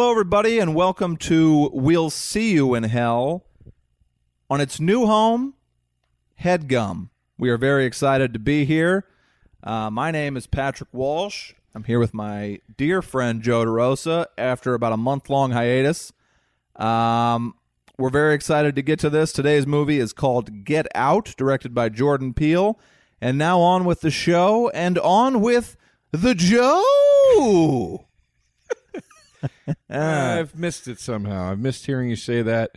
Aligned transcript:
Hello, 0.00 0.12
everybody, 0.12 0.58
and 0.58 0.74
welcome 0.74 1.18
to 1.18 1.68
We'll 1.74 2.08
See 2.08 2.52
You 2.52 2.74
in 2.74 2.84
Hell 2.84 3.44
on 4.48 4.58
its 4.58 4.80
new 4.80 5.04
home, 5.04 5.52
Headgum. 6.40 7.10
We 7.36 7.50
are 7.50 7.58
very 7.58 7.84
excited 7.84 8.32
to 8.32 8.38
be 8.38 8.64
here. 8.64 9.04
Uh, 9.62 9.90
my 9.90 10.10
name 10.10 10.38
is 10.38 10.46
Patrick 10.46 10.88
Walsh. 10.94 11.52
I'm 11.74 11.84
here 11.84 11.98
with 11.98 12.14
my 12.14 12.60
dear 12.78 13.02
friend 13.02 13.42
Joe 13.42 13.66
DeRosa 13.66 14.24
after 14.38 14.72
about 14.72 14.94
a 14.94 14.96
month 14.96 15.28
long 15.28 15.50
hiatus. 15.50 16.14
Um, 16.76 17.54
we're 17.98 18.08
very 18.08 18.34
excited 18.34 18.74
to 18.76 18.82
get 18.82 19.00
to 19.00 19.10
this. 19.10 19.32
Today's 19.34 19.66
movie 19.66 19.98
is 19.98 20.14
called 20.14 20.64
Get 20.64 20.86
Out, 20.94 21.34
directed 21.36 21.74
by 21.74 21.90
Jordan 21.90 22.32
Peele. 22.32 22.80
And 23.20 23.36
now 23.36 23.60
on 23.60 23.84
with 23.84 24.00
the 24.00 24.10
show 24.10 24.70
and 24.70 24.98
on 24.98 25.42
with 25.42 25.76
the 26.10 26.34
Joe. 26.34 28.06
I've 29.90 30.56
missed 30.58 30.88
it 30.88 30.98
somehow. 31.00 31.50
I've 31.50 31.58
missed 31.58 31.86
hearing 31.86 32.10
you 32.10 32.16
say 32.16 32.42
that. 32.42 32.72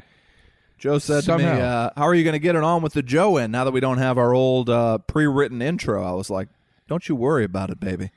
Joe 0.77 0.97
said 0.97 1.23
to 1.25 1.37
me, 1.37 1.45
uh, 1.45 1.91
"How 1.95 2.03
are 2.03 2.13
you 2.15 2.23
going 2.23 2.33
to 2.33 2.39
get 2.39 2.55
it 2.55 2.63
on 2.63 2.81
with 2.81 2.93
the 2.93 3.01
Joe 3.03 3.37
in 3.37 3.51
now 3.51 3.63
that 3.63 3.71
we 3.71 3.79
don't 3.79 3.99
have 3.99 4.17
our 4.17 4.33
old 4.33 4.69
uh, 4.69 4.97
pre-written 4.99 5.61
intro?" 5.61 6.03
I 6.03 6.11
was 6.11 6.29
like, 6.29 6.49
"Don't 6.89 7.07
you 7.07 7.15
worry 7.15 7.45
about 7.45 7.69
it, 7.69 7.79
baby. 7.79 8.11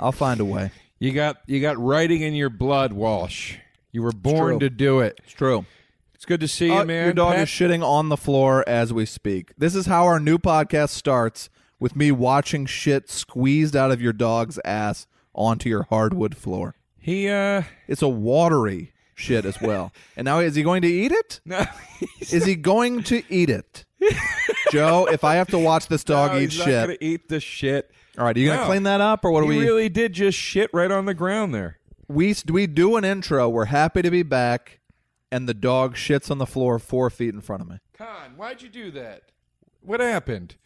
I'll 0.00 0.12
find 0.12 0.40
a 0.40 0.44
way." 0.44 0.70
You 0.98 1.10
got 1.10 1.38
you 1.48 1.60
got 1.60 1.78
writing 1.78 2.22
in 2.22 2.32
your 2.32 2.48
blood, 2.48 2.92
Walsh. 2.92 3.56
You 3.90 4.02
were 4.02 4.12
born 4.12 4.60
to 4.60 4.70
do 4.70 5.00
it. 5.00 5.18
It's 5.24 5.32
true. 5.32 5.66
It's 6.14 6.24
good 6.24 6.38
to 6.38 6.46
see 6.46 6.70
Uh, 6.70 6.82
you, 6.82 6.86
man. 6.86 7.04
your 7.06 7.12
dog 7.12 7.32
Pat- 7.34 7.42
is 7.42 7.48
shitting 7.48 7.82
on 7.84 8.08
the 8.08 8.16
floor 8.16 8.62
as 8.68 8.92
we 8.92 9.04
speak. 9.04 9.52
This 9.58 9.74
is 9.74 9.86
how 9.86 10.04
our 10.04 10.20
new 10.20 10.38
podcast 10.38 10.90
starts 10.90 11.50
with 11.80 11.96
me 11.96 12.12
watching 12.12 12.66
shit 12.66 13.10
squeezed 13.10 13.74
out 13.74 13.90
of 13.90 14.00
your 14.00 14.12
dog's 14.12 14.60
ass 14.64 15.08
onto 15.34 15.68
your 15.68 15.82
hardwood 15.90 16.36
floor. 16.36 16.76
He 17.02 17.28
uh 17.28 17.62
It's 17.88 18.00
a 18.02 18.08
watery 18.08 18.92
shit 19.14 19.44
as 19.44 19.60
well. 19.60 19.92
and 20.16 20.24
now 20.24 20.38
is 20.38 20.54
he 20.54 20.62
going 20.62 20.82
to 20.82 20.88
eat 20.88 21.12
it? 21.12 21.40
no, 21.44 21.64
Is 22.20 22.44
he 22.44 22.54
going 22.56 23.02
to 23.04 23.22
eat 23.28 23.50
it? 23.50 23.84
Joe, 24.72 25.06
if 25.10 25.22
I 25.24 25.34
have 25.34 25.48
to 25.48 25.58
watch 25.58 25.86
this 25.88 26.02
dog 26.04 26.32
no, 26.32 26.38
eat 26.38 26.50
he's 26.50 26.58
not 26.58 26.64
shit, 26.64 26.86
gonna 26.86 26.98
eat 27.00 27.28
the 27.28 27.40
shit. 27.40 27.90
All 28.18 28.24
right, 28.24 28.36
are 28.36 28.40
you 28.40 28.48
gonna 28.48 28.60
No. 28.62 28.66
clean 28.66 28.82
that 28.84 29.00
up, 29.00 29.24
or 29.24 29.30
what 29.32 29.42
do 29.42 29.48
he 29.50 29.58
we? 29.58 29.64
really 29.64 29.88
did 29.88 30.12
just 30.12 30.38
shit 30.38 30.70
right 30.72 30.90
on 30.90 31.04
the 31.06 31.14
ground 31.14 31.54
there. 31.54 31.78
we 32.08 32.34
we 32.50 32.66
do 32.66 32.96
an 32.96 33.04
intro. 33.04 33.48
We're 33.48 33.66
happy 33.66 34.02
to 34.02 34.10
be 34.10 34.22
back, 34.22 34.80
and 35.30 35.48
the 35.48 35.54
dog 35.54 35.94
shits 35.96 36.30
on 36.30 36.38
the 36.38 36.46
floor 36.46 36.78
four 36.78 37.10
feet 37.10 37.32
in 37.34 37.40
front 37.40 37.62
of 37.62 37.68
me. 37.68 37.78
Con, 37.96 38.32
why'd 38.36 38.60
you 38.62 38.68
do 38.68 38.90
that? 38.92 39.22
What 39.80 40.00
happened? 40.00 40.56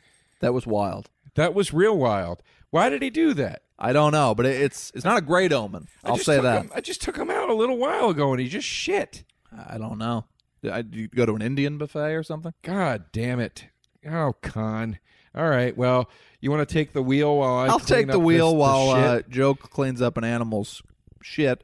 That 0.40 0.54
was 0.54 0.66
wild. 0.66 1.10
That 1.34 1.52
was 1.54 1.72
real 1.74 1.96
wild. 1.96 2.42
Why 2.70 2.88
did 2.88 3.02
he 3.02 3.10
do 3.10 3.34
that? 3.34 3.62
I 3.78 3.92
don't 3.92 4.12
know, 4.12 4.34
but 4.34 4.46
it, 4.46 4.60
it's 4.62 4.90
it's 4.94 5.04
not 5.04 5.18
a 5.18 5.20
great 5.20 5.52
omen. 5.52 5.86
I 6.04 6.08
I'll 6.08 6.14
just 6.16 6.26
say 6.26 6.36
took 6.36 6.42
that. 6.44 6.62
him- 6.62 6.70
I 6.74 6.80
just 6.80 7.02
took 7.02 7.16
him 7.16 7.30
out 7.30 7.48
a 7.50 7.54
little 7.54 7.76
while 7.78 8.10
ago, 8.10 8.32
and 8.32 8.40
he 8.40 8.48
just 8.48 8.66
shit. 8.66 9.24
I 9.68 9.78
don't 9.78 9.98
know. 9.98 10.24
Did 10.62 10.72
I, 10.72 10.82
you 10.90 11.08
go 11.08 11.26
to 11.26 11.34
an 11.34 11.42
Indian 11.42 11.78
buffet 11.78 12.14
or 12.14 12.22
something? 12.22 12.52
God 12.62 13.04
damn 13.12 13.38
it. 13.40 13.66
Oh, 14.08 14.34
con. 14.42 14.98
All 15.34 15.48
right. 15.48 15.76
Well, 15.76 16.08
you 16.40 16.50
want 16.50 16.66
to 16.66 16.72
take 16.72 16.92
the 16.92 17.02
wheel 17.02 17.36
while 17.36 17.54
I 17.56 17.66
I'll 17.66 17.78
clean 17.78 17.98
take 17.98 18.06
the 18.06 18.14
up 18.18 18.22
wheel 18.22 18.52
this- 18.52 18.58
while 18.60 18.90
uh, 18.90 19.16
shit? 19.18 19.28
Joe 19.30 19.54
cleans 19.54 20.00
up 20.00 20.16
an 20.16 20.24
animal's 20.24 20.82
shit. 21.22 21.62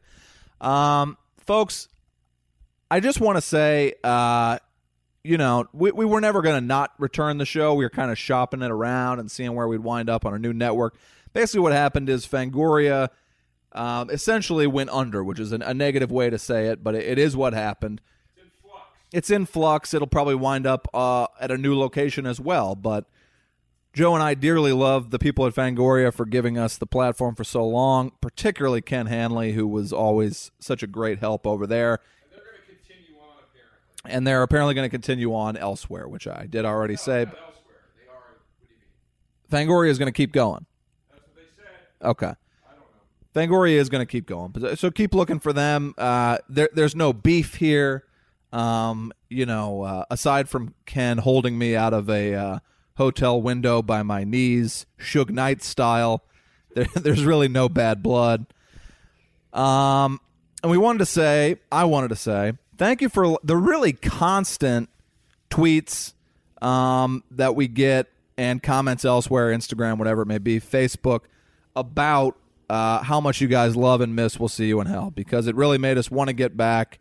Um, 0.61 1.17
folks, 1.39 1.89
I 2.91 3.01
just 3.01 3.21
want 3.21 3.37
to 3.39 3.43
say, 3.43 3.95
uh, 4.05 4.59
you 5.25 5.39
know, 5.39 5.67
we, 5.73 5.93
we 5.93 6.05
were 6.05 6.21
never 6.21 6.43
going 6.43 6.61
to 6.61 6.67
not 6.67 6.93
return 6.99 7.39
the 7.39 7.47
show. 7.47 7.75
We 7.75 7.85
were 7.85 7.91
kind 7.91 8.11
of 8.11 8.19
shopping 8.19 8.63
it 8.63 8.71
around 8.71 9.21
and 9.21 9.31
seeing 9.31 9.55
where 9.55 9.69
we'd 9.69 9.81
wind 9.81 10.11
up 10.11 10.27
on 10.27 10.35
a 10.35 10.39
new 10.39 10.53
network. 10.53 10.97
Basically, 11.33 11.61
what 11.61 11.73
happened 11.73 12.09
is 12.09 12.27
Fangoria 12.27 13.09
um, 13.73 14.11
essentially 14.11 14.67
went 14.67 14.91
under, 14.91 15.23
which 15.23 15.39
is 15.39 15.53
an, 15.53 15.63
a 15.63 15.73
negative 15.73 16.11
way 16.11 16.29
to 16.29 16.39
say 16.39 16.67
it, 16.67 16.83
but 16.83 16.95
it, 16.95 17.05
it 17.05 17.19
is 17.19 17.37
what 17.37 17.55
happened. 17.55 18.01
It's 19.13 19.31
in 19.31 19.47
flux. 19.47 19.95
It'll 19.95 20.09
probably 20.09 20.35
wind 20.35 20.67
up 20.67 20.89
uh, 20.93 21.27
at 21.39 21.51
a 21.51 21.59
new 21.59 21.79
location 21.79 22.27
as 22.27 22.41
well, 22.41 22.75
but. 22.75 23.07
Joe 23.95 24.15
and 24.15 24.23
I 24.23 24.33
dearly 24.33 24.73
love 24.73 25.11
the 25.11 25.19
people 25.19 25.47
at 25.47 25.53
Fangoria 25.53 26.15
for 26.15 26.25
giving 26.25 26.57
us 26.57 26.79
the 26.79 26.87
platform 26.87 27.35
for 27.35 27.45
so 27.45 27.63
long, 27.67 28.13
particularly 28.23 28.81
Ken 28.81 29.05
Hanley, 29.05 29.53
who 29.53 29.67
was 29.67 29.93
always 29.93 30.51
such 30.59 30.83
a 30.83 30.87
great 30.87 31.19
help 31.19 31.47
over 31.47 31.67
there. 31.67 31.99
And 34.05 34.27
they're 34.27 34.43
apparently 34.43 34.75
going 34.75 34.87
to 34.87 34.91
continue 34.91 35.35
on 35.35 35.57
elsewhere, 35.57 36.09
which 36.09 36.27
I 36.27 36.47
did 36.47 36.65
already 36.65 36.97
say. 36.97 37.27
but- 37.27 37.39
Fangoria 39.51 39.91
is 39.91 39.99
going 39.99 40.07
to 40.09 40.13
keep 40.13 40.33
going. 40.33 40.67
Okay. 42.03 42.33
Fangoria 43.35 43.77
is 43.77 43.89
going 43.89 44.01
to 44.01 44.11
keep 44.11 44.27
going, 44.27 44.53
so 44.77 44.91
keep 44.91 45.15
looking 45.15 45.39
for 45.39 45.53
them. 45.53 45.95
Uh, 45.97 46.39
there, 46.49 46.69
there's 46.75 46.95
no 46.95 47.13
beef 47.13 47.55
here. 47.55 48.05
Um, 48.53 49.13
you 49.31 49.47
know, 49.47 49.83
uh, 49.83 50.05
aside 50.11 50.51
from 50.51 50.75
Ken 50.85 51.17
holding 51.17 51.57
me 51.59 51.75
out 51.75 51.95
of 51.95 52.11
a 52.11 52.35
uh, 52.35 52.59
hotel 52.97 53.41
window 53.41 53.81
by 53.81 54.03
my 54.03 54.25
knees, 54.25 54.85
Suge 54.99 55.31
Knight 55.31 55.63
style, 55.63 56.25
there, 56.75 56.87
there's 56.95 57.25
really 57.25 57.49
no 57.49 57.71
bad 57.71 58.03
blood. 58.03 58.47
Um, 59.55 60.21
and 60.63 60.71
we 60.71 60.77
wanted 60.77 60.99
to 60.99 61.07
say, 61.07 61.57
I 61.71 61.85
wanted 61.85 62.09
to 62.09 62.17
say, 62.17 62.53
thank 62.77 63.01
you 63.01 63.09
for 63.09 63.39
the 63.43 63.57
really 63.57 63.93
constant 63.93 64.89
tweets 65.51 66.15
um, 66.61 67.25
that 67.31 67.55
we 67.55 67.69
get 67.69 68.09
and 68.37 68.63
comments 68.63 69.05
elsewhere, 69.05 69.51
Instagram, 69.51 69.99
whatever 69.99 70.23
it 70.23 70.27
may 70.27 70.39
be, 70.39 70.61
Facebook, 70.61 71.23
about 71.77 72.37
uh, 72.71 73.03
how 73.03 73.21
much 73.21 73.41
you 73.41 73.49
guys 73.49 73.77
love 73.77 74.01
and 74.01 74.17
miss 74.17 74.39
We'll 74.39 74.49
See 74.49 74.67
You 74.67 74.81
in 74.81 74.87
Hell 74.87 75.11
because 75.11 75.47
it 75.47 75.55
really 75.55 75.79
made 75.79 75.99
us 75.99 76.11
want 76.11 76.29
to 76.29 76.33
get 76.33 76.57
back 76.57 76.99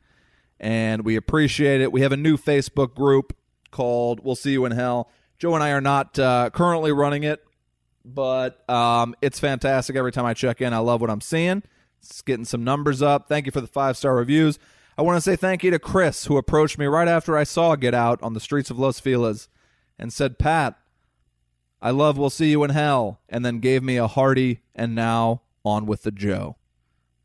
and 0.60 1.04
we 1.04 1.16
appreciate 1.16 1.82
it. 1.82 1.92
We 1.92 2.02
have 2.02 2.12
a 2.12 2.18
new 2.18 2.38
Facebook 2.38 2.94
group 2.94 3.36
called 3.72 4.24
We'll 4.24 4.36
See 4.36 4.52
You 4.52 4.66
in 4.66 4.74
Hell. 4.74 5.10
Joe 5.40 5.56
and 5.56 5.64
I 5.64 5.72
are 5.72 5.82
not 5.82 6.20
uh, 6.20 6.50
currently 6.52 6.92
running 6.92 7.24
it, 7.24 7.44
but 8.06 8.70
um, 8.70 9.16
it's 9.22 9.40
fantastic. 9.40 9.96
Every 9.96 10.12
time 10.12 10.26
I 10.26 10.34
check 10.34 10.62
in, 10.62 10.74
I 10.74 10.78
love 10.78 11.02
what 11.02 11.10
I'm 11.10 11.22
seeing. 11.22 11.64
It's 12.02 12.22
getting 12.22 12.46
some 12.46 12.64
numbers 12.64 13.02
up. 13.02 13.28
Thank 13.28 13.46
you 13.46 13.52
for 13.52 13.62
the 13.62 13.68
five 13.68 13.98
star 13.98 14.16
reviews. 14.16 14.60
I 15.02 15.04
want 15.04 15.18
to 15.18 15.22
say 15.22 15.36
thank 15.36 15.64
you 15.64 15.72
to 15.72 15.80
Chris, 15.80 16.26
who 16.26 16.38
approached 16.38 16.78
me 16.78 16.86
right 16.86 17.08
after 17.08 17.36
I 17.36 17.44
saw 17.44 17.76
Get 17.76 17.96
Out 17.96 18.22
on 18.22 18.36
the 18.36 18.40
streets 18.40 18.70
of 18.70 18.78
Los 18.78 19.00
Feliz 19.00 19.50
and 19.98 20.14
said, 20.14 20.38
Pat, 20.38 20.78
I 21.82 21.90
love 21.90 22.20
We'll 22.20 22.30
See 22.30 22.52
You 22.52 22.64
in 22.64 22.70
Hell, 22.70 23.20
and 23.28 23.44
then 23.44 23.62
gave 23.62 23.82
me 23.82 23.98
a 23.98 24.06
hearty 24.06 24.62
and 24.76 24.94
now 24.94 25.42
on 25.66 25.88
with 25.88 26.04
the 26.04 26.12
Joe. 26.12 26.56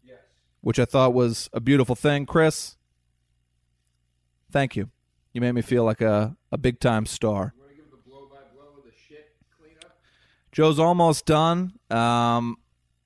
Yes. 0.02 0.16
Which 0.62 0.78
I 0.78 0.86
thought 0.86 1.12
was 1.12 1.50
a 1.52 1.60
beautiful 1.60 1.94
thing. 1.94 2.24
Chris, 2.24 2.78
thank 4.50 4.74
you. 4.74 4.88
You 5.34 5.42
made 5.42 5.52
me 5.52 5.60
feel 5.60 5.84
like 5.84 6.00
a, 6.00 6.34
a 6.50 6.56
big 6.56 6.80
time 6.80 7.04
star. 7.04 7.52
Joe's 10.50 10.78
almost 10.78 11.26
done. 11.26 11.74
Um, 11.90 12.56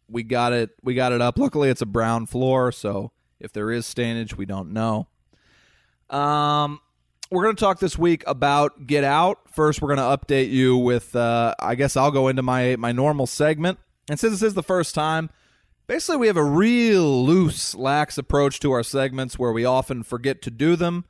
we 0.09 0.23
got 0.23 0.53
it. 0.53 0.71
We 0.85 0.95
got 0.95 1.11
it 1.11 1.21
up. 1.21 1.41
Luckily, 1.41 1.71
it's 1.71 1.83
a 1.83 1.87
brown 1.87 2.27
floor, 2.27 2.71
so 2.71 3.11
if 3.41 3.53
there 3.53 3.71
is 3.71 3.87
stainage, 3.87 4.37
we 4.37 4.47
don't 4.47 4.73
know. 4.73 5.09
Um, 6.09 6.81
we're 7.31 7.45
going 7.45 7.57
to 7.57 7.61
talk 7.61 7.79
this 7.79 7.97
week 7.97 8.25
about 8.27 8.87
Get 8.87 9.05
Out. 9.05 9.39
First, 9.53 9.81
we're 9.81 9.95
going 9.95 9.99
to 9.99 10.27
update 10.27 10.51
you 10.51 10.77
with. 10.77 11.15
Uh, 11.15 11.55
I 11.59 11.75
guess 11.75 11.97
I'll 11.97 12.11
go 12.11 12.29
into 12.29 12.43
my 12.43 12.77
my 12.77 12.93
normal 12.93 13.27
segment, 13.27 13.79
and 14.09 14.19
since 14.19 14.33
this 14.33 14.43
is 14.43 14.55
the 14.55 14.63
first 14.63 14.95
time, 14.95 15.31
basically 15.87 16.17
we 16.17 16.27
have 16.27 16.37
a 16.37 16.45
real 16.45 17.25
loose, 17.25 17.75
lax 17.75 18.19
approach 18.19 18.61
to 18.61 18.73
our 18.73 18.83
segments 18.83 19.39
where 19.39 19.53
we 19.53 19.65
often 19.65 20.03
forget 20.03 20.43
to 20.43 20.51
do 20.51 20.77
them. 20.77 21.05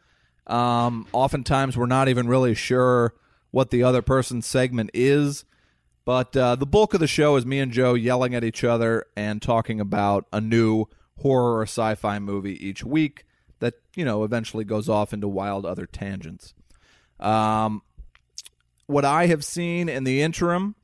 Um, 0.46 1.06
oftentimes, 1.12 1.76
we're 1.76 1.86
not 1.86 2.08
even 2.08 2.28
really 2.28 2.54
sure 2.54 3.14
what 3.50 3.70
the 3.70 3.82
other 3.82 4.02
person's 4.02 4.46
segment 4.46 4.90
is. 4.94 5.44
But 6.04 6.36
uh, 6.36 6.56
the 6.56 6.66
bulk 6.66 6.94
of 6.94 7.00
the 7.00 7.06
show 7.06 7.36
is 7.36 7.46
me 7.46 7.60
and 7.60 7.72
Joe 7.72 7.94
yelling 7.94 8.34
at 8.34 8.42
each 8.42 8.64
other 8.64 9.06
and 9.16 9.40
talking 9.40 9.80
about 9.80 10.26
a 10.32 10.40
new 10.40 10.86
horror 11.20 11.58
or 11.58 11.62
sci 11.62 11.94
fi 11.94 12.18
movie 12.18 12.66
each 12.66 12.84
week 12.84 13.24
that, 13.60 13.74
you 13.94 14.04
know, 14.04 14.24
eventually 14.24 14.64
goes 14.64 14.88
off 14.88 15.12
into 15.12 15.28
wild 15.28 15.66
other 15.66 15.86
tangents. 15.86 16.54
Um, 17.18 17.82
what 18.86 19.04
I 19.04 19.26
have 19.26 19.44
seen 19.44 19.88
in 19.88 20.04
the 20.04 20.22
interim, 20.22 20.74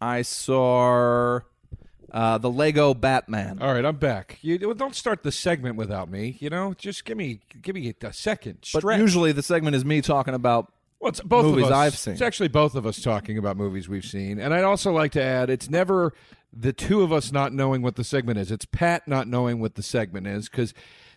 I 0.00 0.22
saw 0.22 1.40
uh, 2.10 2.38
the 2.38 2.50
Lego 2.50 2.94
Batman. 2.94 3.58
All 3.60 3.72
right, 3.72 3.84
I'm 3.84 3.96
back. 3.96 4.38
You 4.40 4.74
don't 4.74 4.94
start 4.94 5.22
the 5.22 5.32
segment 5.32 5.76
without 5.76 6.10
me. 6.10 6.36
You 6.40 6.50
know, 6.50 6.74
just 6.74 7.04
give 7.04 7.16
me 7.16 7.40
give 7.62 7.74
me 7.74 7.94
a 8.02 8.12
second. 8.12 8.58
Stretch. 8.62 8.82
But 8.82 8.98
usually 8.98 9.32
the 9.32 9.42
segment 9.42 9.76
is 9.76 9.84
me 9.84 10.00
talking 10.00 10.34
about 10.34 10.72
well, 10.98 11.10
it's 11.10 11.20
both 11.20 11.44
movies 11.44 11.66
of 11.66 11.72
us. 11.72 11.76
I've 11.76 11.96
seen. 11.96 12.12
It's 12.14 12.22
actually 12.22 12.48
both 12.48 12.74
of 12.74 12.86
us 12.86 13.00
talking 13.02 13.38
about 13.38 13.56
movies 13.56 13.88
we've 13.88 14.04
seen. 14.04 14.40
And 14.40 14.54
I'd 14.54 14.64
also 14.64 14.92
like 14.92 15.12
to 15.12 15.22
add, 15.22 15.50
it's 15.50 15.68
never 15.68 16.14
the 16.52 16.72
two 16.72 17.02
of 17.02 17.12
us 17.12 17.32
not 17.32 17.52
knowing 17.52 17.82
what 17.82 17.96
the 17.96 18.04
segment 18.04 18.38
is. 18.38 18.50
It's 18.50 18.64
Pat 18.64 19.06
not 19.06 19.28
knowing 19.28 19.60
what 19.60 19.74
the 19.74 19.82
segment 19.82 20.26
is 20.26 20.48
because 20.48 20.72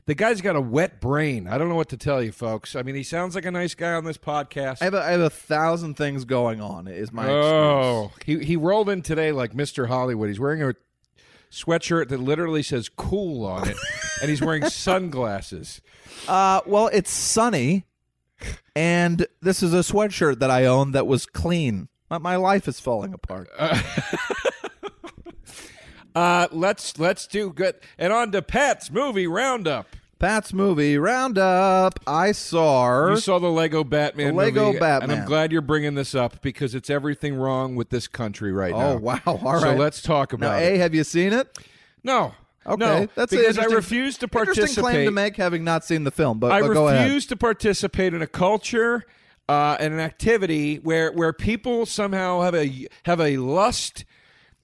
the 0.05 0.15
guy's 0.15 0.41
got 0.41 0.55
a 0.55 0.61
wet 0.61 0.99
brain. 0.99 1.47
I 1.47 1.57
don't 1.57 1.69
know 1.69 1.75
what 1.75 1.89
to 1.89 1.97
tell 1.97 2.21
you, 2.23 2.31
folks. 2.31 2.75
I 2.75 2.81
mean, 2.81 2.95
he 2.95 3.03
sounds 3.03 3.35
like 3.35 3.45
a 3.45 3.51
nice 3.51 3.75
guy 3.75 3.93
on 3.93 4.05
this 4.05 4.17
podcast. 4.17 4.81
I 4.81 4.85
have 4.85 4.93
a, 4.93 5.01
I 5.03 5.11
have 5.11 5.21
a 5.21 5.29
thousand 5.29 5.95
things 5.95 6.25
going 6.25 6.61
on. 6.61 6.87
Is 6.87 7.11
my 7.11 7.23
excuse. 7.23 7.45
oh, 7.45 8.11
he 8.25 8.39
he 8.43 8.55
rolled 8.55 8.89
in 8.89 9.01
today 9.01 9.31
like 9.31 9.53
Mr. 9.53 9.87
Hollywood. 9.87 10.29
He's 10.29 10.39
wearing 10.39 10.63
a 10.63 10.73
sweatshirt 11.51 12.09
that 12.09 12.19
literally 12.19 12.63
says 12.63 12.89
"cool" 12.89 13.45
on 13.45 13.67
it, 13.69 13.77
and 14.21 14.29
he's 14.29 14.41
wearing 14.41 14.65
sunglasses. 14.69 15.79
Uh, 16.27 16.61
well, 16.65 16.89
it's 16.91 17.11
sunny, 17.11 17.85
and 18.75 19.27
this 19.41 19.61
is 19.61 19.73
a 19.73 19.79
sweatshirt 19.79 20.39
that 20.39 20.49
I 20.49 20.65
own 20.65 20.91
that 20.93 21.05
was 21.07 21.25
clean. 21.25 21.87
My, 22.09 22.17
my 22.17 22.35
life 22.35 22.67
is 22.67 22.79
falling 22.79 23.13
apart. 23.13 23.47
Uh, 23.57 23.79
let's 26.51 26.97
let's 26.99 27.27
do 27.27 27.51
good. 27.51 27.75
And 27.97 28.11
on 28.13 28.31
to 28.31 28.41
Pat's 28.41 28.91
movie 28.91 29.27
roundup. 29.27 29.87
Pat's 30.19 30.51
movie 30.51 30.97
roundup. 30.97 31.99
I 32.05 32.33
saw. 32.33 33.09
You 33.11 33.17
saw 33.17 33.39
the 33.39 33.47
Lego 33.47 33.85
Batman 33.85 34.29
The 34.29 34.33
Lego 34.33 34.65
movie, 34.67 34.79
Batman. 34.79 35.11
and 35.11 35.21
I'm 35.21 35.25
glad 35.25 35.51
you're 35.51 35.61
bringing 35.61 35.95
this 35.95 36.13
up 36.13 36.41
because 36.41 36.75
it's 36.75 36.89
everything 36.89 37.35
wrong 37.35 37.75
with 37.75 37.89
this 37.89 38.07
country 38.07 38.51
right 38.51 38.73
now. 38.73 38.89
oh 38.91 38.97
wow! 38.97 39.19
All 39.25 39.37
right. 39.37 39.61
so 39.61 39.75
let's 39.75 40.01
talk 40.01 40.33
now, 40.33 40.47
about 40.47 40.61
a. 40.61 40.73
it. 40.75 40.79
Have 40.79 40.93
you 40.93 41.05
seen 41.05 41.31
it? 41.31 41.57
No, 42.03 42.33
Okay, 42.65 42.85
no, 42.85 43.07
that's 43.15 43.31
because 43.31 43.57
I 43.57 43.65
refuse 43.65 44.17
to 44.17 44.25
Interesting 44.25 44.65
claim 44.65 44.75
to 44.75 44.81
participate. 44.81 45.13
make, 45.13 45.35
having 45.37 45.63
not 45.63 45.85
seen 45.85 46.03
the 46.03 46.11
film. 46.11 46.39
But, 46.39 46.51
I 46.51 46.61
but 46.61 46.73
go 46.73 46.87
ahead. 46.87 47.05
refuse 47.05 47.25
to 47.27 47.35
participate 47.35 48.13
in 48.13 48.21
a 48.21 48.27
culture 48.27 49.05
uh, 49.47 49.77
and 49.79 49.93
an 49.93 49.99
activity 49.99 50.77
where 50.77 51.11
where 51.11 51.33
people 51.33 51.85
somehow 51.85 52.41
have 52.41 52.53
a 52.53 52.87
have 53.05 53.19
a 53.21 53.37
lust 53.37 54.05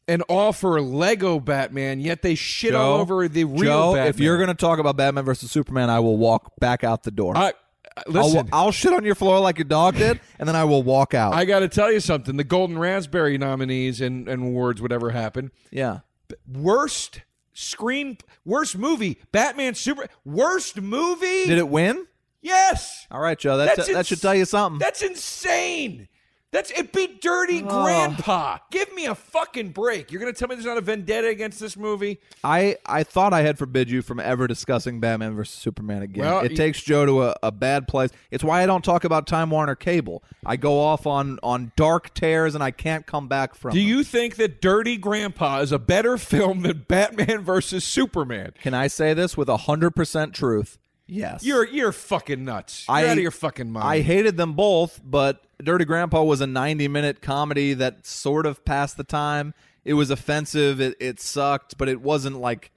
and 0.08 0.24
offer 0.30 0.82
Lego 0.82 1.40
Batman, 1.40 2.00
yet 2.00 2.22
they 2.22 2.36
shit 2.36 2.76
all 2.76 3.00
over 3.00 3.28
the 3.28 3.44
real 3.44 3.64
Joe, 3.64 3.94
Batman. 3.94 4.08
if 4.08 4.20
you're 4.20 4.38
going 4.38 4.48
to 4.50 4.54
talk 4.54 4.80
about 4.80 4.98
Batman 4.98 5.26
versus 5.26 5.52
Superman, 5.52 5.90
I 5.90 6.00
will 6.00 6.18
walk 6.18 6.60
back 6.60 6.84
out 6.84 7.04
the 7.04 7.12
door. 7.12 7.36
I, 7.36 7.54
I'll, 7.98 8.04
listen, 8.08 8.50
I'll 8.52 8.72
shit 8.72 8.94
on 8.94 9.06
your 9.06 9.16
floor 9.16 9.40
like 9.40 9.58
your 9.58 9.66
dog 9.66 9.96
did, 9.96 10.20
and 10.40 10.48
then 10.48 10.56
I 10.56 10.66
will 10.66 10.84
walk 10.84 11.14
out. 11.14 11.34
I 11.34 11.46
got 11.46 11.60
to 11.60 11.68
tell 11.68 11.92
you 11.92 12.00
something. 12.00 12.38
The 12.38 12.44
Golden 12.44 12.78
Raspberry 12.78 13.38
nominees 13.38 14.02
and, 14.02 14.28
and 14.28 14.44
awards, 14.44 14.82
whatever 14.82 15.12
happened, 15.12 15.52
yeah. 15.72 16.00
worst 16.48 17.22
screen, 17.54 18.18
worst 18.44 18.78
movie, 18.78 19.20
Batman 19.32 19.74
Super, 19.76 20.08
worst 20.24 20.80
movie. 20.82 21.46
Did 21.46 21.58
it 21.58 21.70
win? 21.70 22.06
Yes, 22.42 23.08
All 23.10 23.20
right, 23.20 23.40
Joe. 23.40 23.58
That 23.58 23.76
That's 23.76 23.92
that 23.92 24.06
should 24.06 24.22
tell 24.22 24.36
you 24.36 24.46
something. 24.46 24.78
that's 24.78 25.02
insane. 25.02 26.08
That's 26.56 26.72
it. 26.72 26.94
Beat 26.94 27.22
Dirty 27.22 27.62
Oh. 27.68 27.84
Grandpa. 27.84 28.60
Give 28.72 28.94
me 28.94 29.06
a 29.08 29.14
fucking 29.16 29.70
break. 29.70 30.10
You're 30.12 30.22
gonna 30.22 30.32
tell 30.32 30.48
me 30.48 30.56
there's 30.56 30.66
not 30.66 30.78
a 30.78 30.82
vendetta 30.82 31.28
against 31.28 31.60
this 31.60 31.76
movie? 31.76 32.20
I 32.46 32.78
I 32.86 33.04
thought 33.04 33.34
I 33.34 33.42
had 33.42 33.58
forbid 33.58 33.90
you 33.90 34.02
from 34.02 34.20
ever 34.22 34.48
discussing 34.48 35.00
Batman 35.02 35.36
versus 35.36 35.54
Superman 35.56 36.02
again. 36.02 36.24
Well, 36.24 36.40
it 36.40 36.52
y- 36.52 36.56
takes 36.56 36.82
Joe 36.82 37.06
to 37.06 37.24
a, 37.24 37.36
a 37.44 37.52
bad 37.52 37.88
place. 37.90 38.10
It's 38.32 38.44
why 38.44 38.64
I 38.64 38.66
don't 38.66 38.84
talk 38.86 39.04
about 39.04 39.28
Time 39.28 39.50
Warner 39.50 39.76
Cable. 39.76 40.24
I 40.46 40.56
go 40.56 40.80
off 40.80 41.06
on 41.06 41.40
on 41.44 41.74
dark 41.76 42.14
tears 42.14 42.56
and 42.56 42.64
I 42.64 42.72
can't 42.72 43.06
come 43.06 43.28
back 43.28 43.54
from. 43.54 43.72
Do 43.74 43.80
them. 43.80 43.88
you 43.90 44.04
think 44.06 44.38
that 44.38 44.62
Dirty 44.62 44.96
Grandpa 44.96 45.60
is 45.60 45.72
a 45.74 45.80
better 45.80 46.18
film 46.18 46.62
than 46.62 46.86
Batman 46.88 47.42
versus 47.42 47.84
Superman? 47.84 48.54
Can 48.62 48.74
I 48.74 48.88
say 48.88 49.14
this 49.14 49.36
with 49.36 49.50
hundred 49.50 49.92
percent 49.92 50.34
truth? 50.34 50.78
Yes. 51.08 51.44
You're 51.44 51.68
you're 51.68 51.92
fucking 51.92 52.44
nuts. 52.44 52.86
You're 52.88 52.98
I- 52.98 53.08
out 53.08 53.18
of 53.18 53.22
your 53.24 53.32
fucking 53.32 53.72
mind. 53.72 53.88
I 53.88 54.02
hated 54.02 54.38
them 54.38 54.54
both, 54.54 55.02
but 55.04 55.44
Dirty 55.64 55.86
Grandpa 55.86 56.24
was 56.24 56.42
a 56.42 56.48
90 56.48 56.88
minute 56.88 57.22
comedy 57.22 57.74
that 57.76 58.06
sort 58.06 58.46
of 58.46 58.66
passed 58.66 58.98
the 58.98 59.04
time. 59.04 59.54
It 59.84 59.94
was 59.94 60.10
offensive. 60.10 60.82
It, 60.82 60.98
it 61.00 61.20
sucked, 61.20 61.78
but 61.78 61.88
it 61.88 62.02
wasn't 62.02 62.38
like 62.38 62.72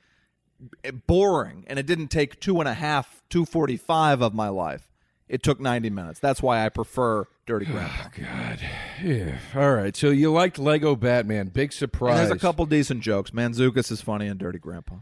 boring. 1.07 1.65
And 1.67 1.79
it 1.79 1.87
didn't 1.87 2.09
take 2.09 2.39
two 2.41 2.61
and 2.61 2.69
a 2.69 2.75
half, 2.75 3.23
245 3.31 4.21
of 4.21 4.35
my 4.35 4.49
life. 4.49 4.89
It 5.29 5.43
took 5.43 5.61
90 5.61 5.91
minutes. 5.91 6.21
That's 6.21 6.43
why 6.43 6.65
I 6.65 6.71
prefer 6.71 7.27
Dirty 7.47 7.67
oh, 7.69 7.73
Grandpa. 7.73 8.09
God. 8.17 8.61
Yeah. 9.03 9.39
All 9.55 9.75
right. 9.75 9.95
So 9.95 10.09
you 10.09 10.33
liked 10.33 10.59
Lego 10.59 10.97
Batman. 10.97 11.49
Big 11.49 11.65
And 11.71 11.73
surprise. 11.75 12.17
there's 12.17 12.31
a 12.31 12.39
couple 12.39 12.65
decent 12.67 13.03
jokes. 13.03 13.31
Mantzoukas 13.31 13.93
is 13.93 14.01
funny 14.01 14.27
in 14.27 14.39
Dirty 14.39 14.59
Grandpa. 14.59 14.97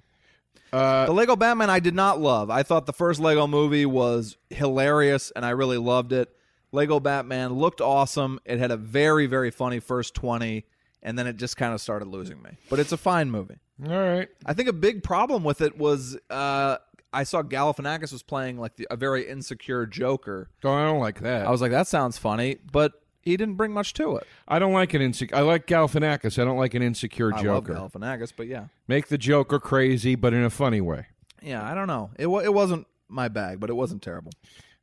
Uh, 0.73 1.07
The 1.07 1.13
Lego 1.13 1.37
Batman 1.37 1.71
I 1.71 1.81
did 1.81 1.95
not 1.95 2.21
love. 2.21 2.51
I 2.51 2.63
thought 2.63 2.87
the 2.87 2.93
first 2.93 3.21
Lego 3.21 3.47
movie 3.47 3.87
was 3.87 4.37
hilarious 4.51 5.31
and 5.35 5.45
I 5.45 5.51
really 5.51 5.79
loved 5.79 6.13
it. 6.13 6.31
Lego 6.73 7.01
Batman 7.01 7.55
looked 7.55 7.81
awesome. 7.81 8.39
It 8.45 8.59
had 8.59 8.71
a 8.71 8.77
very, 8.77 9.27
very 9.27 9.51
funny 9.51 9.79
first 9.81 10.15
20, 10.15 10.67
and 11.03 11.19
then 11.19 11.27
it 11.27 11.37
just 11.37 11.57
kind 11.57 11.73
of 11.73 11.81
started 11.81 12.07
losing 12.09 12.43
me. 12.43 12.51
But 12.69 12.81
it's 12.81 12.93
a 12.93 12.97
fine 12.97 13.31
movie. 13.31 13.57
all 13.89 13.93
right. 13.97 14.29
I 14.45 14.53
think 14.53 14.69
a 14.69 14.73
big 14.75 15.03
problem 15.03 15.45
with 15.45 15.61
it 15.61 15.79
was 15.79 16.19
uh, 16.29 16.77
I 17.13 17.23
saw 17.23 17.43
Galifianakis 17.43 18.13
was 18.13 18.23
playing 18.23 18.59
like 18.59 18.77
the, 18.77 18.87
a 18.91 18.97
very 18.97 19.27
insecure 19.29 19.87
Joker. 19.87 20.51
Oh, 20.65 20.73
I 20.73 20.85
don't 20.87 20.99
like 21.01 21.21
that. 21.21 21.47
I 21.47 21.51
was 21.51 21.63
like, 21.63 21.71
that 21.71 21.87
sounds 21.87 22.19
funny, 22.19 22.57
but 22.73 22.93
he 23.27 23.37
didn't 23.37 23.57
bring 23.57 23.73
much 23.73 23.93
to 23.95 24.17
it. 24.17 24.27
I 24.49 24.59
don't 24.59 24.73
like 24.73 24.95
an 24.95 25.03
insecure. 25.03 25.37
I 25.37 25.41
like 25.43 25.67
Galifianakis. 25.67 26.41
I 26.41 26.45
don't 26.47 26.57
like 26.57 26.73
an 26.75 26.83
insecure 26.83 27.35
I 27.35 27.43
Joker. 27.43 27.75
love 27.75 27.93
Galifianakis, 27.93 28.33
but 28.35 28.47
yeah. 28.47 28.67
Make 28.89 29.09
the 29.09 29.19
Joker 29.19 29.59
crazy, 29.61 30.15
but 30.15 30.33
in 30.33 30.43
a 30.43 30.51
funny 30.51 30.81
way. 30.81 31.07
Yeah, 31.43 31.63
I 31.63 31.75
don't 31.75 31.87
know. 31.89 32.11
It, 32.19 32.27
wa- 32.29 32.39
it 32.41 32.55
wasn't 32.55 32.87
my 33.09 33.29
bag, 33.29 33.61
but 33.61 33.69
it 33.69 33.75
wasn't 33.75 34.01
terrible. 34.03 34.33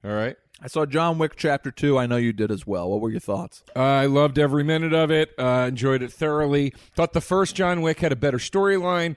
All 0.05 0.11
right. 0.11 0.35
I 0.61 0.67
saw 0.67 0.85
John 0.85 1.17
Wick 1.17 1.33
Chapter 1.35 1.71
2. 1.71 1.97
I 1.97 2.05
know 2.05 2.17
you 2.17 2.31
did 2.31 2.51
as 2.51 2.67
well. 2.67 2.89
What 2.89 3.01
were 3.01 3.09
your 3.09 3.19
thoughts? 3.19 3.63
I 3.75 4.05
loved 4.05 4.37
every 4.37 4.63
minute 4.63 4.93
of 4.93 5.09
it. 5.11 5.31
Uh, 5.37 5.65
enjoyed 5.67 6.01
it 6.03 6.11
thoroughly. 6.13 6.73
Thought 6.95 7.13
the 7.13 7.21
first 7.21 7.55
John 7.55 7.81
Wick 7.81 7.99
had 8.01 8.11
a 8.11 8.15
better 8.15 8.37
storyline 8.37 9.15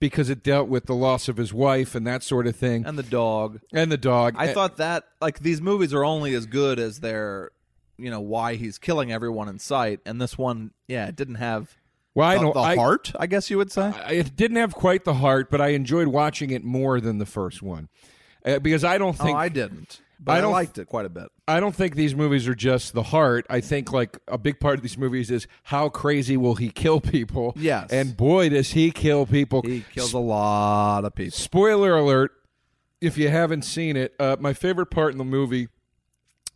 because 0.00 0.28
it 0.28 0.42
dealt 0.42 0.68
with 0.68 0.86
the 0.86 0.94
loss 0.94 1.28
of 1.28 1.36
his 1.36 1.52
wife 1.54 1.94
and 1.94 2.06
that 2.06 2.22
sort 2.22 2.46
of 2.46 2.54
thing, 2.56 2.84
And 2.84 2.98
the 2.98 3.02
dog. 3.04 3.60
and 3.72 3.90
the 3.90 3.96
dog. 3.96 4.34
I 4.36 4.48
Uh, 4.48 4.52
thought 4.54 4.76
that 4.76 5.04
like 5.20 5.38
these 5.38 5.60
movies 5.60 5.94
are 5.94 6.04
only 6.04 6.34
as 6.34 6.46
good 6.46 6.78
as 6.78 7.00
their, 7.00 7.50
you 7.98 8.10
know, 8.10 8.20
why 8.20 8.54
he's 8.54 8.78
killing 8.78 9.12
everyone 9.12 9.48
in 9.48 9.58
sight. 9.58 10.00
And 10.04 10.20
this 10.20 10.36
one, 10.36 10.72
yeah, 10.88 11.06
it 11.06 11.16
didn't 11.16 11.36
have 11.36 11.76
well, 12.14 12.28
I 12.28 12.36
the, 12.36 12.42
don't. 12.42 12.54
the 12.54 12.60
I, 12.60 12.76
heart. 12.76 13.12
I 13.18 13.26
guess 13.26 13.50
you 13.50 13.58
would 13.58 13.72
say. 13.72 13.82
I- 13.82 14.12
it 14.12 14.36
didn't 14.36 14.56
have 14.56 14.74
quite 14.74 15.04
the 15.04 15.14
heart, 15.14 15.50
but 15.50 15.60
I 15.60 15.68
enjoyed 15.68 16.08
watching 16.08 16.50
it 16.50 16.64
more 16.64 17.00
than 17.00 17.18
the 17.18 17.26
first 17.26 17.62
one 17.62 17.88
uh, 18.44 18.58
because 18.60 18.84
I 18.84 18.98
don't 18.98 19.20
oh, 19.20 19.24
think 19.24 19.36
I 19.36 19.48
didn't. 19.48 20.00
But 20.20 20.44
I 20.44 20.46
I, 20.46 20.50
liked 20.50 20.78
it 20.78 20.86
quite 20.86 21.06
a 21.06 21.10
bit. 21.10 21.28
I 21.46 21.60
don't 21.60 21.74
think 21.74 21.96
these 21.96 22.14
movies 22.14 22.46
are 22.48 22.54
just 22.54 22.94
the 22.94 23.02
heart. 23.02 23.46
I 23.50 23.60
think 23.60 23.92
like 23.92 24.18
a 24.28 24.38
big 24.38 24.60
part 24.60 24.76
of 24.76 24.82
these 24.82 24.96
movies 24.96 25.30
is 25.30 25.46
how 25.64 25.88
crazy 25.88 26.36
will 26.36 26.54
he 26.54 26.70
kill 26.70 27.00
people? 27.00 27.52
Yes. 27.56 27.90
and 27.90 28.16
boy, 28.16 28.48
does 28.48 28.70
he 28.70 28.90
kill 28.90 29.26
people. 29.26 29.62
He 29.62 29.84
kills 29.92 30.12
a 30.12 30.18
lot 30.18 31.04
of 31.04 31.14
people. 31.14 31.32
Spoiler 31.32 31.96
alert: 31.96 32.30
if 33.00 33.18
you 33.18 33.28
haven't 33.28 33.62
seen 33.62 33.96
it, 33.96 34.14
uh, 34.18 34.36
my 34.38 34.52
favorite 34.52 34.86
part 34.86 35.12
in 35.12 35.18
the 35.18 35.24
movie 35.24 35.68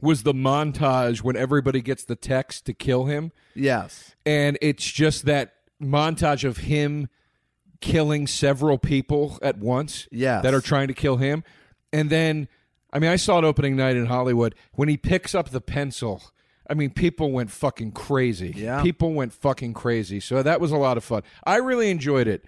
was 0.01 0.23
the 0.23 0.33
montage 0.33 1.23
when 1.23 1.37
everybody 1.37 1.81
gets 1.83 2.05
the 2.05 2.17
text 2.17 2.67
to 2.67 2.73
kill 2.75 3.05
him, 3.07 3.33
Yes. 3.55 4.15
and 4.25 4.57
it's 4.61 4.85
just 4.85 5.25
that 5.27 5.55
montage 5.83 6.45
of 6.45 6.59
him 6.59 7.09
killing 7.81 8.27
several 8.27 8.79
people 8.79 9.39
at 9.43 9.59
once 9.59 10.09
Yes. 10.11 10.43
that 10.43 10.55
are 10.55 10.61
trying 10.61 10.89
to 10.89 10.95
kill 10.95 11.17
him. 11.17 11.45
And 11.93 12.11
then, 12.11 12.49
I 12.93 12.99
mean, 12.99 13.11
I 13.11 13.17
saw 13.17 13.39
it 13.39 13.45
opening 13.45 13.77
night 13.77 13.97
in 13.97 14.07
Hollywood. 14.07 14.55
When 14.75 14.89
he 14.89 14.97
picks 14.97 15.35
up 15.35 15.51
the 15.51 15.61
pencil, 15.61 16.23
I 16.69 16.75
mean, 16.75 16.91
people 16.91 17.31
went 17.33 17.51
fucking 17.51 17.93
crazy. 17.93 18.53
Yeah. 18.57 18.83
People 18.83 19.15
went 19.15 19.33
fucking 19.33 19.75
crazy. 19.75 20.21
So 20.21 20.43
that 20.43 20.61
was 20.61 20.71
a 20.73 20.77
lot 20.77 20.97
of 20.97 21.05
fun. 21.05 21.23
I 21.45 21.57
really 21.57 21.91
enjoyed 21.91 22.27
it. 22.29 22.45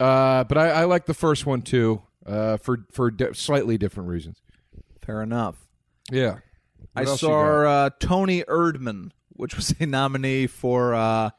Uh, 0.00 0.44
but 0.44 0.58
I, 0.58 0.68
I 0.70 0.84
like 0.84 1.06
the 1.06 1.14
first 1.14 1.46
one 1.46 1.62
too, 1.62 2.02
uh, 2.26 2.56
for 2.56 2.84
for 2.90 3.10
di- 3.10 3.32
slightly 3.34 3.78
different 3.78 4.08
reasons. 4.08 4.42
Fair 5.00 5.22
enough. 5.22 5.56
Yeah. 6.10 6.38
I 6.94 7.04
What 7.04 7.18
saw 7.18 7.62
uh, 7.64 7.90
Toni 8.00 8.42
Erdmann, 8.44 9.12
which 9.30 9.56
was 9.56 9.74
a 9.80 9.86
nominee 9.86 10.46
for 10.46 10.94
uh, 10.94 11.30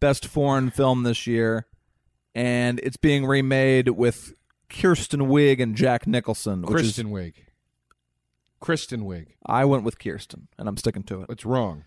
best 0.00 0.26
foreign 0.26 0.70
film 0.70 1.02
this 1.02 1.26
year, 1.26 1.66
and 2.34 2.80
it's 2.82 2.96
being 2.96 3.26
remade 3.26 3.90
with 3.90 4.34
Kirsten 4.70 5.22
Wiig 5.22 5.60
and 5.60 5.76
Jack 5.76 6.06
Nicholson. 6.06 6.62
Which 6.62 6.70
Kristen 6.70 7.08
Is, 7.08 7.12
Wiig. 7.12 7.34
Kristen 8.60 9.02
Wiig. 9.04 9.28
I 9.44 9.64
went 9.64 9.84
with 9.84 9.98
Kirsten, 9.98 10.48
and 10.58 10.68
I'm 10.68 10.76
sticking 10.76 11.02
to 11.04 11.22
it. 11.22 11.28
What's 11.28 11.44
wrong? 11.44 11.84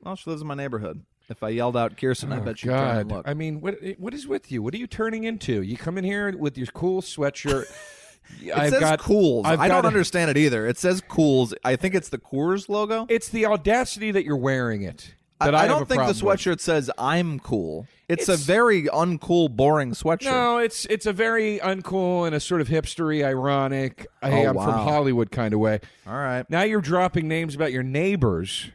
Well, 0.00 0.16
she 0.16 0.28
lives 0.28 0.42
in 0.42 0.48
my 0.48 0.54
neighborhood. 0.54 1.04
If 1.28 1.42
I 1.42 1.50
yelled 1.50 1.76
out 1.76 1.96
Kirsten, 1.96 2.32
I 2.32 2.38
Oh, 2.38 2.40
bet 2.40 2.58
she'd 2.58 2.68
turn 2.68 2.98
and 2.98 3.10
look. 3.10 3.26
I 3.28 3.32
mean, 3.34 3.60
what 3.60 3.76
what 3.96 4.12
is 4.12 4.26
with 4.26 4.50
you? 4.52 4.60
What 4.62 4.74
are 4.74 4.78
you 4.78 4.88
turning 4.88 5.24
into? 5.24 5.62
You 5.62 5.76
come 5.76 5.96
in 5.96 6.04
here 6.04 6.36
with 6.36 6.58
your 6.58 6.66
cool 6.66 7.00
sweatshirt. 7.00 7.64
it 8.40 8.56
I've 8.56 8.70
says 8.70 8.80
got 8.80 8.98
Cools. 9.00 9.46
I've 9.46 9.60
I 9.60 9.68
don't 9.68 9.82
got- 9.82 9.88
understand 9.88 10.30
it 10.30 10.36
either. 10.36 10.66
It 10.66 10.78
says 10.78 11.00
Cools. 11.08 11.54
I 11.64 11.76
think 11.76 11.94
it's 11.94 12.08
the 12.08 12.18
Coors 12.18 12.68
logo. 12.68 13.06
It's 13.08 13.28
the 13.28 13.46
audacity 13.46 14.10
that 14.12 14.24
you're 14.24 14.36
wearing 14.36 14.82
it. 14.82 15.14
that 15.40 15.54
I, 15.54 15.64
I, 15.64 15.66
don't 15.68 15.78
think 15.80 15.88
the 15.88 15.94
problem 16.06 16.26
with. 16.26 16.38
sweatshirt 16.40 16.60
says 16.60 16.90
I'm 16.98 17.38
cool. 17.40 17.86
It's, 18.08 18.24
It's- 18.28 18.40
a 18.40 18.44
very 18.44 18.84
uncool, 18.84 19.54
boring 19.54 19.92
sweatshirt. 19.92 20.24
No, 20.24 20.58
it's 20.58 20.84
it's 20.86 21.06
a 21.06 21.12
very 21.12 21.58
uncool 21.60 22.26
and 22.26 22.34
a 22.34 22.40
sort 22.40 22.60
of 22.60 22.68
hipstery, 22.68 23.24
ironic. 23.24 24.06
Hey, 24.22 24.46
Oh, 24.46 24.50
I'm 24.50 24.54
from. 24.54 24.72
Hollywood 24.72 25.30
kind 25.30 25.52
of 25.54 25.60
way. 25.60 25.80
All 26.06 26.14
right. 26.14 26.48
Now 26.50 26.62
you're 26.62 26.80
dropping 26.80 27.26
names 27.28 27.54
about 27.54 27.72
your 27.72 27.82
neighbors. 27.82 28.70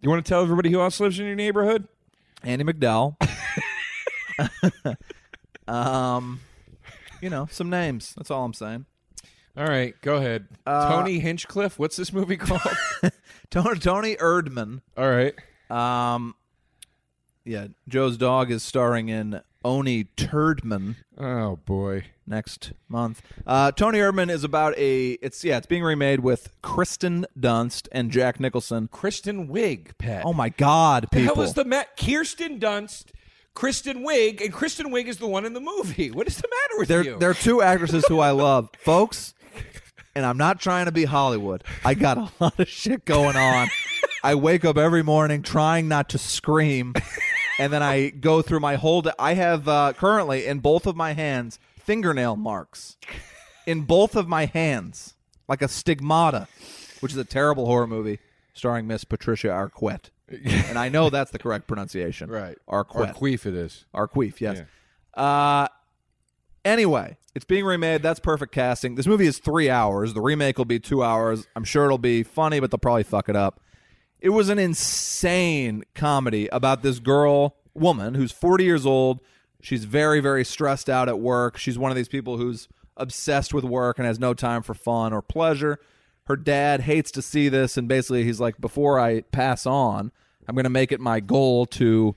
You 0.00 0.08
want 0.10 0.24
to 0.24 0.28
tell 0.28 0.42
everybody 0.42 0.70
who 0.70 0.80
else 0.80 1.00
lives 1.00 1.18
in 1.18 1.26
your 1.26 1.34
neighborhood? 1.34 1.86
Andie 2.44 2.64
MacDowell. 2.64 3.16
um, 5.68 6.40
you 7.20 7.28
know, 7.30 7.48
some 7.50 7.68
names. 7.70 8.14
That's 8.16 8.30
all 8.30 8.44
I'm 8.44 8.54
saying. 8.54 8.86
All 9.58 9.66
right, 9.66 9.94
go 10.02 10.16
ahead. 10.16 10.46
Uh, 10.66 10.88
Tony 10.88 11.18
Hinchcliffe. 11.18 11.78
What's 11.78 11.96
this 11.96 12.12
movie 12.12 12.36
called? 12.38 12.60
Tony, 13.50 13.78
Toni 13.80 14.16
Erdmann. 14.16 14.82
All 14.96 15.10
right. 15.10 15.34
Um, 15.70 16.34
yeah, 17.44 17.66
Joe's 17.88 18.16
dog 18.16 18.50
is 18.52 18.62
starring 18.62 19.08
in 19.08 19.40
Oni 19.64 20.04
Turdman 20.16 20.94
Oh 21.18 21.56
boy. 21.56 22.04
next 22.26 22.72
month. 22.88 23.20
Uh, 23.46 23.72
Toni 23.72 23.98
Erdmann 23.98 24.30
is 24.30 24.44
about 24.44 24.78
a. 24.78 25.12
It's 25.14 25.42
yeah, 25.44 25.56
it's 25.56 25.66
being 25.66 25.82
remade 25.82 26.20
with 26.20 26.52
Kristen 26.62 27.26
Dunst 27.38 27.88
and 27.90 28.10
Jack 28.12 28.38
Nicholson. 28.38 28.88
Kristen 28.92 29.48
Wiig, 29.48 29.98
Pat. 29.98 30.24
Oh 30.24 30.32
my 30.32 30.50
God, 30.50 31.04
the 31.04 31.08
people! 31.08 31.34
hell 31.34 31.44
is 31.44 31.54
the 31.54 31.64
Met? 31.64 31.96
Kirsten 31.96 32.60
Dunst, 32.60 33.06
Kristen 33.54 34.04
Wiig, 34.06 34.40
and 34.40 34.52
Kristen 34.52 34.90
Wiig 34.92 35.06
is 35.06 35.16
the 35.18 35.26
one 35.26 35.44
in 35.44 35.54
the 35.54 35.60
movie. 35.60 36.10
What 36.12 36.28
is 36.28 36.36
the 36.36 36.48
matter 36.48 36.78
with 36.78 36.88
There, 36.88 37.02
you? 37.02 37.18
there 37.18 37.30
are 37.30 37.34
two 37.34 37.60
actresses 37.60 38.04
who 38.06 38.20
I 38.20 38.30
love, 38.30 38.68
folks. 38.78 39.34
And 40.18 40.26
I'm 40.26 40.36
not 40.36 40.60
trying 40.60 40.86
to 40.86 40.90
be 40.90 41.04
Hollywood. 41.04 41.62
I 41.84 41.94
got 41.94 42.18
a 42.18 42.28
lot 42.40 42.58
of 42.58 42.68
shit 42.68 43.04
going 43.04 43.36
on. 43.36 43.68
I 44.24 44.34
wake 44.34 44.64
up 44.64 44.76
every 44.76 45.04
morning 45.04 45.42
trying 45.42 45.86
not 45.86 46.08
to 46.08 46.18
scream, 46.18 46.94
and 47.60 47.72
then 47.72 47.84
I 47.84 48.08
go 48.08 48.42
through 48.42 48.58
my 48.58 48.74
whole. 48.74 49.02
Day. 49.02 49.12
I 49.16 49.34
have 49.34 49.68
uh, 49.68 49.92
currently 49.92 50.44
in 50.44 50.58
both 50.58 50.88
of 50.88 50.96
my 50.96 51.12
hands 51.12 51.60
fingernail 51.78 52.34
marks, 52.34 52.96
in 53.64 53.82
both 53.82 54.16
of 54.16 54.26
my 54.26 54.46
hands, 54.46 55.14
like 55.46 55.62
a 55.62 55.68
stigmata, 55.68 56.48
which 56.98 57.12
is 57.12 57.18
a 57.18 57.24
terrible 57.24 57.66
horror 57.66 57.86
movie 57.86 58.18
starring 58.54 58.88
Miss 58.88 59.04
Patricia 59.04 59.46
Arquette, 59.46 60.10
and 60.28 60.76
I 60.76 60.88
know 60.88 61.10
that's 61.10 61.30
the 61.30 61.38
correct 61.38 61.68
pronunciation. 61.68 62.28
right. 62.32 62.58
Arquette. 62.68 63.14
Arqueef 63.14 63.46
it 63.46 63.54
is. 63.54 63.84
Arqueef, 63.94 64.40
yes. 64.40 64.62
Uh, 65.14 65.68
anyway, 66.68 67.16
it's 67.34 67.44
being 67.44 67.64
remade. 67.64 68.02
That's 68.02 68.20
perfect 68.20 68.52
casting. 68.52 68.94
This 68.94 69.06
movie 69.06 69.26
is 69.26 69.38
three 69.38 69.70
hours. 69.70 70.14
The 70.14 70.20
remake 70.20 70.58
will 70.58 70.64
be 70.64 70.78
two 70.78 71.02
hours. 71.02 71.46
I'm 71.56 71.64
sure 71.64 71.84
it'll 71.84 71.98
be 71.98 72.22
funny, 72.22 72.60
but 72.60 72.70
they'll 72.70 72.78
probably 72.78 73.02
fuck 73.02 73.28
it 73.28 73.36
up. 73.36 73.60
It 74.20 74.30
was 74.30 74.48
an 74.48 74.58
insane 74.58 75.84
comedy 75.94 76.48
about 76.48 76.82
this 76.82 76.98
girl, 76.98 77.56
woman, 77.74 78.14
who's 78.14 78.32
40 78.32 78.64
years 78.64 78.84
old. 78.84 79.20
She's 79.62 79.84
very, 79.84 80.20
very 80.20 80.44
stressed 80.44 80.90
out 80.90 81.08
at 81.08 81.20
work. 81.20 81.56
She's 81.56 81.78
one 81.78 81.90
of 81.90 81.96
these 81.96 82.08
people 82.08 82.36
who's 82.36 82.68
obsessed 82.96 83.54
with 83.54 83.64
work 83.64 83.98
and 83.98 84.06
has 84.06 84.18
no 84.18 84.34
time 84.34 84.62
for 84.62 84.74
fun 84.74 85.12
or 85.12 85.22
pleasure. 85.22 85.78
Her 86.24 86.36
dad 86.36 86.80
hates 86.80 87.10
to 87.12 87.22
see 87.22 87.48
this, 87.48 87.76
and 87.76 87.88
basically, 87.88 88.24
he's 88.24 88.40
like, 88.40 88.60
before 88.60 88.98
I 89.00 89.22
pass 89.22 89.64
on, 89.64 90.12
I'm 90.46 90.54
going 90.54 90.64
to 90.64 90.70
make 90.70 90.92
it 90.92 91.00
my 91.00 91.20
goal 91.20 91.66
to 91.66 92.16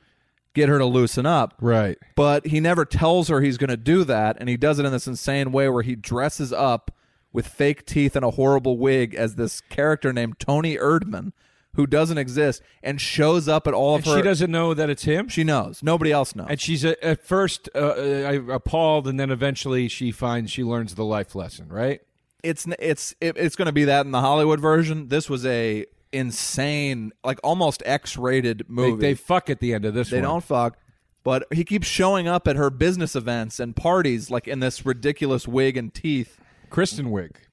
get 0.54 0.70
her 0.70 0.78
to 0.78 0.86
loosen 0.86 1.26
up 1.26 1.56
Right. 1.62 1.98
but 2.16 2.48
he 2.48 2.60
never 2.60 2.86
tells 2.86 3.28
her 3.30 3.42
he's 3.42 3.58
going 3.58 3.70
to 3.70 3.78
do 3.78 4.04
that 4.04 4.38
and 4.40 4.50
he 4.50 4.58
does 4.58 4.80
it 4.80 4.86
in 4.86 4.92
this 4.92 5.08
insane 5.08 5.52
way 5.52 5.70
where 5.70 5.84
he 5.84 5.96
dresses 5.96 6.52
up 6.52 6.92
with 7.34 7.48
fake 7.48 7.86
teeth 7.86 8.16
and 8.16 8.26
a 8.26 8.32
horrible 8.32 8.78
wig 8.78 9.16
as 9.16 9.36
this 9.36 9.62
character 9.62 10.12
named 10.12 10.40
Toni 10.40 10.76
Erdmann 10.78 11.32
who 11.76 11.88
doesn't 11.88 12.18
exist 12.18 12.62
and 12.84 13.00
shows 13.00 13.48
up 13.48 13.66
at 13.66 13.74
all 13.74 13.96
And 13.96 14.06
of 14.06 14.12
her 14.12 14.18
she 14.20 14.24
doesn't 14.24 14.52
know 14.52 14.74
that 14.74 14.90
it's 14.90 15.04
him. 15.06 15.30
she 15.30 15.46
knows 15.46 15.82
nobody 15.82 16.12
else 16.12 16.36
knows 16.36 16.48
and 16.50 16.60
she's 16.60 16.84
uh, 16.84 16.96
at 17.02 17.24
first 17.24 17.70
uh, 17.74 17.78
uh, 17.80 18.42
appalled, 18.50 19.08
and 19.08 19.18
then 19.18 19.32
eventually 19.32 19.88
she 19.88 20.12
finds 20.12 20.52
she 20.52 20.66
learns 20.66 20.96
the 20.96 21.06
life 21.06 21.34
lesson. 21.34 21.70
Right. 21.70 22.02
it's 22.44 22.68
it's 22.78 23.16
it, 23.22 23.38
it's 23.38 23.56
going 23.56 23.68
to 23.68 23.72
be 23.72 23.86
that 23.86 24.06
in 24.06 24.12
the 24.12 24.20
Hollywood 24.20 24.60
version 24.60 25.08
this 25.08 25.30
was 25.30 25.46
a 25.46 25.86
insane 26.14 27.12
like 27.24 27.40
almost 27.44 27.82
X-rated 27.86 28.66
movie 28.70 29.02
they 29.02 29.14
fuck 29.14 29.50
at 29.50 29.60
the 29.60 29.74
end 29.74 29.86
of 29.86 29.94
this 29.94 30.10
They 30.10 30.18
one. 30.18 30.24
don't 30.24 30.44
fuck. 30.44 30.78
But 31.24 31.46
he 31.54 31.64
keeps 31.64 31.86
showing 31.88 32.28
up 32.28 32.48
at 32.48 32.56
her 32.56 32.70
business 32.72 33.16
events 33.16 33.60
and 33.60 33.76
parties, 33.76 34.32
like 34.32 34.48
in 34.48 34.60
this 34.60 34.86
ridiculous 34.86 35.48
wig 35.48 35.78
and 35.78 35.94
teeth. 35.94 36.40
Kristen 36.70 37.12
wig. 37.12 37.38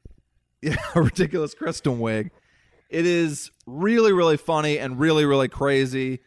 Yeah, 0.61 0.75
a 0.97 1.03
ridiculous 1.03 1.55
Kristen 1.55 2.00
wig. 2.00 2.33
It 2.91 3.07
is 3.07 3.53
really, 3.65 4.12
really 4.12 4.37
funny 4.37 4.77
and 4.79 4.99
really, 4.99 5.25
really 5.25 5.47
crazy. 5.47 6.19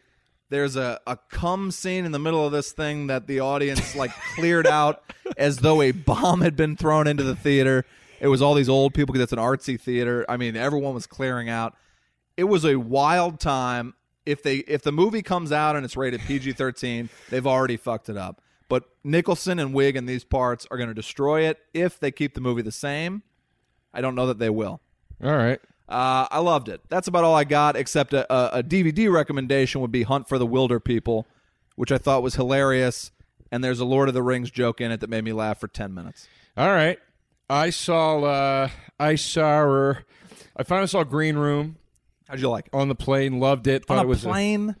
There's 0.48 0.74
a, 0.74 0.98
a 1.06 1.18
cum 1.30 1.70
scene 1.70 2.06
in 2.06 2.12
the 2.12 2.18
middle 2.18 2.46
of 2.46 2.50
this 2.52 2.72
thing 2.72 3.08
that 3.08 3.26
the 3.26 3.40
audience 3.40 3.94
like 3.94 4.10
cleared 4.34 4.66
out 4.66 5.02
as 5.36 5.58
though 5.58 5.82
a 5.82 5.90
bomb 5.92 6.40
had 6.40 6.56
been 6.56 6.76
thrown 6.76 7.06
into 7.08 7.22
the 7.24 7.36
theater. 7.36 7.84
It 8.20 8.28
was 8.28 8.40
all 8.40 8.54
these 8.54 8.70
old 8.70 8.94
people 8.94 9.12
because 9.12 9.24
it's 9.24 9.32
an 9.34 9.38
artsy 9.38 9.78
theater. 9.78 10.24
I 10.30 10.38
mean, 10.38 10.56
everyone 10.56 10.94
was 10.94 11.06
clearing 11.06 11.50
out. 11.50 11.74
It 12.36 12.44
was 12.44 12.64
a 12.64 12.76
wild 12.76 13.40
time. 13.40 13.94
If 14.24 14.42
they 14.42 14.58
if 14.58 14.82
the 14.82 14.92
movie 14.92 15.22
comes 15.22 15.50
out 15.50 15.74
and 15.74 15.84
it's 15.84 15.96
rated 15.96 16.20
PG 16.20 16.52
thirteen, 16.52 17.10
they've 17.30 17.46
already 17.46 17.76
fucked 17.76 18.08
it 18.08 18.16
up. 18.16 18.40
But 18.68 18.84
Nicholson 19.04 19.58
and 19.58 19.74
Wiig 19.74 19.96
in 19.96 20.06
these 20.06 20.24
parts 20.24 20.66
are 20.70 20.76
going 20.76 20.88
to 20.88 20.94
destroy 20.94 21.42
it 21.42 21.58
if 21.74 21.98
they 21.98 22.10
keep 22.10 22.34
the 22.34 22.40
movie 22.40 22.62
the 22.62 22.72
same. 22.72 23.22
I 23.92 24.00
don't 24.00 24.14
know 24.14 24.28
that 24.28 24.38
they 24.38 24.48
will. 24.48 24.80
All 25.22 25.36
right. 25.36 25.60
Uh, 25.88 26.26
I 26.30 26.38
loved 26.38 26.68
it. 26.68 26.80
That's 26.88 27.06
about 27.06 27.24
all 27.24 27.34
I 27.34 27.44
got, 27.44 27.76
except 27.76 28.14
a, 28.14 28.56
a, 28.56 28.62
DVD 28.62 29.12
recommendation 29.12 29.82
would 29.82 29.92
be 29.92 30.04
Hunt 30.04 30.26
for 30.26 30.38
the 30.38 30.46
Wilderpeople, 30.46 31.24
which 31.76 31.92
I 31.92 31.98
thought 31.98 32.22
was 32.22 32.36
hilarious. 32.36 33.10
And 33.50 33.62
there's 33.62 33.80
a 33.80 33.84
Lord 33.84 34.08
of 34.08 34.14
the 34.14 34.22
Rings 34.22 34.50
joke 34.50 34.80
in 34.80 34.90
it 34.90 35.00
that 35.00 35.10
made 35.10 35.22
me 35.22 35.34
laugh 35.34 35.60
for 35.60 35.68
10 35.68 35.92
minutes. 35.92 36.26
All 36.56 36.70
right. 36.70 36.98
I 37.50 37.68
saw. 37.68 38.22
Uh, 38.22 38.68
I 38.98 39.16
saw 39.16 39.58
her. 39.60 40.06
I 40.56 40.62
finally 40.62 40.86
saw 40.86 41.04
Green 41.04 41.36
Room 41.36 41.76
How'd 42.28 42.40
you 42.40 42.48
like 42.48 42.66
it? 42.66 42.74
on 42.74 42.88
the 42.88 42.94
plane. 42.94 43.40
Loved 43.40 43.66
it. 43.66 43.84
Thought 43.86 43.98
On 43.98 44.04
it 44.04 44.06
a 44.06 44.08
was. 44.08 44.22
plane? 44.24 44.76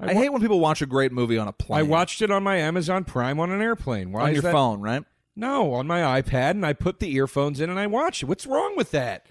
I, 0.00 0.14
hate 0.14 0.28
when 0.28 0.40
people 0.40 0.60
watch 0.60 0.80
a 0.80 0.86
great 0.86 1.10
movie 1.10 1.38
on 1.38 1.48
a 1.48 1.52
plane. 1.52 1.80
I 1.80 1.82
watched 1.82 2.22
it 2.22 2.30
on 2.30 2.44
my 2.44 2.56
Amazon 2.56 3.02
Prime 3.04 3.40
on 3.40 3.50
an 3.50 3.60
airplane. 3.60 4.12
Why 4.12 4.28
on 4.28 4.32
your 4.32 4.42
that? 4.42 4.52
phone, 4.52 4.80
right? 4.80 5.02
No, 5.34 5.74
on 5.74 5.86
my 5.88 6.20
iPad, 6.20 6.50
and 6.52 6.64
I 6.64 6.72
put 6.72 7.00
the 7.00 7.12
earphones 7.14 7.60
in 7.60 7.68
and 7.68 7.78
I 7.80 7.88
watched 7.88 8.22
it. 8.22 8.26
What's 8.26 8.46
wrong 8.46 8.76
with 8.76 8.92
that? 8.92 9.26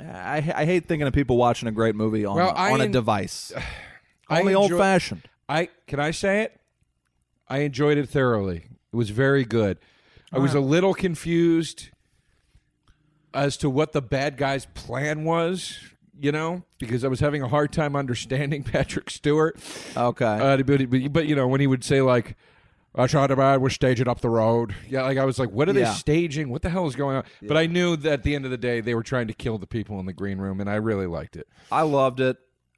I, 0.00 0.36
I 0.54 0.64
hate 0.64 0.86
thinking 0.86 1.06
of 1.06 1.12
people 1.12 1.36
watching 1.36 1.68
a 1.68 1.72
great 1.72 1.94
movie 1.94 2.24
on, 2.24 2.36
Well, 2.36 2.50
a, 2.50 2.52
I 2.54 2.72
on 2.72 2.80
a 2.80 2.88
device. 2.88 3.52
I 4.28 4.40
Only 4.40 4.54
old 4.54 4.70
fashioned. 4.70 5.22
I 5.48 5.68
can 5.86 6.00
I 6.00 6.12
say 6.12 6.42
it? 6.42 6.58
I 7.48 7.58
enjoyed 7.58 7.98
it 7.98 8.08
thoroughly. 8.08 8.64
It 8.92 8.96
was 8.96 9.10
very 9.10 9.44
good. 9.44 9.78
I 10.32 10.38
was 10.38 10.54
a 10.54 10.60
little 10.60 10.94
confused 10.94 11.90
as 13.34 13.56
to 13.58 13.68
what 13.68 13.92
the 13.92 14.00
bad 14.00 14.36
guy's 14.38 14.64
plan 14.66 15.24
was, 15.24 15.78
you 16.20 16.32
know, 16.32 16.62
because 16.78 17.04
I 17.04 17.08
was 17.08 17.20
having 17.20 17.42
a 17.42 17.48
hard 17.48 17.72
time 17.72 17.96
understanding 17.96 18.62
Patrick 18.64 19.10
Stewart. 19.10 19.56
Okay. 19.96 20.24
Uh, 20.24 20.56
but, 20.58 20.90
but, 20.90 21.12
but, 21.12 21.26
you 21.26 21.34
know, 21.34 21.48
when 21.48 21.60
he 21.60 21.66
would 21.66 21.84
say 21.84 22.00
like, 22.02 22.36
"I 22.94 23.06
tried 23.06 23.28
to 23.28 23.36
bad, 23.36 23.60
we're 23.62 23.70
staging 23.70 24.08
up 24.08 24.20
the 24.20 24.28
road," 24.30 24.74
yeah, 24.88 25.02
like 25.02 25.18
I 25.18 25.24
was 25.24 25.38
like, 25.38 25.50
"What 25.50 25.68
are 25.68 25.72
Yeah. 25.72 25.86
they 25.90 25.94
staging? 25.94 26.48
What 26.50 26.62
the 26.62 26.70
hell 26.70 26.86
is 26.86 26.94
going 26.96 27.16
on?" 27.16 27.24
But 27.42 27.56
I 27.56 27.66
knew 27.66 27.96
that 27.96 28.12
at 28.12 28.22
the 28.22 28.34
end 28.34 28.44
of 28.44 28.50
the 28.50 28.58
day, 28.58 28.80
they 28.80 28.94
were 28.94 29.02
trying 29.02 29.26
to 29.28 29.34
kill 29.34 29.58
the 29.58 29.66
people 29.66 29.98
in 30.00 30.06
the 30.06 30.12
green 30.12 30.38
room, 30.38 30.60
and 30.60 30.68
I 30.68 30.74
really 30.76 31.06
liked 31.06 31.36
it. 31.36 31.48
I 31.70 31.82
loved 31.82 32.20
it. 32.20 32.36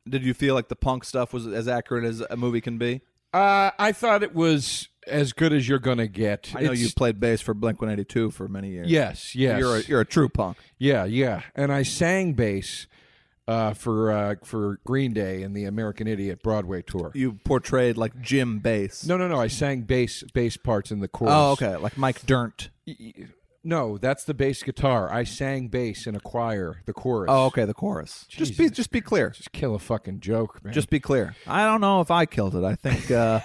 Did 0.09 0.23
you 0.25 0.35
feel 0.35 0.55
like 0.55 0.69
the 0.69 0.76
punk 0.76 1.03
stuff 1.05 1.33
was 1.33 1.47
as 1.47 1.67
accurate 1.67 2.05
as 2.05 2.21
a 2.21 2.37
movie 2.37 2.61
can 2.61 2.76
be? 2.79 3.00
Uh, 3.33 3.71
I 3.79 3.91
thought 3.93 4.23
it 4.23 4.35
was 4.35 4.88
as 5.09 5.33
good 5.33 5.53
as 5.53 5.69
you're 5.69 5.79
gonna 5.81 6.07
get. 6.07 6.53
I 6.55 6.61
know 6.61 6.73
It's- 6.73 6.81
you 6.81 6.91
played 6.95 7.19
bass 7.19 7.41
for 7.41 7.53
Blink 7.53 7.81
182 7.81 8.31
for 8.31 8.47
many 8.49 8.71
years. 8.71 8.88
Yes, 8.91 9.35
yes. 9.35 9.59
You're 9.59 9.76
a, 9.76 9.81
you're 9.83 10.00
a 10.00 10.05
true 10.07 10.29
punk. 10.29 10.59
yeah, 10.79 11.05
yeah. 11.05 11.43
And 11.57 11.73
I 11.73 11.83
sang 11.83 12.35
bass 12.35 12.87
uh, 13.46 13.74
for 13.74 14.10
uh, 14.10 14.34
for 14.42 14.80
Green 14.84 15.12
Day 15.12 15.42
and 15.42 15.56
the 15.56 15.64
American 15.64 16.06
Idiot 16.06 16.42
Broadway 16.42 16.82
tour. 16.82 17.10
You 17.14 17.34
portrayed 17.44 17.96
like 17.96 18.20
Jim 18.20 18.58
Bass. 18.58 19.06
No, 19.06 19.16
no, 19.16 19.28
no. 19.28 19.40
I 19.40 19.48
sang 19.48 19.82
bass 19.82 20.22
bass 20.32 20.56
parts 20.56 20.90
in 20.90 21.00
the 21.00 21.08
chorus. 21.08 21.34
Oh, 21.34 21.52
okay. 21.52 21.76
Like 21.76 21.98
Mike 21.98 22.24
Dirnt. 22.26 22.70
No, 23.66 23.96
that's 23.96 24.24
the 24.24 24.34
bass 24.34 24.62
guitar. 24.62 25.10
I 25.10 25.24
sang 25.24 25.68
bass 25.68 26.06
in 26.06 26.14
a 26.14 26.20
choir, 26.20 26.82
the 26.84 26.92
chorus. 26.92 27.28
Oh, 27.32 27.46
okay. 27.46 27.64
The 27.64 27.74
chorus. 27.74 28.26
Just 28.28 28.58
be 28.58 28.68
just 28.70 28.90
be 28.90 29.00
clear. 29.00 29.30
Just 29.30 29.52
kill 29.52 29.74
a 29.74 29.78
fucking 29.78 30.20
joke, 30.20 30.62
man. 30.64 30.72
Just 30.72 30.90
be 30.90 31.00
clear. 31.00 31.34
I 31.46 31.64
don't 31.64 31.80
know 31.80 32.00
if 32.00 32.10
I 32.10 32.26
killed 32.26 32.54
it. 32.54 32.64
I 32.64 32.74
think 32.74 33.10
uh, 33.10 33.40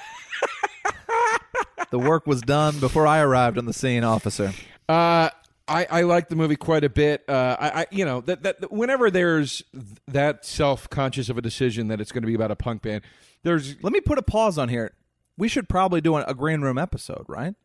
the 1.92 2.00
work 2.00 2.28
was 2.28 2.42
done 2.42 2.80
before 2.80 3.08
I 3.08 3.20
arrived 3.20 3.58
on 3.58 3.66
the 3.66 3.74
scene, 3.74 4.04
officer. 4.04 4.54
Uh, 4.88 5.30
I, 5.70 5.88
I 5.90 6.02
like 6.02 6.30
the 6.30 6.36
movie 6.36 6.56
quite 6.56 6.84
a 6.84 6.90
bit. 6.90 7.24
Uh, 7.30 7.56
I, 7.60 7.82
I 7.82 7.86
you 7.92 8.04
know 8.06 8.22
that, 8.22 8.44
that 8.44 8.72
whenever 8.72 9.10
there's 9.12 9.64
that 10.08 10.46
self 10.46 10.90
conscious 10.90 11.30
of 11.30 11.38
a 11.38 11.42
decision 11.42 11.88
that 11.90 12.02
it's 12.02 12.12
going 12.12 12.24
to 12.24 12.28
be 12.28 12.34
about 12.34 12.52
a 12.52 12.56
punk 12.56 12.82
band, 12.82 13.04
there's 13.44 13.82
Let 13.84 13.94
me 13.94 14.02
put 14.02 14.18
a 14.18 14.24
pause 14.24 14.58
on 14.58 14.70
here. 14.70 14.92
We 15.38 15.48
should 15.48 15.70
probably 15.70 16.02
do 16.02 16.16
a, 16.18 16.24
a 16.24 16.34
green 16.34 16.62
room 16.62 16.78
episode, 16.78 17.26
right? 17.28 17.56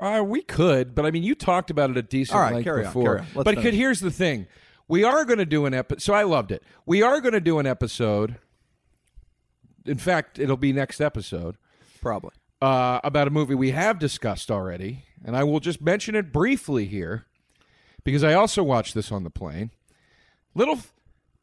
uh, 0.00 0.22
we 0.24 0.42
could, 0.42 0.94
but 0.94 1.04
I 1.04 1.10
mean, 1.10 1.22
you 1.22 1.34
talked 1.34 1.70
about 1.70 1.90
it 1.90 1.96
a 1.96 2.02
decent 2.02 2.34
All 2.36 2.42
right, 2.42 2.54
length 2.54 2.64
carry 2.64 2.86
on, 2.86 2.88
before. 2.92 3.04
carry 3.04 3.18
on. 3.18 3.26
Let's 3.34 3.44
but 3.44 3.54
finish. 3.56 3.74
here's 3.74 4.00
the 4.00 4.10
thing: 4.10 4.46
we 4.88 5.04
are 5.04 5.24
going 5.24 5.38
to 5.38 5.46
do 5.46 5.66
an 5.66 5.74
episode. 5.74 6.02
So 6.02 6.14
I 6.14 6.22
loved 6.22 6.50
it. 6.52 6.62
We 6.86 7.02
are 7.02 7.20
going 7.20 7.34
to 7.34 7.40
do 7.40 7.58
an 7.58 7.66
episode. 7.66 8.36
in 9.84 9.98
fact, 9.98 10.38
it'll 10.38 10.56
be 10.56 10.72
next 10.72 11.00
episode 11.00 11.56
Probably. 12.00 12.30
uh, 12.62 13.00
about 13.04 13.28
a 13.28 13.30
movie 13.30 13.54
we 13.54 13.72
have 13.72 13.98
discussed 13.98 14.50
already, 14.50 15.04
and 15.24 15.36
I 15.36 15.44
will 15.44 15.60
just 15.60 15.80
mention 15.80 16.14
it 16.14 16.32
briefly 16.32 16.86
here 16.86 17.26
because 18.04 18.24
I 18.24 18.34
also 18.34 18.62
watched 18.62 18.94
this 18.94 19.12
on 19.12 19.24
the 19.24 19.30
plane. 19.30 19.70
Little 20.54 20.76
f- 20.76 20.92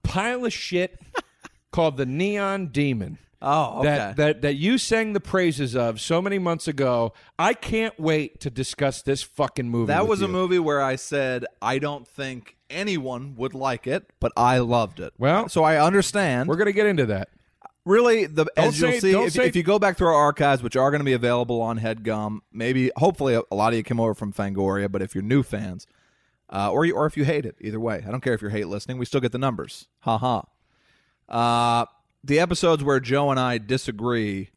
pile 0.03 0.45
of 0.45 0.53
shit 0.53 0.99
called 1.71 1.97
the 1.97 2.05
Neon 2.05 2.67
Demon. 2.67 3.17
Oh, 3.41 3.79
okay. 3.79 3.83
That, 3.85 4.15
that 4.17 4.41
that 4.41 4.53
you 4.55 4.79
sang 4.79 5.13
the 5.13 5.19
praises 5.19 5.75
of 5.75 6.01
so 6.01 6.21
many 6.21 6.39
months 6.39 6.67
ago. 6.67 7.13
I 7.37 7.53
can't 7.53 7.97
wait 7.99 8.39
to 8.41 8.49
discuss 8.49 9.03
this 9.03 9.21
fucking 9.21 9.69
movie. 9.69 9.87
That 9.87 10.07
was 10.07 10.21
a 10.23 10.27
movie 10.27 10.57
where 10.57 10.81
I 10.81 10.95
said 10.95 11.45
I 11.61 11.77
don't 11.77 12.07
think 12.07 12.57
anyone 12.69 13.35
would 13.35 13.53
like 13.53 13.85
it, 13.85 14.09
but 14.19 14.31
I 14.35 14.57
loved 14.57 14.99
it. 14.99 15.13
Well, 15.19 15.49
so 15.49 15.63
I 15.63 15.79
understand. 15.79 16.49
We're 16.49 16.55
gonna 16.55 16.71
get 16.71 16.87
into 16.87 17.05
that. 17.07 17.29
Really 17.87 18.25
the 18.25 18.45
as 18.55 18.77
say- 18.77 18.91
you'll 18.91 18.99
see 18.99 19.11
if, 19.13 19.33
say- 19.33 19.47
if 19.47 19.55
you 19.55 19.63
go 19.63 19.79
back 19.79 19.97
through 19.97 20.07
our 20.07 20.13
archives, 20.13 20.61
which 20.61 20.75
are 20.75 20.91
going 20.91 20.99
to 20.99 21.05
be 21.05 21.13
available 21.13 21.61
on 21.61 21.79
HeadGum, 21.79 22.39
maybe 22.51 22.91
hopefully 22.97 23.33
a, 23.35 23.41
a 23.51 23.55
lot 23.55 23.73
of 23.73 23.77
you 23.77 23.83
came 23.83 23.99
over 23.99 24.13
from 24.13 24.33
Fangoria, 24.33 24.91
but 24.91 25.01
if 25.01 25.15
you're 25.15 25.23
new 25.23 25.43
fans, 25.43 25.87
uh, 26.49 26.71
or 26.71 26.85
you, 26.85 26.95
or 26.95 27.05
if 27.05 27.17
you 27.17 27.25
hate 27.25 27.45
it, 27.45 27.55
either 27.61 27.79
way, 27.79 28.03
I 28.07 28.11
don't 28.11 28.21
care 28.21 28.33
if 28.33 28.41
you 28.41 28.49
hate 28.49 28.67
listening, 28.67 28.97
we 28.97 29.05
still 29.05 29.21
get 29.21 29.31
the 29.31 29.37
numbers. 29.37 29.87
Ha 29.99 30.17
ha. 30.17 30.43
Uh, 31.29 31.85
the 32.23 32.39
episodes 32.39 32.83
where 32.83 32.99
Joe 32.99 33.31
and 33.31 33.39
I 33.39 33.57
disagree 33.57 34.49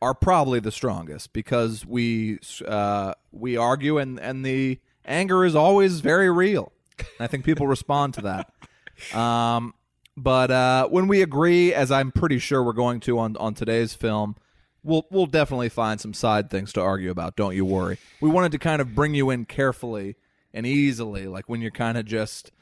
are 0.00 0.14
probably 0.14 0.60
the 0.60 0.70
strongest 0.70 1.32
because 1.32 1.84
we 1.84 2.38
uh, 2.66 3.14
we 3.32 3.56
argue 3.56 3.98
and 3.98 4.18
and 4.20 4.44
the 4.44 4.78
anger 5.04 5.44
is 5.44 5.54
always 5.56 6.00
very 6.00 6.30
real. 6.30 6.72
And 6.98 7.06
I 7.20 7.26
think 7.26 7.44
people 7.44 7.66
respond 7.76 8.14
to 8.14 8.22
that. 8.22 9.18
Um, 9.18 9.74
but 10.22 10.50
uh, 10.50 10.88
when 10.88 11.08
we 11.08 11.22
agree, 11.22 11.72
as 11.74 11.90
I'm 11.90 12.12
pretty 12.12 12.38
sure 12.38 12.62
we're 12.62 12.72
going 12.72 13.00
to 13.00 13.18
on 13.18 13.36
on 13.36 13.54
today's 13.54 13.94
film, 13.94 14.36
we'll 14.82 15.06
we'll 15.10 15.26
definitely 15.26 15.68
find 15.68 16.00
some 16.00 16.14
side 16.14 16.50
things 16.50 16.72
to 16.74 16.80
argue 16.80 17.10
about. 17.10 17.36
Don't 17.36 17.54
you 17.54 17.64
worry. 17.64 17.98
We 18.20 18.28
wanted 18.30 18.52
to 18.52 18.58
kind 18.58 18.80
of 18.80 18.94
bring 18.94 19.14
you 19.14 19.30
in 19.30 19.44
carefully 19.44 20.16
and 20.54 20.66
easily, 20.66 21.26
like 21.26 21.48
when 21.48 21.60
you're 21.60 21.70
kind 21.70 21.98
of 21.98 22.04
just, 22.06 22.52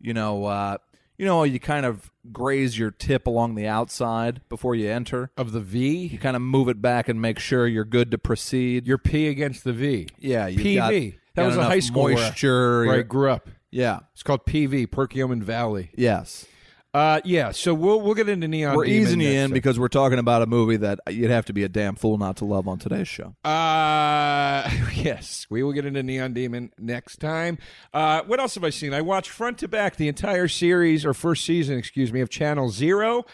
you 0.00 0.14
know, 0.14 0.44
uh, 0.44 0.78
you 1.18 1.26
know, 1.26 1.44
you 1.44 1.60
kind 1.60 1.84
of 1.86 2.10
graze 2.32 2.78
your 2.78 2.90
tip 2.90 3.26
along 3.26 3.54
the 3.54 3.66
outside 3.66 4.40
before 4.48 4.74
you 4.74 4.88
enter. 4.90 5.30
Of 5.36 5.52
the 5.52 5.60
V. 5.60 6.06
You 6.06 6.18
kind 6.18 6.34
of 6.36 6.42
move 6.42 6.68
it 6.68 6.80
back 6.82 7.08
and 7.08 7.20
make 7.20 7.38
sure 7.38 7.66
you're 7.66 7.84
good 7.84 8.10
to 8.12 8.18
proceed. 8.18 8.86
your 8.86 8.98
P 8.98 9.28
against 9.28 9.62
the 9.64 9.72
V. 9.72 10.08
yeah, 10.18 10.46
you 10.46 10.58
PV. 10.58 10.74
got- 10.76 11.20
that 11.34 11.42
got 11.42 11.46
was 11.46 11.56
a 11.56 11.64
high 11.64 11.80
school 11.80 12.08
moisture. 12.10 12.80
where 12.84 12.90
I 12.90 12.94
you're- 12.98 13.02
grew 13.04 13.30
up. 13.30 13.48
yeah. 13.72 13.98
It's 14.12 14.22
called 14.22 14.46
PV, 14.46 14.86
Perkiomen 14.86 15.42
Valley. 15.42 15.90
Yes. 15.96 16.46
Uh, 16.94 17.20
yeah. 17.24 17.50
So 17.50 17.74
we'll 17.74 18.00
we'll 18.00 18.14
get 18.14 18.28
into 18.28 18.46
Neon. 18.46 18.76
We're 18.76 18.84
Demon 18.84 19.02
easing 19.02 19.20
you 19.20 19.28
in 19.30 19.52
because 19.52 19.80
we're 19.80 19.88
talking 19.88 20.20
about 20.20 20.42
a 20.42 20.46
movie 20.46 20.76
that 20.76 21.00
you'd 21.10 21.30
have 21.30 21.44
to 21.46 21.52
be 21.52 21.64
a 21.64 21.68
damn 21.68 21.96
fool 21.96 22.18
not 22.18 22.36
to 22.36 22.44
love 22.44 22.68
on 22.68 22.78
today's 22.78 23.08
show. 23.08 23.34
Uh, 23.44 24.70
yes, 24.94 25.46
we 25.50 25.62
will 25.64 25.72
get 25.72 25.84
into 25.86 26.02
Neon 26.04 26.32
Demon 26.34 26.72
next 26.78 27.16
time. 27.18 27.58
Uh, 27.92 28.22
what 28.26 28.38
else 28.38 28.54
have 28.54 28.62
I 28.62 28.70
seen? 28.70 28.94
I 28.94 29.00
watched 29.00 29.30
front 29.30 29.58
to 29.58 29.68
back 29.68 29.96
the 29.96 30.06
entire 30.06 30.46
series 30.46 31.04
or 31.04 31.12
first 31.14 31.44
season, 31.44 31.76
excuse 31.78 32.12
me, 32.12 32.20
of 32.20 32.30
Channel 32.30 32.70
Zero. 32.70 33.24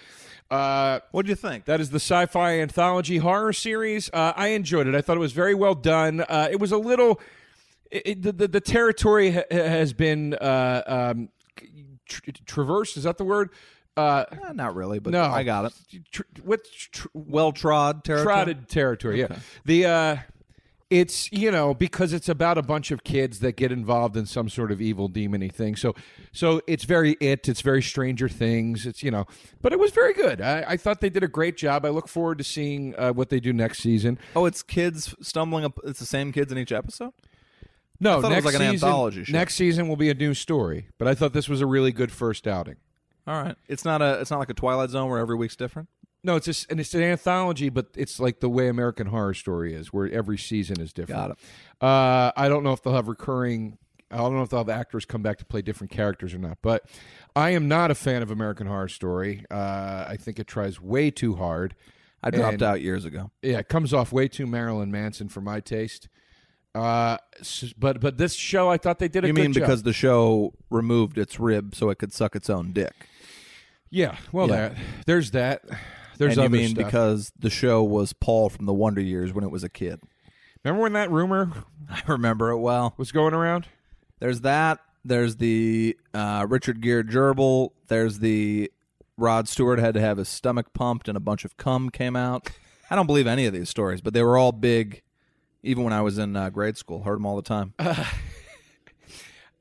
Uh, 0.51 1.01
What 1.13 1.27
do 1.27 1.29
you 1.29 1.37
think? 1.37 1.67
that 1.67 1.81
is 1.81 1.91
the 1.91 2.01
sci-fi 2.01 2.59
anthology 2.61 3.19
horror 3.19 3.53
series. 3.53 4.11
Uh, 4.13 4.33
I 4.35 4.49
enjoyed 4.49 4.87
it. 4.89 4.95
I 4.97 5.01
thought 5.03 5.17
it 5.17 5.21
was 5.21 5.33
very 5.33 5.55
well 5.55 5.75
done. 5.77 6.23
Uh, 6.23 6.49
it 6.51 6.59
was 6.59 6.73
a 6.73 6.79
little. 6.79 7.21
It, 7.91 8.03
it- 8.07 8.23
the, 8.23 8.33
the 8.33 8.49
the 8.49 8.61
territory 8.61 9.33
ha- 9.33 9.43
has 9.51 9.93
been 9.93 10.35
uh, 10.35 10.83
um, 11.15 11.29
tr- 12.11 12.31
traversed. 12.45 12.97
Is 12.99 13.05
that 13.05 13.17
the 13.17 13.25
word? 13.25 13.49
Uh, 13.97 14.25
Eh, 14.31 14.53
not 14.53 14.75
really, 14.75 14.99
but 14.99 15.13
no, 15.13 15.23
I 15.25 15.43
got 15.43 15.65
it. 15.67 15.73
Tr- 16.13 16.23
what 16.45 16.61
tr- 16.93 17.09
Well 17.15 17.53
trod 17.53 18.05
territory. 18.05 18.25
trotted 18.25 18.69
territory. 18.69 19.21
Yeah, 19.21 19.39
the 19.65 19.87
uh, 19.87 20.17
it's 20.91 21.31
you 21.33 21.51
know 21.51 21.73
because 21.75 22.13
it's 22.13 22.29
about 22.29 22.57
a 22.59 22.63
bunch 22.63 22.91
of 22.91 23.05
kids 23.05 23.41
that 23.41 23.57
get 23.57 23.71
involved 23.73 24.17
in 24.17 24.27
some 24.27 24.49
sort 24.49 24.73
of 24.73 24.81
evil 24.81 25.09
demony 25.09 25.53
thing. 25.53 25.77
So 25.77 25.95
so 26.33 26.61
it's 26.67 26.85
very 26.85 27.13
it. 27.21 27.49
It's 27.49 27.61
very 27.61 27.83
Stranger 27.83 28.29
Things. 28.29 28.87
It's 28.87 29.03
you 29.03 29.11
know, 29.11 29.27
but 29.61 29.73
it 29.73 29.79
was 29.79 29.91
very 29.93 30.15
good. 30.15 30.41
I, 30.41 30.65
I 30.69 30.77
thought 30.77 31.01
they 31.01 31.11
did 31.11 31.23
a 31.25 31.29
great 31.29 31.57
job. 31.57 31.85
I 31.85 31.91
look 31.91 32.09
forward 32.09 32.39
to 32.39 32.45
seeing 32.45 32.95
uh, 32.97 33.13
what 33.13 33.29
they 33.29 33.41
do 33.41 33.53
next 33.53 33.81
season. 33.81 34.19
Oh, 34.35 34.47
it's 34.47 34.63
kids 34.63 35.15
stumbling 35.21 35.65
up. 35.65 35.79
It's 35.85 35.99
the 36.01 36.07
same 36.07 36.33
kids 36.33 36.51
in 36.53 36.59
each 36.59 36.73
episode. 36.73 37.13
No, 38.01 38.21
thought 38.23 38.33
it 38.33 38.37
was 38.37 38.45
next 38.45 38.45
like 38.47 38.55
an 38.55 38.61
season, 38.73 38.89
anthology 38.89 39.25
show. 39.25 39.33
Next 39.33 39.55
season 39.57 39.89
will 39.89 39.97
be 39.97 40.09
a 40.11 40.15
new 40.15 40.33
story, 40.35 40.89
but 40.99 41.07
I 41.07 41.15
thought 41.15 41.33
this 41.33 41.49
was 41.49 41.61
a 41.61 41.67
really 41.67 41.93
good 41.93 42.11
first 42.11 42.47
outing. 42.47 42.77
All 43.27 43.41
right. 43.43 43.55
It's 43.69 43.85
not 43.85 44.01
a. 44.03 44.21
It's 44.21 44.31
not 44.31 44.39
like 44.39 44.51
a 44.51 44.55
Twilight 44.55 44.91
Zone 44.91 45.11
where 45.11 45.19
every 45.19 45.37
week's 45.37 45.57
different. 45.57 45.89
No, 46.23 46.37
it's 46.37 46.45
just, 46.47 46.71
and 46.71 46.79
it's 46.79 46.93
an 46.95 47.03
anthology, 47.03 47.71
but 47.71 47.87
it's 47.97 48.21
like 48.21 48.41
the 48.41 48.49
way 48.51 48.69
American 48.69 49.07
Horror 49.07 49.33
Story 49.35 49.73
is, 49.73 49.91
where 49.93 50.11
every 50.11 50.37
season 50.37 50.79
is 50.81 50.93
different. 50.93 51.19
Got 51.19 51.31
it. 51.31 51.39
Uh, 51.81 52.31
I 52.37 52.49
don't 52.49 52.63
know 52.63 52.73
if 52.73 52.83
they'll 52.83 52.95
have 52.95 53.09
recurring. 53.09 53.79
I 54.11 54.17
don't 54.19 54.35
know 54.35 54.43
if 54.43 54.51
they'll 54.51 54.61
have 54.61 54.69
actors 54.69 55.05
come 55.05 55.23
back 55.23 55.39
to 55.39 55.45
play 55.45 55.63
different 55.63 55.91
characters 55.93 56.35
or 56.35 56.39
not. 56.39 56.59
But 56.63 56.85
I 57.37 57.51
am 57.51 57.69
not 57.69 57.91
a 57.91 57.95
fan 57.95 58.23
of 58.23 58.31
American 58.31 58.67
Horror 58.67 58.89
Story. 58.89 59.45
Uh, 59.51 60.05
I 60.09 60.17
think 60.21 60.39
it 60.39 60.47
tries 60.47 60.81
way 60.81 61.11
too 61.11 61.37
hard. 61.37 61.75
I 62.23 62.31
dropped 62.31 62.55
And- 62.55 62.63
out 62.65 62.81
years 62.83 63.05
ago. 63.07 63.31
Yeah, 63.41 63.59
it 63.59 63.69
comes 63.69 63.95
off 63.95 64.13
way 64.13 64.29
too 64.29 64.47
Marilyn 64.47 64.91
Manson 64.91 65.29
for 65.29 65.41
my 65.41 65.61
taste. 65.61 66.09
Uh, 66.75 67.17
s- 67.41 67.73
but 67.77 68.01
but 68.01 68.17
this 68.17 68.35
show, 68.35 68.69
I 68.69 68.77
thought 68.77 68.99
they 69.01 69.09
did 69.09 69.25
a 69.25 69.29
You 69.29 69.33
good 69.33 69.43
mean 69.43 69.53
job. 69.53 69.63
because 69.65 69.83
the 69.83 69.93
show 69.93 70.53
removed 70.71 71.19
its 71.19 71.41
rib 71.41 71.75
so 71.75 71.91
it 71.91 71.99
could 71.99 72.13
suck 72.13 72.37
its 72.37 72.49
own 72.49 72.73
dick? 72.73 72.95
yeah, 73.91 74.17
well, 74.33 74.49
Yeah. 74.49 74.69
that 74.71 74.77
there's 75.07 75.33
that. 75.33 75.63
There's 76.19 76.37
and 76.39 76.45
you 76.45 76.51
mean 76.51 76.69
stuff. 76.71 76.85
because 76.85 77.33
the 77.39 77.51
show 77.51 77.83
was 77.83 78.13
Paul 78.13 78.51
from 78.51 78.67
the 78.67 78.73
Wonder 78.75 79.01
Years 79.01 79.33
when 79.33 79.43
it 79.43 79.51
was 79.51 79.65
a 79.65 79.69
kid? 79.69 80.01
remember 80.63 80.83
when 80.83 80.93
that 80.93 81.11
rumor 81.11 81.51
I 81.91 82.03
remember 82.07 82.51
it 82.51 82.59
well. 82.59 82.95
was 82.99 83.11
going 83.11 83.35
around? 83.35 83.67
There's 84.21 84.43
that. 84.43 84.79
There's 85.05 85.37
the 85.37 85.97
uh, 86.13 86.47
Richard 86.49 86.83
Gere 86.83 87.03
gerbil. 87.05 87.71
There's 87.89 88.19
the 88.19 88.71
Rod 89.17 89.49
Stewart 89.49 89.79
had 89.79 89.95
to 89.95 90.01
have 90.01 90.19
his 90.19 90.29
stomach 90.29 90.73
pumped 90.75 91.09
and 91.09 91.17
a 91.17 91.21
bunch 91.21 91.45
of 91.47 91.57
cum 91.57 91.89
came 91.91 92.15
out. 92.17 92.51
I 92.91 92.97
don't 92.97 93.07
believe 93.07 93.27
any 93.27 93.47
of 93.47 93.55
these 93.55 93.71
stories, 93.71 94.01
but 94.03 94.13
they 94.15 94.23
were 94.23 94.37
all 94.37 94.53
big. 94.53 95.01
Even 95.63 95.85
when 95.85 95.93
I 95.93 96.01
was 96.01 96.19
in 96.19 96.37
uh, 96.37 96.51
grade 96.51 96.77
school, 96.77 97.03
heard 97.03 97.17
them 97.17 97.27
all 97.27 97.37
the 97.37 97.43
time. 97.43 97.75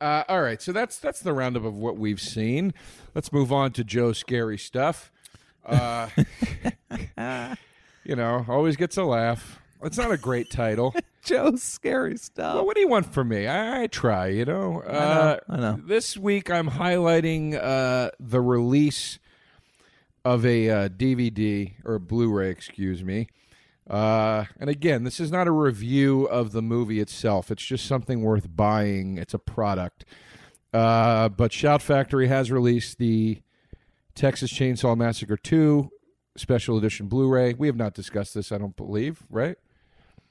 Uh, 0.01 0.23
all 0.29 0.41
right, 0.41 0.61
so 0.61 0.71
that's 0.71 0.97
that's 0.97 1.19
the 1.19 1.33
roundup 1.33 1.65
of 1.65 1.75
what 1.75 1.97
we've 1.97 2.21
seen. 2.21 2.73
Let's 3.13 3.33
move 3.33 3.51
on 3.51 3.73
to 3.73 3.83
Joe's 3.83 4.17
scary 4.17 4.57
stuff. 4.57 5.11
Uh, 5.65 6.07
you 8.05 8.15
know, 8.15 8.45
always 8.47 8.77
gets 8.77 8.95
a 8.95 9.03
laugh. 9.03 9.59
It's 9.83 9.97
not 9.97 10.11
a 10.11 10.17
great 10.17 10.49
title. 10.49 10.95
Joe's 11.23 11.61
scary 11.63 12.15
stuff. 12.15 12.55
Well, 12.55 12.65
what 12.65 12.75
do 12.75 12.81
you 12.81 12.87
want 12.87 13.11
from 13.11 13.27
me? 13.27 13.45
I, 13.45 13.83
I 13.83 13.87
try, 13.87 14.27
you 14.27 14.45
know. 14.45 14.81
Uh, 14.81 15.37
I 15.49 15.57
know. 15.57 15.81
This 15.85 16.15
week 16.15 16.49
I'm 16.49 16.69
highlighting 16.69 17.61
uh, 17.61 18.11
the 18.21 18.39
release 18.39 19.19
of 20.23 20.45
a 20.45 20.69
uh, 20.69 20.89
DVD 20.89 21.73
or 21.83 21.99
Blu-ray, 21.99 22.49
excuse 22.49 23.03
me. 23.03 23.27
Uh, 23.89 24.45
and 24.59 24.69
again, 24.69 25.03
this 25.03 25.19
is 25.19 25.31
not 25.31 25.47
a 25.47 25.51
review 25.51 26.25
of 26.25 26.51
the 26.51 26.61
movie 26.61 26.99
itself. 26.99 27.49
It's 27.49 27.65
just 27.65 27.85
something 27.85 28.21
worth 28.21 28.55
buying. 28.55 29.17
It's 29.17 29.33
a 29.33 29.39
product. 29.39 30.05
Uh, 30.71 31.29
but 31.29 31.51
Shout 31.51 31.81
Factory 31.81 32.27
has 32.27 32.51
released 32.51 32.99
the 32.99 33.41
Texas 34.13 34.51
Chainsaw 34.53 34.95
Massacre 34.95 35.37
2 35.37 35.89
special 36.37 36.77
edition 36.77 37.07
Blu-ray. 37.07 37.55
We 37.55 37.67
have 37.67 37.75
not 37.75 37.93
discussed 37.93 38.33
this, 38.33 38.51
I 38.51 38.59
don't 38.59 38.75
believe, 38.75 39.23
right? 39.29 39.57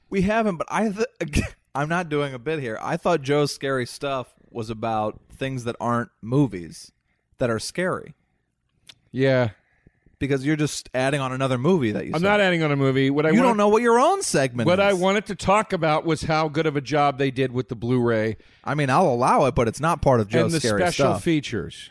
We 0.09 0.21
haven't, 0.23 0.57
but 0.57 0.67
I 0.71 0.89
th- 0.89 1.41
I'm 1.75 1.89
not 1.89 2.09
doing 2.09 2.33
a 2.33 2.39
bit 2.39 2.59
here. 2.59 2.79
I 2.81 2.97
thought 2.97 3.21
Joe's 3.21 3.53
scary 3.53 3.85
stuff 3.85 4.33
was 4.49 4.69
about 4.69 5.19
things 5.31 5.65
that 5.65 5.75
aren't 5.79 6.09
movies 6.21 6.91
that 7.37 7.49
are 7.49 7.59
scary 7.59 8.15
Yeah, 9.11 9.49
because 10.19 10.45
you're 10.45 10.55
just 10.55 10.89
adding 10.93 11.19
on 11.21 11.31
another 11.31 11.57
movie 11.57 11.91
that 11.93 12.05
you. 12.05 12.11
I'm 12.13 12.21
saw. 12.21 12.27
not 12.27 12.41
adding 12.41 12.61
on 12.63 12.71
a 12.71 12.75
movie. 12.75 13.09
What 13.09 13.25
I 13.25 13.29
You 13.29 13.35
wanted, 13.37 13.47
don't 13.47 13.57
know 13.57 13.69
what 13.69 13.81
your 13.81 13.99
own 13.99 14.21
segment. 14.21 14.67
What 14.67 14.79
is. 14.79 14.85
I 14.85 14.93
wanted 14.93 15.25
to 15.27 15.35
talk 15.35 15.73
about 15.73 16.05
was 16.05 16.23
how 16.23 16.47
good 16.49 16.65
of 16.65 16.75
a 16.75 16.81
job 16.81 17.17
they 17.17 17.31
did 17.31 17.51
with 17.51 17.69
the 17.69 17.75
Blu-ray 17.75 18.37
I 18.63 18.75
mean, 18.75 18.89
I'll 18.89 19.07
allow 19.07 19.45
it, 19.45 19.55
but 19.55 19.67
it's 19.67 19.79
not 19.79 20.01
part 20.01 20.19
of 20.19 20.27
Joe's 20.27 20.53
scary 20.55 20.59
stuff. 20.59 20.71
and 20.71 20.81
the 20.81 20.91
special 20.91 21.13
stuff. 21.13 21.23
features. 21.23 21.89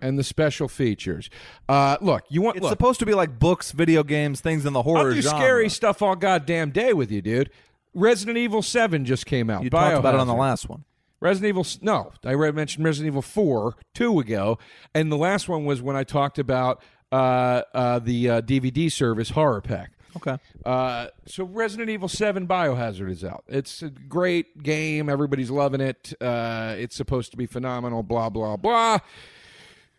And 0.00 0.18
the 0.18 0.24
special 0.24 0.68
features. 0.68 1.30
Uh, 1.66 1.96
look, 2.02 2.24
you 2.28 2.42
want 2.42 2.56
it's 2.56 2.62
look. 2.64 2.70
supposed 2.70 3.00
to 3.00 3.06
be 3.06 3.14
like 3.14 3.38
books, 3.38 3.72
video 3.72 4.02
games, 4.02 4.42
things 4.42 4.66
in 4.66 4.74
the 4.74 4.82
horror 4.82 5.08
I'll 5.08 5.14
do 5.14 5.22
genre. 5.22 5.38
scary 5.38 5.68
stuff 5.70 6.02
all 6.02 6.14
goddamn 6.14 6.70
day 6.72 6.92
with 6.92 7.10
you, 7.10 7.22
dude. 7.22 7.48
Resident 7.94 8.36
Evil 8.36 8.60
Seven 8.60 9.06
just 9.06 9.24
came 9.24 9.48
out. 9.48 9.62
You 9.64 9.70
talked 9.70 9.96
about 9.96 10.14
it 10.14 10.20
on 10.20 10.26
the 10.26 10.34
last 10.34 10.68
one. 10.68 10.84
Resident 11.20 11.48
Evil. 11.48 11.66
No, 11.80 12.12
I 12.22 12.34
mentioned 12.50 12.84
Resident 12.84 13.12
Evil 13.12 13.22
Four 13.22 13.76
two 13.94 14.20
ago, 14.20 14.58
and 14.94 15.10
the 15.10 15.16
last 15.16 15.48
one 15.48 15.64
was 15.64 15.80
when 15.80 15.96
I 15.96 16.04
talked 16.04 16.38
about 16.38 16.82
uh, 17.14 17.62
uh, 17.72 17.98
the 18.00 18.30
uh, 18.30 18.40
DVD 18.40 18.90
service 18.90 19.30
Horror 19.30 19.60
Pack. 19.60 19.92
Okay. 20.16 20.36
Uh, 20.64 21.08
so 21.26 21.44
Resident 21.44 21.90
Evil 21.90 22.08
7 22.08 22.46
Biohazard 22.46 23.10
is 23.10 23.24
out. 23.24 23.44
It's 23.48 23.82
a 23.82 23.90
great 23.90 24.62
game. 24.62 25.08
Everybody's 25.08 25.50
loving 25.50 25.80
it. 25.80 26.12
Uh, 26.20 26.74
it's 26.78 26.96
supposed 26.96 27.30
to 27.32 27.36
be 27.36 27.46
phenomenal, 27.46 28.02
blah, 28.02 28.30
blah, 28.30 28.56
blah. 28.56 28.98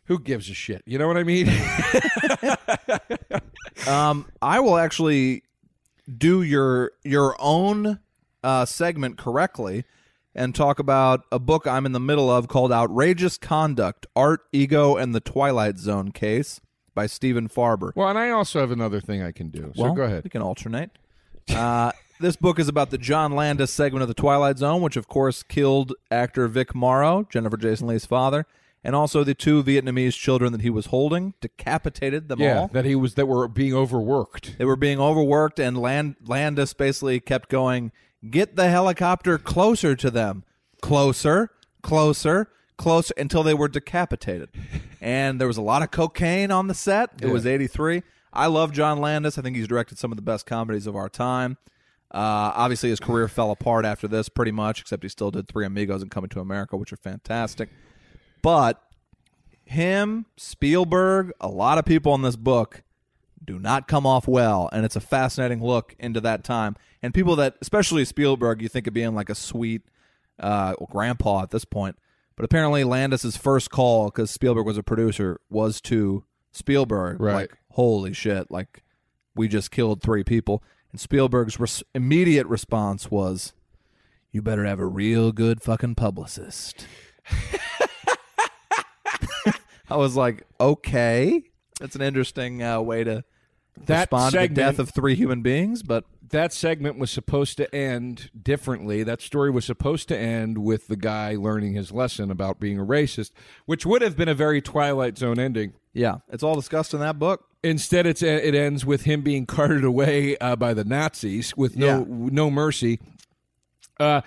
Who 0.06 0.20
gives 0.20 0.50
a 0.50 0.54
shit? 0.54 0.84
You 0.86 1.00
know 1.00 1.08
what 1.08 1.18
I 1.18 1.24
mean? 1.24 1.48
Um, 3.88 4.32
I 4.42 4.62
will 4.62 4.78
actually 4.78 5.44
do 6.18 6.42
your 6.42 6.92
your 7.04 7.36
own 7.40 8.00
uh, 8.44 8.66
segment 8.66 9.18
correctly 9.18 9.84
and 10.34 10.56
talk 10.56 10.80
about 10.80 11.24
a 11.32 11.40
book 11.40 11.68
I'm 11.68 11.86
in 11.86 11.92
the 11.92 12.00
middle 12.00 12.30
of 12.30 12.48
called 12.48 12.72
Outrageous 12.72 13.38
Conduct 13.38 14.08
Art, 14.16 14.42
Ego, 14.52 14.96
and 14.96 15.14
the 15.14 15.20
Twilight 15.20 15.78
Zone 15.78 16.12
Case 16.12 16.62
by 16.96 17.06
Stephen 17.06 17.48
Farber. 17.48 17.92
Well, 17.96 18.08
and 18.10 18.18
I 18.18 18.30
also 18.32 18.60
have 18.62 18.72
another 18.72 19.00
thing 19.00 19.22
I 19.22 19.32
can 19.32 19.50
do. 19.50 19.72
So 19.76 19.84
well, 19.84 19.94
go 19.94 20.02
ahead. 20.04 20.24
We 20.24 20.30
can 20.32 20.42
alternate. 20.42 20.90
Uh, 21.56 21.92
this 22.20 22.36
book 22.36 22.58
is 22.58 22.68
about 22.68 22.90
the 22.90 22.98
John 22.98 23.34
Landis 23.34 23.70
segment 23.70 24.02
of 24.02 24.08
the 24.08 24.16
Twilight 24.16 24.58
Zone, 24.58 24.82
which 24.82 24.98
of 24.98 25.08
course 25.08 25.44
killed 25.44 25.94
actor 26.10 26.48
Vic 26.48 26.74
Morrow, 26.74 27.28
Jennifer 27.30 27.56
Jason 27.56 27.86
Leigh's 27.86 28.08
father, 28.08 28.48
and 28.84 28.96
also 28.96 29.24
the 29.24 29.36
two 29.36 29.64
Vietnamese 29.64 30.14
children 30.18 30.52
that 30.54 30.62
he 30.62 30.72
was 30.72 30.88
holding, 30.88 31.36
decapitated 31.42 32.30
them 32.30 32.40
Yeah, 32.40 32.62
all. 32.62 32.68
that 32.70 32.84
he 32.84 32.96
was 32.96 33.14
that 33.14 33.28
were 33.28 33.48
being 33.48 33.76
overworked. 33.76 34.58
They 34.58 34.66
were 34.66 34.76
being 34.76 35.00
overworked, 35.00 35.60
and 35.60 35.78
Land- 35.78 36.16
Landis 36.26 36.74
basically 36.74 37.20
kept 37.20 37.48
going, 37.50 37.92
Get 38.28 38.56
the 38.56 38.70
helicopter 38.70 39.38
closer 39.38 39.96
to 39.98 40.10
them. 40.10 40.46
Closer, 40.82 41.52
closer, 41.84 42.50
closer, 42.78 43.14
until 43.18 43.44
they 43.44 43.54
were 43.54 43.68
decapitated. 43.68 44.50
and 45.02 45.40
there 45.40 45.48
was 45.48 45.58
a 45.58 45.62
lot 45.62 45.82
of 45.82 45.92
cocaine 45.92 46.52
on 46.52 46.68
the 46.68 46.74
set. 46.74 47.12
It 47.22 47.28
Yeah. 47.28 47.34
was 47.34 47.46
83. 47.46 48.04
I 48.34 48.48
love 48.48 48.72
John 48.74 49.00
Landis. 49.00 49.38
I 49.38 49.42
think 49.42 49.56
he's 49.56 49.68
directed 49.68 49.98
some 49.98 50.12
of 50.12 50.18
the 50.18 50.22
best 50.22 50.46
comedies 50.46 50.88
of 50.88 50.96
our 50.96 51.08
time. 51.10 51.58
Uh, 52.12 52.52
obviously, 52.56 52.90
his 52.90 53.00
career 53.00 53.28
fell 53.28 53.52
apart 53.52 53.84
after 53.86 54.08
this 54.08 54.30
pretty 54.30 54.52
much, 54.52 54.82
except 54.82 55.04
he 55.04 55.10
still 55.10 55.32
did 55.32 55.48
Three 55.48 55.66
Amigos 55.66 56.02
and 56.02 56.12
Coming 56.12 56.30
to 56.30 56.40
America, 56.40 56.78
which 56.78 56.94
are 56.94 56.98
fantastic. 56.98 57.70
But 58.42 58.82
him, 59.64 60.26
Spielberg, 60.38 61.32
a 61.42 61.48
lot 61.48 61.78
of 61.78 61.86
people 61.86 62.14
in 62.16 62.22
this 62.22 62.36
book 62.36 62.84
do 63.44 63.60
not 63.60 63.88
come 63.88 64.06
off 64.06 64.28
well, 64.28 64.70
and 64.72 64.86
it's 64.86 64.96
a 64.96 65.00
fascinating 65.02 65.64
look 65.64 65.96
into 66.00 66.22
that 66.22 66.44
time. 66.44 66.76
And 67.02 67.14
people 67.14 67.36
that, 67.38 67.56
especially 67.62 68.06
Spielberg, 68.06 68.62
you 68.62 68.68
think 68.70 68.88
of 68.88 68.94
being 68.94 69.14
like 69.16 69.30
a 69.30 69.36
sweet 69.36 69.82
uh, 70.40 70.74
grandpa 70.90 71.44
at 71.44 71.52
this 71.52 71.66
point, 71.66 71.98
but 72.36 72.46
apparently 72.46 72.84
Landis's 72.84 73.38
first 73.38 73.70
call, 73.70 74.06
because 74.06 74.32
Spielberg 74.32 74.66
was 74.66 74.78
a 74.78 74.84
producer, 74.84 75.40
was 75.50 75.82
to 75.82 76.24
Spielberg. 76.52 77.20
Right. 77.20 77.34
Like, 77.34 77.58
holy 77.72 78.14
shit! 78.14 78.52
Like, 78.52 78.84
we 79.36 79.48
just 79.48 79.72
killed 79.72 80.02
three 80.02 80.24
people. 80.24 80.64
And 80.92 81.00
Spielberg's 81.00 81.60
res- 81.60 81.84
immediate 81.94 82.48
response 82.48 83.12
was, 83.12 83.54
"You 84.32 84.42
better 84.42 84.66
have 84.66 84.80
a 84.80 84.86
real 84.86 85.32
good 85.32 85.62
fucking 85.62 85.96
publicist." 85.96 86.88
I 89.90 89.98
was 89.98 90.16
like, 90.16 90.44
okay, 90.60 91.44
that's 91.80 91.96
an 91.96 92.02
interesting 92.02 92.64
uh, 92.64 92.82
way 92.82 93.04
to 93.04 93.24
That 93.86 94.12
respond 94.12 94.34
to 94.34 94.40
the 94.40 94.48
death 94.48 94.80
of 94.80 94.90
three 94.90 95.16
human 95.16 95.42
beings. 95.42 95.84
But 95.84 96.06
That 96.30 96.52
segment 96.54 96.98
was 96.98 97.12
supposed 97.12 97.58
to 97.58 97.74
end 97.76 98.30
differently. 98.42 99.04
That 99.04 99.22
story 99.22 99.52
was 99.52 99.66
supposed 99.66 100.08
to 100.08 100.18
end 100.18 100.58
with 100.58 100.88
the 100.88 100.96
guy 100.96 101.36
learning 101.36 101.74
his 101.74 101.92
lesson 101.92 102.32
about 102.32 102.60
being 102.60 102.80
a 102.80 102.86
racist, 102.86 103.32
which 103.66 103.86
would 103.86 104.02
have 104.02 104.18
been 104.18 104.28
a 104.30 104.34
very 104.34 104.62
Twilight 104.62 105.18
Zone 105.18 105.38
ending. 105.40 105.74
yeah, 105.94 106.16
it's 106.30 106.42
all 106.44 106.56
discussed 106.56 106.94
in 106.94 107.00
that 107.02 107.20
book. 107.20 107.46
Instead, 107.64 108.06
it's 108.08 108.22
it 108.24 108.56
ends 108.56 108.86
with 108.86 109.04
him 109.04 109.22
being 109.22 109.46
carted 109.58 109.84
away 109.84 110.36
uh, 110.38 110.56
by 110.56 110.74
the 110.74 110.84
Nazis 110.84 111.56
with 111.56 111.78
no 111.78 112.00
Yeah. 112.00 112.04
no 112.08 112.50
mercy. 112.50 113.00
Uh, 114.00 114.22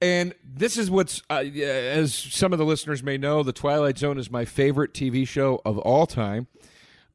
and 0.00 0.34
this 0.44 0.76
is 0.76 0.90
what's, 0.90 1.22
uh, 1.30 1.34
as 1.36 2.14
some 2.14 2.52
of 2.52 2.58
the 2.58 2.64
listeners 2.64 3.02
may 3.02 3.16
know, 3.16 3.42
the 3.42 3.52
Twilight 3.52 3.96
Zone 3.96 4.18
is 4.18 4.30
my 4.30 4.44
favorite 4.44 4.92
TV 4.92 5.26
show 5.26 5.60
of 5.64 5.78
all 5.78 6.06
time. 6.06 6.46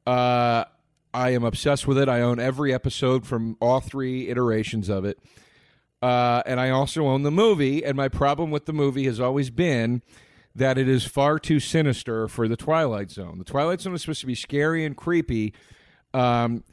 Uh, 0.06 0.64
I 1.12 1.30
am 1.30 1.44
obsessed 1.44 1.86
with 1.86 1.98
it. 1.98 2.08
I 2.08 2.20
own 2.20 2.38
every 2.38 2.72
episode 2.72 3.26
from 3.26 3.56
all 3.60 3.80
three 3.80 4.28
iterations 4.28 4.88
of 4.88 5.04
it. 5.04 5.18
Uh, 6.02 6.42
and 6.46 6.60
I 6.60 6.70
also 6.70 7.06
own 7.06 7.22
the 7.22 7.30
movie. 7.30 7.84
And 7.84 7.96
my 7.96 8.08
problem 8.08 8.50
with 8.50 8.66
the 8.66 8.72
movie 8.72 9.04
has 9.04 9.20
always 9.20 9.50
been 9.50 10.02
that 10.54 10.78
it 10.78 10.88
is 10.88 11.04
far 11.04 11.38
too 11.38 11.60
sinister 11.60 12.26
for 12.28 12.48
the 12.48 12.56
Twilight 12.56 13.10
Zone. 13.10 13.38
The 13.38 13.44
Twilight 13.44 13.80
Zone 13.80 13.94
is 13.94 14.02
supposed 14.02 14.20
to 14.20 14.26
be 14.26 14.34
scary 14.34 14.84
and 14.84 14.96
creepy 14.96 15.52
um, 16.12 16.64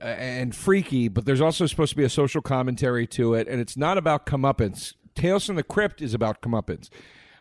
and 0.00 0.54
freaky, 0.54 1.08
but 1.08 1.24
there's 1.24 1.40
also 1.40 1.66
supposed 1.66 1.90
to 1.90 1.96
be 1.96 2.04
a 2.04 2.10
social 2.10 2.42
commentary 2.42 3.06
to 3.08 3.34
it. 3.34 3.48
And 3.48 3.60
it's 3.60 3.76
not 3.76 3.98
about 3.98 4.26
comeuppance. 4.26 4.94
Tales 5.14 5.46
from 5.46 5.56
the 5.56 5.64
Crypt 5.64 6.00
is 6.00 6.14
about 6.14 6.42
comeuppance. 6.42 6.90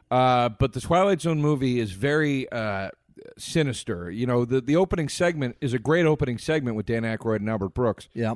Uh, 0.10 0.50
but 0.50 0.74
the 0.74 0.82
Twilight 0.82 1.22
Zone 1.22 1.42
movie 1.42 1.80
is 1.80 1.92
very 1.92 2.50
uh, 2.52 2.90
sinister. 3.38 4.10
You 4.12 4.26
know, 4.26 4.46
the, 4.46 4.62
the 4.62 4.76
opening 4.76 5.10
segment 5.10 5.58
is 5.62 5.74
a 5.74 5.80
great 5.80 6.06
opening 6.06 6.38
segment 6.38 6.76
with 6.76 6.86
Dan 6.86 7.04
Aykroyd 7.04 7.38
and 7.38 7.50
Albert 7.50 7.70
Brooks 7.70 8.10
Yeah, 8.14 8.36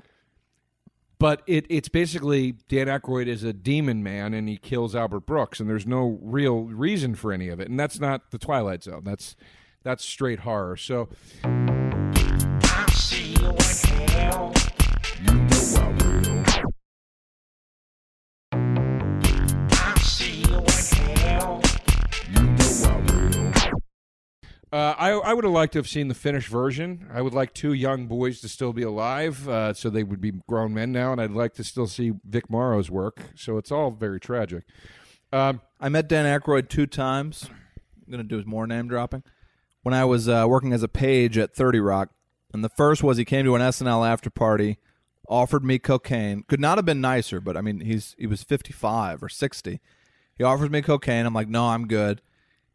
but 1.21 1.43
it, 1.45 1.67
it's 1.69 1.87
basically 1.87 2.53
Dan 2.67 2.87
Aykroyd 2.87 3.27
is 3.27 3.43
a 3.43 3.53
demon 3.53 4.01
man 4.01 4.33
and 4.33 4.49
he 4.49 4.57
kills 4.57 4.95
Albert 4.95 5.27
Brooks, 5.27 5.59
and 5.59 5.69
there's 5.69 5.85
no 5.85 6.17
real 6.19 6.63
reason 6.63 7.13
for 7.13 7.31
any 7.31 7.49
of 7.49 7.59
it, 7.59 7.69
and 7.69 7.79
that's 7.79 7.99
not 7.99 8.31
the 8.31 8.39
Twilight 8.39 8.83
Zone. 8.83 9.03
That's 9.03 9.35
that's 9.83 10.03
straight 10.03 10.39
horror. 10.39 10.77
So 10.77 11.09
uh, 24.71 24.95
I 24.97 25.11
I 25.11 25.33
would 25.33 25.43
have 25.43 25.53
liked 25.53 25.73
to 25.73 25.79
have 25.79 25.87
seen 25.87 26.07
the 26.07 26.13
finished 26.13 26.47
version. 26.47 27.07
I 27.11 27.21
would 27.21 27.33
like 27.33 27.53
two 27.53 27.73
young 27.73 28.07
boys 28.07 28.39
to 28.41 28.49
still 28.49 28.71
be 28.71 28.83
alive, 28.83 29.47
uh, 29.47 29.73
so 29.73 29.89
they 29.89 30.03
would 30.03 30.21
be 30.21 30.31
grown 30.47 30.73
men 30.73 30.91
now, 30.91 31.11
and 31.11 31.19
I'd 31.19 31.31
like 31.31 31.53
to 31.55 31.63
still 31.63 31.87
see 31.87 32.13
Vic 32.23 32.49
Morrow's 32.49 32.89
work. 32.89 33.19
So 33.35 33.57
it's 33.57 33.71
all 33.71 33.91
very 33.91 34.19
tragic. 34.19 34.63
Um, 35.33 35.61
I 35.79 35.89
met 35.89 36.07
Dan 36.07 36.25
Aykroyd 36.25 36.69
two 36.69 36.85
times. 36.85 37.49
I'm 38.05 38.11
gonna 38.11 38.23
do 38.23 38.41
more 38.45 38.65
name 38.65 38.87
dropping. 38.87 39.23
When 39.83 39.93
I 39.93 40.05
was 40.05 40.29
uh, 40.29 40.45
working 40.47 40.73
as 40.73 40.83
a 40.83 40.87
page 40.87 41.37
at 41.37 41.53
Thirty 41.53 41.79
Rock, 41.79 42.09
and 42.53 42.63
the 42.63 42.69
first 42.69 43.03
was 43.03 43.17
he 43.17 43.25
came 43.25 43.45
to 43.45 43.55
an 43.55 43.61
SNL 43.61 44.07
after 44.07 44.29
party, 44.29 44.77
offered 45.27 45.63
me 45.63 45.79
cocaine. 45.79 46.43
Could 46.43 46.59
not 46.59 46.77
have 46.77 46.85
been 46.85 47.01
nicer, 47.01 47.41
but 47.41 47.57
I 47.57 47.61
mean 47.61 47.81
he's 47.81 48.15
he 48.17 48.27
was 48.27 48.43
55 48.43 49.23
or 49.23 49.29
60. 49.29 49.79
He 50.37 50.43
offers 50.43 50.69
me 50.69 50.81
cocaine. 50.81 51.25
I'm 51.25 51.33
like, 51.33 51.49
no, 51.49 51.67
I'm 51.67 51.87
good. 51.87 52.21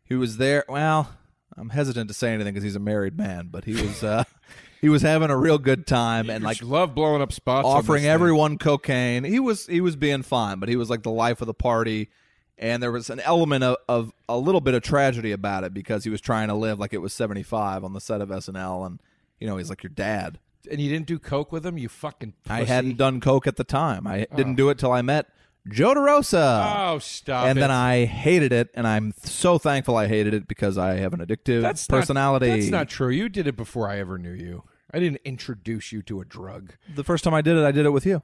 He 0.04 0.14
was 0.14 0.36
there. 0.36 0.64
Well, 0.68 1.10
I'm 1.56 1.70
hesitant 1.70 2.08
to 2.08 2.14
say 2.14 2.32
anything 2.32 2.52
because 2.52 2.64
he's 2.64 2.76
a 2.76 2.80
married 2.80 3.16
man, 3.16 3.48
but 3.50 3.64
he 3.64 3.72
was 3.72 4.02
uh, 4.02 4.24
he 4.80 4.88
was 4.88 5.02
having 5.02 5.30
a 5.30 5.36
real 5.36 5.58
good 5.58 5.86
time 5.86 6.28
and 6.30 6.44
like 6.44 6.62
love 6.62 6.94
blowing 6.94 7.22
up 7.22 7.32
spots, 7.32 7.66
offering 7.66 8.02
this 8.02 8.06
thing. 8.06 8.10
everyone 8.10 8.58
cocaine. 8.58 9.24
He 9.24 9.40
was 9.40 9.66
he 9.66 9.80
was 9.80 9.96
being 9.96 10.22
fine, 10.22 10.58
but 10.58 10.68
he 10.68 10.76
was 10.76 10.90
like 10.90 11.02
the 11.02 11.10
life 11.10 11.40
of 11.40 11.46
the 11.46 11.54
party. 11.54 12.10
And 12.58 12.82
there 12.82 12.90
was 12.90 13.10
an 13.10 13.20
element 13.20 13.64
of, 13.64 13.76
of 13.86 14.12
a 14.30 14.38
little 14.38 14.62
bit 14.62 14.72
of 14.72 14.82
tragedy 14.82 15.30
about 15.32 15.62
it 15.64 15.74
because 15.74 16.04
he 16.04 16.10
was 16.10 16.22
trying 16.22 16.48
to 16.48 16.54
live 16.54 16.78
like 16.78 16.94
it 16.94 17.02
was 17.02 17.12
75 17.12 17.84
on 17.84 17.92
the 17.92 18.00
set 18.00 18.22
of 18.22 18.30
SNL. 18.30 18.86
And, 18.86 18.98
you 19.38 19.46
know, 19.46 19.58
he's 19.58 19.68
like 19.68 19.82
your 19.82 19.90
dad. 19.90 20.38
and 20.70 20.80
you 20.80 20.88
didn't 20.88 21.04
do 21.06 21.18
coke 21.18 21.52
with 21.52 21.66
him. 21.66 21.76
You 21.76 21.90
fucking. 21.90 22.32
I 22.48 22.64
hadn't 22.64 22.96
done 22.96 23.20
Coke 23.20 23.46
at 23.46 23.56
the 23.56 23.64
time. 23.64 24.06
I 24.06 24.26
didn't 24.34 24.54
do 24.54 24.70
it 24.70 24.78
till 24.78 24.90
I 24.90 25.02
met 25.02 25.26
Joe 25.68 25.94
DeRosa. 25.94 26.92
Oh, 26.94 26.98
stop! 26.98 27.46
and 27.46 27.58
it. 27.58 27.60
then 27.60 27.70
I 27.70 28.04
hated 28.04 28.52
it. 28.52 28.70
And 28.74 28.86
I'm 28.86 29.12
so 29.24 29.58
thankful 29.58 29.96
I 29.96 30.06
hated 30.06 30.34
it 30.34 30.46
because 30.48 30.78
I 30.78 30.94
have 30.96 31.12
an 31.12 31.20
addictive 31.20 31.62
That's 31.62 31.88
not- 31.90 31.98
personality. 32.00 32.48
that's 32.50 32.68
not 32.70 32.88
true. 32.88 33.08
You 33.08 33.28
did 33.28 33.46
it 33.46 33.56
before 33.56 33.88
I 33.88 33.98
ever 33.98 34.18
knew 34.18 34.32
you. 34.32 34.64
I 34.92 35.00
didn't 35.00 35.20
introduce 35.24 35.90
you 35.92 36.00
to 36.02 36.20
a 36.20 36.24
drug. 36.24 36.74
the 36.94 37.04
first 37.04 37.24
time 37.24 37.34
I 37.34 37.42
did 37.42 37.56
it, 37.56 37.64
I 37.64 37.72
did 37.72 37.84
it 37.86 37.90
with 37.90 38.06
you. 38.06 38.22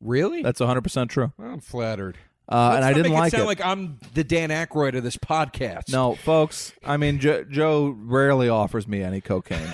Really? 0.00 0.42
That's 0.42 0.60
100% 0.60 1.08
true. 1.08 1.32
I'm 1.38 1.60
flattered. 1.60 2.18
Uh, 2.48 2.72
and 2.76 2.84
I 2.84 2.92
didn't 2.94 3.12
like 3.12 3.28
it 3.32 3.36
sound 3.36 3.44
it. 3.44 3.46
like 3.46 3.64
I'm 3.64 3.98
the 4.14 4.24
Dan 4.24 4.48
Aykroyd 4.50 4.96
of 4.96 5.04
this 5.04 5.16
podcast. 5.18 5.90
No, 5.92 6.14
folks. 6.14 6.72
I 6.84 6.96
mean, 6.96 7.18
jo- 7.20 7.44
Joe 7.44 7.94
rarely 7.98 8.48
offers 8.48 8.88
me 8.88 9.02
any 9.02 9.20
cocaine. 9.20 9.68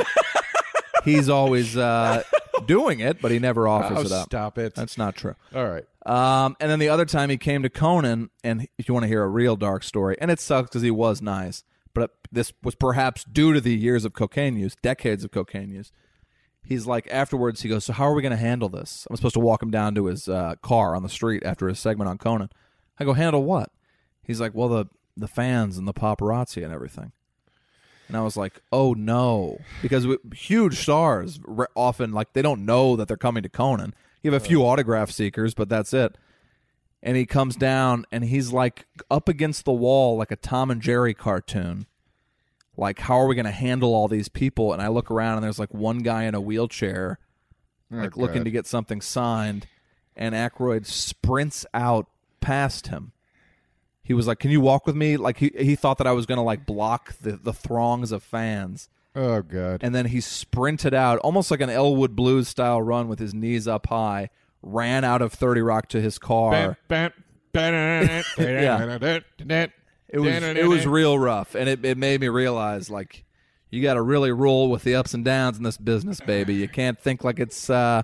He's 1.05 1.29
always 1.29 1.77
uh, 1.77 2.23
doing 2.67 3.01
it, 3.01 3.21
but 3.21 3.31
he 3.31 3.39
never 3.39 3.69
offers 3.69 3.99
oh, 3.99 4.01
it 4.03 4.13
up. 4.13 4.25
stop 4.27 4.59
it. 4.59 4.75
That's 4.75 4.99
not 4.99 5.17
true. 5.17 5.35
All 5.55 5.67
right. 5.67 5.85
Um, 6.07 6.57
and 6.61 6.71
then 6.71 6.79
the 6.79 6.89
other 6.89 7.05
time 7.05 7.31
he 7.31 7.37
came 7.37 7.63
to 7.63 7.71
Conan, 7.71 8.31
and 8.43 8.69
if 8.79 8.89
you 8.89 8.95
want 8.95 9.05
to 9.05 9.09
hear 9.09 9.23
a 9.23 9.29
real 9.29 9.57
dark 9.57 9.83
story, 9.83 10.17
and 10.21 10.31
it 10.31 10.41
sucks 10.41 10.69
because 10.69 10.83
he 10.83 10.91
was 10.91 11.23
nice, 11.23 11.65
but 11.95 12.11
this 12.31 12.53
was 12.63 12.75
perhaps 12.75 13.25
due 13.25 13.53
to 13.53 13.61
the 13.61 13.75
years 13.75 14.05
of 14.05 14.13
cocaine 14.13 14.57
use, 14.57 14.77
decades 14.83 15.25
of 15.25 15.31
cocaine 15.31 15.71
use. 15.71 15.93
He's 16.63 16.87
like 16.87 17.07
afterwards, 17.11 17.63
he 17.63 17.69
goes, 17.69 17.85
"So 17.85 17.93
how 17.93 18.05
are 18.05 18.15
we 18.15 18.23
going 18.23 18.33
to 18.33 18.37
handle 18.37 18.69
this?" 18.69 19.07
I'm 19.09 19.17
supposed 19.17 19.35
to 19.35 19.41
walk 19.41 19.63
him 19.63 19.71
down 19.71 19.95
to 19.97 20.07
his 20.07 20.29
uh, 20.29 20.55
car 20.63 20.97
on 20.97 21.03
the 21.03 21.09
street 21.09 21.43
after 21.45 21.69
his 21.69 21.79
segment 21.79 22.09
on 22.09 22.19
Conan. 22.19 22.49
I 22.99 23.05
go, 23.05 23.13
"Handle 23.13 23.45
what?" 23.45 23.71
He's 24.23 24.41
like, 24.41 24.55
"Well, 24.55 24.69
the 24.69 24.87
the 25.17 25.29
fans 25.29 25.77
and 25.79 25.87
the 25.87 25.93
paparazzi 25.93 26.65
and 26.65 26.73
everything." 26.73 27.13
And 28.09 28.17
I 28.17 28.21
was 28.23 28.37
like, 28.37 28.61
"Oh 28.73 28.93
no!" 28.93 29.61
Because 29.83 30.07
we, 30.07 30.19
huge 30.35 30.79
stars 30.79 31.41
re- 31.45 31.67
often 31.75 32.13
like 32.13 32.33
they 32.33 32.43
don't 32.43 32.65
know 32.65 32.97
that 32.97 33.09
they're 33.09 33.17
coming 33.17 33.43
to 33.43 33.49
Conan. 33.49 33.95
You 34.23 34.33
have 34.33 34.43
a 34.43 34.45
few 34.45 34.63
autograph 34.63 35.11
seekers, 35.11 35.55
but 35.55 35.69
that's 35.69 35.93
it. 35.93 36.17
And 37.03 37.17
he 37.17 37.27
comes 37.27 37.57
down 37.57 38.07
and 38.11 38.25
he's 38.25 38.53
like 38.53 38.87
up 39.11 39.29
against 39.29 39.67
the 39.67 39.73
wall 39.73 40.17
like 40.17 40.31
a 40.31 40.37
Tom 40.37 40.71
and 40.71 40.81
Jerry 40.81 41.13
cartoon, 41.13 41.87
like 42.77 42.99
how 43.01 43.17
are 43.21 43.27
we 43.27 43.35
going 43.35 43.45
to 43.45 43.51
handle 43.51 43.95
all 43.95 44.09
these 44.09 44.29
people? 44.29 44.73
And 44.73 44.81
I 44.81 44.89
look 44.89 45.11
around 45.11 45.37
and 45.37 45.45
there's 45.45 45.59
like 45.59 45.75
one 45.75 45.99
guy 45.99 46.25
in 46.25 46.35
a 46.35 46.41
wheelchair, 46.41 47.19
oh, 47.93 47.97
like 47.97 48.17
looking 48.17 48.39
God. 48.39 48.45
to 48.45 48.51
get 48.51 48.67
something 48.67 49.01
signed, 49.01 49.67
and 50.17 50.35
Aykroyd 50.35 50.87
sprints 50.87 51.67
out 51.75 52.07
past 52.41 52.89
him. 52.89 53.13
He 54.05 54.15
was 54.15 54.27
like, 54.27 54.39
"Can 54.39 54.51
you 54.51 54.61
walk 54.61 54.87
with 54.87 54.95
me?" 54.95 55.17
Like 55.17 55.39
he 55.39 55.51
he 55.59 55.75
thought 55.75 55.99
that 55.99 56.07
I 56.07 56.13
was 56.13 56.27
going 56.27 56.37
to 56.37 56.43
like 56.43 56.67
block 56.67 57.15
the 57.21 57.33
the 57.33 57.53
throngs 57.53 58.13
of 58.13 58.23
fans. 58.23 58.89
Oh 59.17 59.43
God. 59.43 59.83
And 59.83 59.95
then 59.95 60.07
he 60.07 60.21
sprinted 60.21 60.93
out, 60.93 61.19
almost 61.21 61.51
like 61.51 61.61
an 61.61 61.71
Elwood 61.71 62.15
Blues 62.17 62.49
style 62.49 62.83
run 62.83 63.09
with 63.09 63.19
his 63.19 63.33
knees 63.33 63.67
up 63.69 63.87
high, 63.87 64.29
ran 64.61 65.05
out 65.05 65.23
of 65.23 65.33
30 65.33 65.61
Rock 65.63 65.89
to 65.89 66.01
his 66.01 66.19
car. 66.19 66.51
It 70.09 70.19
was 70.21 70.33
it 70.57 70.67
was 70.69 70.87
real 70.87 71.19
rough, 71.19 71.55
and 71.55 71.69
it, 71.69 71.85
it 71.85 71.97
made 71.99 72.21
me 72.21 72.29
realize 72.29 72.91
like 72.91 73.25
you 73.71 73.83
got 73.83 73.95
to 73.95 74.03
really 74.03 74.31
roll 74.33 74.71
with 74.71 74.85
the 74.85 74.95
ups 74.95 75.15
and 75.15 75.25
downs 75.25 75.57
in 75.57 75.65
this 75.65 75.77
business, 75.77 76.21
baby. 76.21 76.55
You 76.55 76.69
can't 76.69 76.99
think 77.01 77.25
like 77.25 77.41
it's 77.41 77.69
uh, 77.71 78.03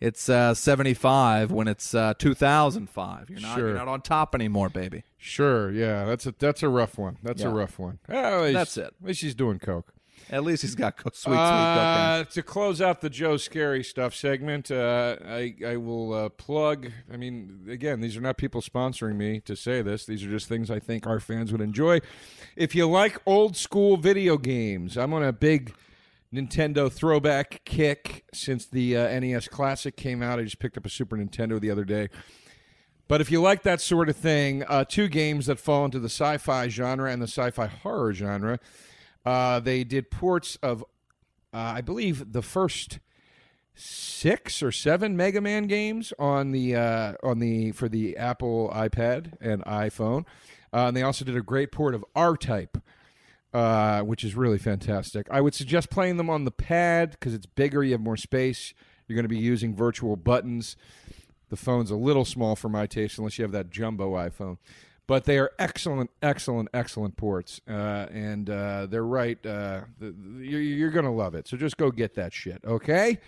it's 0.00 0.28
uh, 0.28 0.54
seventy 0.54 0.94
five 0.94 1.50
when 1.50 1.68
it's 1.68 1.94
uh, 1.94 2.14
two 2.18 2.34
thousand 2.34 2.88
five. 2.90 3.28
You're 3.30 3.40
not 3.40 3.56
Sure. 3.56 3.68
you're 3.68 3.76
not 3.76 3.88
on 3.88 4.00
top 4.02 4.34
anymore, 4.34 4.68
baby. 4.68 5.04
Sure, 5.16 5.70
yeah, 5.70 6.04
that's 6.04 6.26
a 6.26 6.34
that's 6.38 6.62
a 6.62 6.68
rough 6.68 6.96
one. 6.98 7.18
That's 7.22 7.42
a 7.42 7.50
rough 7.50 7.78
one. 7.78 7.98
Well, 8.08 8.42
least- 8.42 8.54
That's 8.54 8.76
it. 8.78 8.94
At 9.00 9.06
least 9.06 9.20
he's 9.22 9.34
doing 9.34 9.58
coke. 9.58 9.92
At 10.30 10.44
least 10.44 10.60
he's 10.62 10.74
got 10.74 10.96
co- 10.98 11.10
sweet 11.14 11.32
sweet 11.32 11.38
Uh, 11.38 12.24
to 12.24 12.42
close 12.42 12.82
out 12.82 13.00
the 13.00 13.08
Joe 13.08 13.36
Scary 13.38 13.82
stuff 13.82 14.14
segment, 14.14 14.70
uh, 14.70 15.16
I 15.24 15.54
I 15.66 15.76
will 15.76 16.12
uh, 16.12 16.28
plug. 16.28 16.90
I 17.10 17.16
mean, 17.16 17.66
again, 17.70 18.00
these 18.00 18.16
are 18.16 18.20
not 18.20 18.36
people 18.36 18.60
sponsoring 18.60 19.14
me 19.16 19.40
to 19.40 19.56
say 19.56 19.80
this. 19.80 20.04
These 20.04 20.24
are 20.24 20.28
just 20.28 20.46
things 20.46 20.70
I 20.70 20.80
think 20.80 21.06
our 21.06 21.18
fans 21.20 21.50
would 21.52 21.60
enjoy. 21.62 22.00
If 22.56 22.74
you 22.74 22.86
like 22.88 23.18
old 23.26 23.56
school 23.56 23.96
video 23.96 24.36
games, 24.36 24.98
I'm 24.98 25.14
on 25.14 25.22
a 25.22 25.32
big 25.32 25.72
Nintendo 26.32 26.92
throwback 26.92 27.62
kick 27.64 28.24
since 28.34 28.66
the 28.66 28.96
uh, 28.96 29.20
NES 29.20 29.48
Classic 29.48 29.96
came 29.96 30.22
out. 30.22 30.38
I 30.38 30.44
just 30.44 30.58
picked 30.58 30.76
up 30.76 30.84
a 30.84 30.90
Super 30.90 31.16
Nintendo 31.16 31.60
the 31.60 31.70
other 31.70 31.84
day. 31.84 32.08
But 33.08 33.22
if 33.22 33.30
you 33.30 33.40
like 33.40 33.62
that 33.62 33.80
sort 33.80 34.10
of 34.10 34.16
thing, 34.16 34.62
uh, 34.64 34.84
two 34.84 35.08
games 35.08 35.46
that 35.46 35.58
fall 35.58 35.86
into 35.86 35.98
the 35.98 36.10
sci-fi 36.10 36.68
genre 36.68 37.10
and 37.10 37.22
the 37.22 37.26
sci-fi 37.26 37.66
horror 37.66 38.12
genre, 38.12 38.60
uh, 39.24 39.60
they 39.60 39.82
did 39.82 40.10
ports 40.10 40.56
of, 40.62 40.82
uh, 41.54 41.72
I 41.76 41.80
believe, 41.80 42.32
the 42.32 42.42
first 42.42 42.98
six 43.74 44.62
or 44.62 44.72
seven 44.72 45.16
Mega 45.16 45.40
Man 45.40 45.66
games 45.66 46.12
on 46.18 46.50
the 46.52 46.76
uh, 46.76 47.14
on 47.22 47.38
the 47.38 47.72
for 47.72 47.88
the 47.88 48.16
Apple 48.18 48.70
iPad 48.74 49.34
and 49.40 49.64
iPhone, 49.64 50.26
uh, 50.72 50.88
and 50.88 50.96
they 50.96 51.02
also 51.02 51.24
did 51.24 51.36
a 51.36 51.42
great 51.42 51.72
port 51.72 51.94
of 51.94 52.04
R-Type. 52.14 52.76
Uh, 53.54 54.02
which 54.02 54.24
is 54.24 54.34
really 54.34 54.58
fantastic. 54.58 55.26
I 55.30 55.40
would 55.40 55.54
suggest 55.54 55.88
playing 55.88 56.18
them 56.18 56.28
on 56.28 56.44
the 56.44 56.50
pad 56.50 57.12
because 57.12 57.32
it's 57.32 57.46
bigger. 57.46 57.82
You 57.82 57.92
have 57.92 58.00
more 58.00 58.16
space. 58.18 58.74
You're 59.06 59.14
going 59.16 59.24
to 59.24 59.28
be 59.28 59.38
using 59.38 59.74
virtual 59.74 60.16
buttons. 60.16 60.76
The 61.48 61.56
phone's 61.56 61.90
a 61.90 61.96
little 61.96 62.26
small 62.26 62.56
for 62.56 62.68
my 62.68 62.86
taste, 62.86 63.16
unless 63.16 63.38
you 63.38 63.42
have 63.44 63.52
that 63.52 63.70
jumbo 63.70 64.12
iPhone. 64.16 64.58
But 65.06 65.24
they 65.24 65.38
are 65.38 65.50
excellent, 65.58 66.10
excellent, 66.20 66.68
excellent 66.74 67.16
ports, 67.16 67.62
uh, 67.66 67.72
and 68.12 68.50
uh, 68.50 68.84
they're 68.84 69.02
right. 69.02 69.38
Uh, 69.44 69.80
the, 69.98 70.10
the- 70.14 70.44
you're 70.46 70.60
you're 70.60 70.90
going 70.90 71.06
to 71.06 71.10
love 71.10 71.34
it. 71.34 71.48
So 71.48 71.56
just 71.56 71.78
go 71.78 71.90
get 71.90 72.16
that 72.16 72.34
shit, 72.34 72.60
okay? 72.66 73.18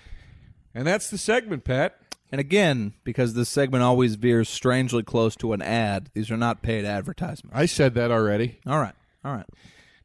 And 0.75 0.87
that's 0.87 1.09
the 1.09 1.17
segment, 1.17 1.65
Pat. 1.65 1.97
And 2.31 2.39
again, 2.39 2.93
because 3.05 3.33
this 3.33 3.49
segment 3.49 3.83
always 3.83 4.17
veers 4.17 4.51
strangely 4.51 5.03
close 5.03 5.35
to 5.37 5.55
an 5.55 5.63
ad, 5.63 6.11
these 6.13 6.31
are 6.31 6.37
not 6.37 6.61
paid 6.61 6.85
advertisements. 6.85 7.57
I 7.57 7.65
said 7.65 7.95
that 7.95 8.11
already. 8.11 8.59
All 8.67 8.79
right, 8.79 8.95
all 9.25 9.33
right. 9.33 9.47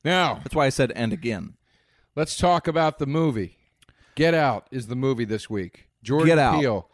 Now 0.06 0.36
That's 0.36 0.56
why 0.56 0.68
I 0.68 0.70
said 0.70 0.92
and 0.96 1.12
again. 1.12 1.56
let's 2.16 2.38
talk 2.38 2.68
about 2.68 3.00
the 3.00 3.08
movie. 3.08 3.58
Get 4.16 4.34
Out 4.34 4.68
is 4.72 4.88
the 4.88 4.96
movie 4.96 5.26
this 5.26 5.50
week. 5.50 5.90
Jordan 6.04 6.28
Get 6.28 6.40
Out. 6.40 6.62
Peele. 6.62 6.90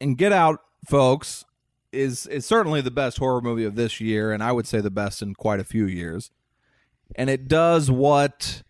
and 0.00 0.18
Get 0.18 0.32
Out, 0.32 0.60
folks, 0.88 1.44
is 1.92 2.26
is 2.26 2.44
certainly 2.44 2.80
the 2.82 2.90
best 2.90 3.18
horror 3.18 3.40
movie 3.40 3.64
of 3.64 3.76
this 3.76 4.00
year, 4.00 4.32
and 4.32 4.42
I 4.42 4.52
would 4.52 4.66
say 4.66 4.80
the 4.80 4.90
best 4.90 5.22
in 5.22 5.34
quite 5.34 5.60
a 5.60 5.64
few 5.64 5.86
years. 5.86 6.30
And 7.14 7.30
it 7.30 7.48
does 7.48 7.90
what 7.90 8.62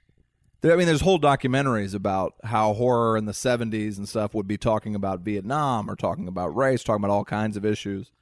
there, 0.60 0.72
I 0.72 0.76
mean, 0.76 0.86
there's 0.86 1.00
whole 1.00 1.18
documentaries 1.20 1.94
about 1.94 2.34
how 2.44 2.74
horror 2.74 3.16
in 3.16 3.24
the 3.24 3.32
'70s 3.32 3.96
and 3.98 4.08
stuff 4.08 4.34
would 4.34 4.46
be 4.46 4.58
talking 4.58 4.94
about 4.94 5.20
Vietnam 5.20 5.90
or 5.90 5.96
talking 5.96 6.28
about 6.28 6.54
race, 6.54 6.84
talking 6.84 7.04
about 7.04 7.12
all 7.14 7.24
kinds 7.24 7.56
of 7.56 7.64
issues. 7.64 8.12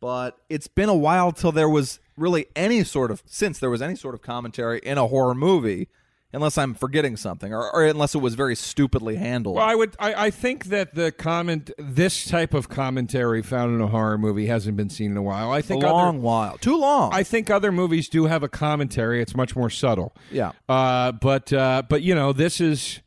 But 0.00 0.36
it's 0.48 0.68
been 0.68 0.88
a 0.88 0.94
while 0.94 1.32
till 1.32 1.52
there 1.52 1.68
was 1.68 2.00
really 2.16 2.46
any 2.54 2.84
sort 2.84 3.10
of 3.10 3.22
since 3.26 3.58
there 3.58 3.70
was 3.70 3.82
any 3.82 3.96
sort 3.96 4.14
of 4.14 4.22
commentary 4.22 4.78
in 4.82 4.98
a 4.98 5.06
horror 5.06 5.34
movie, 5.34 5.88
unless 6.32 6.58
I'm 6.58 6.74
forgetting 6.74 7.16
something, 7.16 7.52
or, 7.54 7.70
or 7.72 7.84
unless 7.84 8.14
it 8.14 8.18
was 8.18 8.34
very 8.34 8.56
stupidly 8.56 9.16
handled. 9.16 9.56
Well, 9.56 9.64
I 9.66 9.74
would. 9.74 9.94
I, 9.98 10.26
I 10.26 10.30
think 10.30 10.66
that 10.66 10.94
the 10.94 11.12
comment, 11.12 11.70
this 11.78 12.24
type 12.26 12.54
of 12.54 12.68
commentary 12.68 13.40
found 13.42 13.74
in 13.74 13.80
a 13.80 13.86
horror 13.86 14.18
movie, 14.18 14.46
hasn't 14.46 14.76
been 14.76 14.90
seen 14.90 15.10
in 15.12 15.16
a 15.16 15.22
while. 15.22 15.50
I 15.52 15.62
think 15.62 15.82
a 15.84 15.86
long 15.86 16.08
other, 16.16 16.18
while, 16.18 16.58
too 16.58 16.76
long. 16.76 17.12
I 17.14 17.22
think 17.22 17.50
other 17.50 17.70
movies 17.72 18.08
do 18.08 18.24
have 18.26 18.42
a 18.42 18.48
commentary. 18.48 19.22
It's 19.22 19.36
much 19.36 19.54
more 19.54 19.70
subtle. 19.70 20.14
Yeah. 20.30 20.52
Uh, 20.68 21.12
but 21.12 21.52
uh, 21.52 21.82
but 21.88 22.02
you 22.02 22.14
know, 22.14 22.32
this 22.32 22.60
is, 22.60 23.00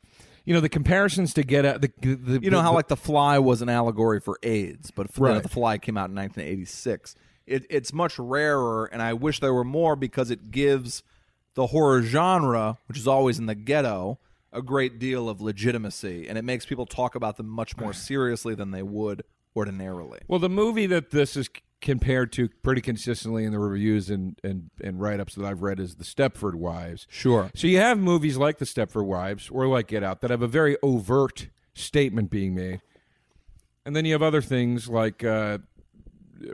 you 0.45 0.53
know, 0.53 0.61
the 0.61 0.69
comparisons 0.69 1.33
to 1.33 1.43
get 1.43 1.65
at 1.65 1.81
the, 1.81 1.91
the 2.01 2.39
You 2.41 2.49
know 2.49 2.57
the- 2.57 2.63
how 2.63 2.73
like 2.73 2.87
The 2.87 2.95
Fly 2.95 3.39
was 3.39 3.61
an 3.61 3.67
allegory 3.69 4.21
for 4.21 4.39
AIDS, 4.43 4.91
but 4.91 5.07
Right. 5.17 5.43
The 5.43 5.49
Fly 5.49 5.77
came 5.79 5.97
out 5.97 6.09
in 6.09 6.15
1986. 6.15 7.15
It, 7.47 7.65
it's 7.69 7.93
much 7.93 8.19
rarer, 8.19 8.85
and 8.85 9.01
I 9.01 9.13
wish 9.13 9.39
there 9.39 9.53
were 9.53 9.63
more 9.63 9.95
because 9.95 10.29
it 10.29 10.51
gives 10.51 11.01
the 11.55 11.67
horror 11.67 12.03
genre, 12.03 12.77
which 12.87 12.97
is 12.97 13.07
always 13.07 13.39
in 13.39 13.47
the 13.47 13.55
ghetto, 13.55 14.19
a 14.51 14.61
great 14.61 14.99
deal 14.99 15.29
of 15.29 15.41
legitimacy, 15.41 16.27
and 16.27 16.37
it 16.37 16.43
makes 16.43 16.65
people 16.65 16.85
talk 16.85 17.15
about 17.15 17.37
them 17.37 17.47
much 17.47 17.77
more 17.77 17.93
seriously 17.93 18.53
than 18.53 18.71
they 18.71 18.83
would 18.83 19.23
ordinarily. 19.55 20.19
Well, 20.27 20.39
the 20.39 20.49
movie 20.49 20.85
that 20.87 21.09
this 21.11 21.35
is 21.35 21.49
compared 21.81 22.31
to 22.33 22.49
pretty 22.63 22.81
consistently 22.81 23.43
in 23.43 23.51
the 23.51 23.59
reviews 23.59 24.09
and 24.09 24.39
and, 24.43 24.69
and 24.83 24.99
write 24.99 25.19
ups 25.19 25.35
that 25.35 25.45
I've 25.45 25.61
read 25.61 25.79
is 25.79 25.95
the 25.95 26.03
Stepford 26.03 26.55
Wives. 26.55 27.07
Sure. 27.09 27.51
So 27.55 27.67
you 27.67 27.79
have 27.79 27.97
movies 27.97 28.37
like 28.37 28.57
the 28.57 28.65
Stepford 28.65 29.05
Wives 29.05 29.49
or 29.49 29.67
like 29.67 29.87
Get 29.87 30.03
Out 30.03 30.21
that 30.21 30.31
have 30.31 30.41
a 30.41 30.47
very 30.47 30.77
overt 30.81 31.47
statement 31.73 32.29
being 32.29 32.55
made, 32.55 32.81
and 33.85 33.95
then 33.95 34.05
you 34.05 34.13
have 34.13 34.23
other 34.23 34.41
things 34.41 34.89
like 34.89 35.23
uh, 35.23 35.59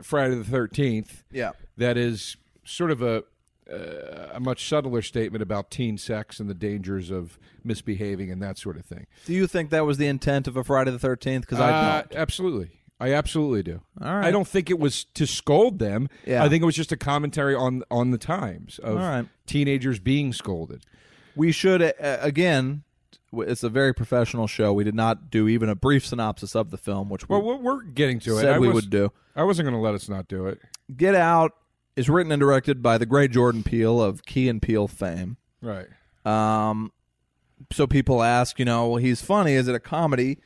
Friday 0.02 0.34
the 0.34 0.44
Thirteenth 0.44 1.24
Yeah. 1.30 1.52
that 1.76 1.96
is 1.96 2.36
sort 2.64 2.90
of 2.90 3.02
a 3.02 3.24
uh, 3.72 4.28
a 4.34 4.40
much 4.40 4.68
subtler 4.68 5.00
statement 5.00 5.40
about 5.42 5.70
teen 5.70 5.96
sex 5.96 6.38
and 6.38 6.50
the 6.50 6.54
dangers 6.54 7.10
of 7.10 7.38
misbehaving 7.64 8.30
and 8.30 8.42
that 8.42 8.58
sort 8.58 8.76
of 8.76 8.84
thing. 8.84 9.06
Do 9.24 9.32
you 9.32 9.46
think 9.46 9.70
that 9.70 9.86
was 9.86 9.96
the 9.96 10.06
intent 10.06 10.46
of 10.46 10.56
a 10.56 10.62
Friday 10.62 10.90
the 10.90 10.98
13th? 10.98 11.40
Because 11.40 11.60
I 11.60 11.70
Uh, 11.70 12.02
absolutely. 12.14 12.72
I 13.00 13.12
absolutely 13.12 13.62
do. 13.62 13.80
All 14.00 14.14
right. 14.16 14.26
I 14.26 14.30
don't 14.30 14.46
think 14.46 14.70
it 14.70 14.78
was 14.78 15.04
to 15.14 15.26
scold 15.26 15.78
them. 15.78 16.08
Yeah. 16.26 16.44
I 16.44 16.48
think 16.48 16.62
it 16.62 16.66
was 16.66 16.76
just 16.76 16.92
a 16.92 16.96
commentary 16.96 17.54
on 17.54 17.82
on 17.90 18.10
the 18.10 18.18
times 18.18 18.78
of 18.80 18.96
right. 18.96 19.26
teenagers 19.46 19.98
being 19.98 20.32
scolded. 20.32 20.84
We 21.34 21.50
should 21.50 21.82
uh, 21.82 21.92
again. 22.20 22.83
It's 23.42 23.62
a 23.62 23.68
very 23.68 23.94
professional 23.94 24.46
show. 24.46 24.72
We 24.72 24.84
did 24.84 24.94
not 24.94 25.30
do 25.30 25.48
even 25.48 25.68
a 25.68 25.74
brief 25.74 26.06
synopsis 26.06 26.54
of 26.54 26.70
the 26.70 26.76
film, 26.76 27.08
which 27.08 27.28
we 27.28 27.36
we're, 27.38 27.56
we're 27.56 27.82
getting 27.82 28.20
to 28.20 28.38
it. 28.38 28.40
said 28.42 28.54
I 28.54 28.58
we 28.58 28.68
was- 28.68 28.74
would 28.76 28.90
do. 28.90 29.12
I 29.36 29.42
wasn't 29.44 29.66
going 29.66 29.74
to 29.74 29.80
let 29.80 29.94
us 29.94 30.08
not 30.08 30.28
do 30.28 30.46
it. 30.46 30.60
Get 30.96 31.14
Out 31.14 31.52
is 31.96 32.08
written 32.08 32.30
and 32.32 32.40
directed 32.40 32.82
by 32.82 32.98
the 32.98 33.06
great 33.06 33.30
Jordan 33.30 33.62
Peele 33.62 34.00
of 34.00 34.24
Key 34.24 34.48
and 34.48 34.60
Peele 34.62 34.86
fame. 34.88 35.36
Right. 35.60 35.86
Um, 36.24 36.92
so 37.72 37.86
people 37.86 38.22
ask, 38.22 38.58
you 38.58 38.64
know, 38.64 38.88
well, 38.88 38.96
he's 38.98 39.22
funny. 39.22 39.52
Is 39.54 39.68
it 39.68 39.74
a 39.74 39.80
comedy? 39.80 40.38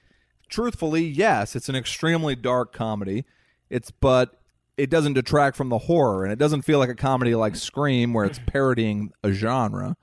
Truthfully, 0.48 1.04
yes. 1.04 1.54
It's 1.56 1.68
an 1.68 1.76
extremely 1.76 2.34
dark 2.34 2.72
comedy. 2.72 3.24
It's 3.68 3.90
but 3.90 4.40
it 4.78 4.88
doesn't 4.90 5.14
detract 5.14 5.56
from 5.56 5.68
the 5.68 5.78
horror, 5.78 6.22
and 6.24 6.32
it 6.32 6.38
doesn't 6.38 6.62
feel 6.62 6.78
like 6.78 6.88
a 6.88 6.94
comedy 6.94 7.34
like 7.34 7.56
Scream, 7.56 8.14
where 8.14 8.24
it's 8.24 8.40
parodying 8.46 9.10
a 9.24 9.32
genre. 9.32 9.96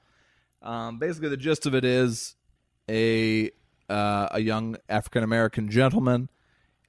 Um, 0.62 1.00
basically, 1.00 1.30
the 1.30 1.38
gist 1.38 1.66
of 1.66 1.74
it 1.74 1.86
is 1.86 2.36
a 2.90 3.52
uh, 3.90 4.28
a 4.32 4.40
young 4.40 4.78
African 4.90 5.24
American 5.24 5.70
gentleman 5.70 6.30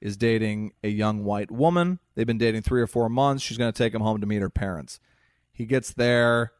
is 0.01 0.17
dating 0.17 0.73
a 0.83 0.89
young 0.89 1.23
white 1.23 1.51
woman. 1.51 1.99
They've 2.15 2.27
been 2.27 2.37
dating 2.37 2.61
three 2.61 2.81
or 2.81 2.87
four 2.87 3.09
months. 3.09 3.43
She's 3.43 3.57
going 3.57 3.71
to 3.71 3.77
take 3.77 3.93
him 3.93 4.01
home 4.01 4.21
to 4.21 4.27
meet 4.27 4.41
her 4.41 4.49
parents. 4.49 4.99
He 5.51 5.65
gets 5.65 5.93
there. 5.93 6.51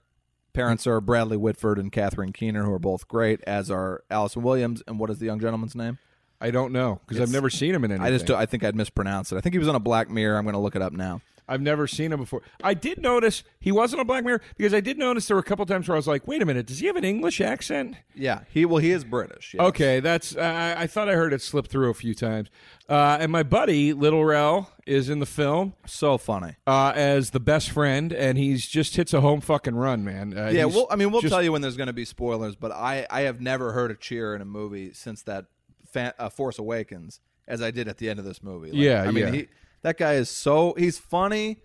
Parents 0.54 0.88
are 0.88 1.00
Bradley 1.00 1.38
Whitford 1.38 1.78
and 1.78 1.92
Catherine 1.92 2.34
Keener, 2.34 2.64
who 2.64 2.74
are 2.74 2.80
both 2.80 3.08
great, 3.08 3.42
as 3.46 3.70
are 3.70 4.04
Allison 4.10 4.42
Williams. 4.42 4.82
And 4.88 5.00
what 5.00 5.12
is 5.12 5.20
the 5.20 5.28
young 5.28 5.40
gentleman's 5.40 5.76
name? 5.76 6.00
I 6.42 6.52
don't 6.52 6.72
know 6.72 7.02
because 7.06 7.22
I've 7.22 7.32
never 7.32 7.50
seen 7.50 7.74
him 7.74 7.84
in 7.84 7.92
anything. 7.92 8.06
I 8.06 8.16
just 8.16 8.30
I 8.30 8.46
think 8.46 8.64
I'd 8.64 8.76
mispronounce 8.76 9.32
it. 9.32 9.38
I 9.38 9.42
think 9.42 9.54
he 9.54 9.60
was 9.60 9.68
on 9.68 9.76
a 9.76 9.80
Black 9.80 10.10
Mirror. 10.10 10.38
I'm 10.38 10.44
going 10.44 10.54
to 10.54 10.60
look 10.60 10.76
it 10.76 10.82
up 10.82 10.94
now. 10.94 11.22
I've 11.48 11.62
never 11.62 11.88
seen 11.88 12.12
him 12.12 12.20
before. 12.20 12.42
I 12.64 12.74
did 12.74 13.02
notice 13.02 13.44
he 13.60 13.72
wasn't 13.72 14.02
a 14.02 14.06
Black 14.06 14.24
Mirror 14.26 14.42
because 14.58 14.74
I 14.74 14.82
did 14.82 14.98
notice 14.98 15.28
there 15.28 15.36
were 15.36 15.42
a 15.42 15.44
couple 15.46 15.66
times 15.66 15.88
where 15.88 15.96
I 15.96 16.00
was 16.00 16.08
like, 16.08 16.28
"Wait 16.28 16.42
a 16.42 16.46
minute, 16.46 16.66
does 16.66 16.80
he 16.80 16.88
have 16.88 16.96
an 16.98 17.04
English 17.06 17.40
accent?" 17.42 17.96
Yeah, 18.14 18.42
he 18.50 18.66
well 18.66 18.80
he 18.80 18.92
is 18.92 19.04
British. 19.04 19.54
yes. 19.54 19.62
Okay, 19.68 20.00
that's 20.00 20.36
I, 20.36 20.82
I 20.82 20.88
thought 20.88 21.08
I 21.10 21.14
heard 21.14 21.34
it 21.34 21.42
slip 21.42 21.68
through 21.68 21.90
a 21.90 21.94
few 21.94 22.14
times. 22.14 22.50
Uh, 22.90 23.18
and 23.20 23.32
my 23.32 23.44
buddy 23.44 23.92
Little 23.94 24.24
Rel 24.24 24.72
is 24.86 25.10
in 25.10 25.20
the 25.20 25.26
film 25.26 25.74
so 25.86 26.18
funny. 26.18 26.56
uh, 26.66 26.94
as 26.96 27.32
the 27.32 27.40
best 27.40 27.70
friend, 27.72 28.14
and 28.14 28.38
he's 28.38 28.66
just 28.68 28.96
hits 28.96 29.14
a 29.14 29.20
home 29.22 29.42
fucking 29.42 29.76
run, 29.76 30.04
man. 30.06 30.38
Uh, 30.38 30.48
Yeah, 30.50 30.66
he's 30.66 30.76
well, 30.76 30.88
I 30.90 30.96
mean, 30.96 31.12
we'll 31.12 31.22
just- 31.22 31.32
tell 31.34 31.44
you 31.44 31.52
when 31.52 31.62
there's 31.62 31.76
going 31.78 31.88
to 31.88 31.94
be 31.94 32.06
spoilers, 32.06 32.56
but 32.56 32.72
I, 32.72 33.06
I 33.10 33.22
have 33.22 33.42
never 33.42 33.74
heard 33.74 33.92
a 33.92 33.96
cheer 33.96 34.34
in 34.36 34.42
a 34.42 34.46
movie 34.46 34.94
since 34.94 35.22
that 35.24 35.46
fa- 35.92 36.14
uh, 36.18 36.30
Force 36.30 36.58
Awakens 36.60 37.20
as 37.48 37.62
I 37.62 37.72
did 37.72 37.88
at 37.90 37.98
the 37.98 38.10
end 38.10 38.20
of 38.20 38.26
this 38.26 38.42
movie. 38.42 38.72
Like, 38.72 38.80
Yeah, 38.80 39.04
I 39.04 39.12
mean, 39.12 39.26
yeah. 39.26 39.32
he, 39.32 39.48
that 39.82 39.98
guy 39.98 40.14
is 40.14 40.30
so 40.30 40.74
he's 40.78 40.98
funny, 40.98 41.58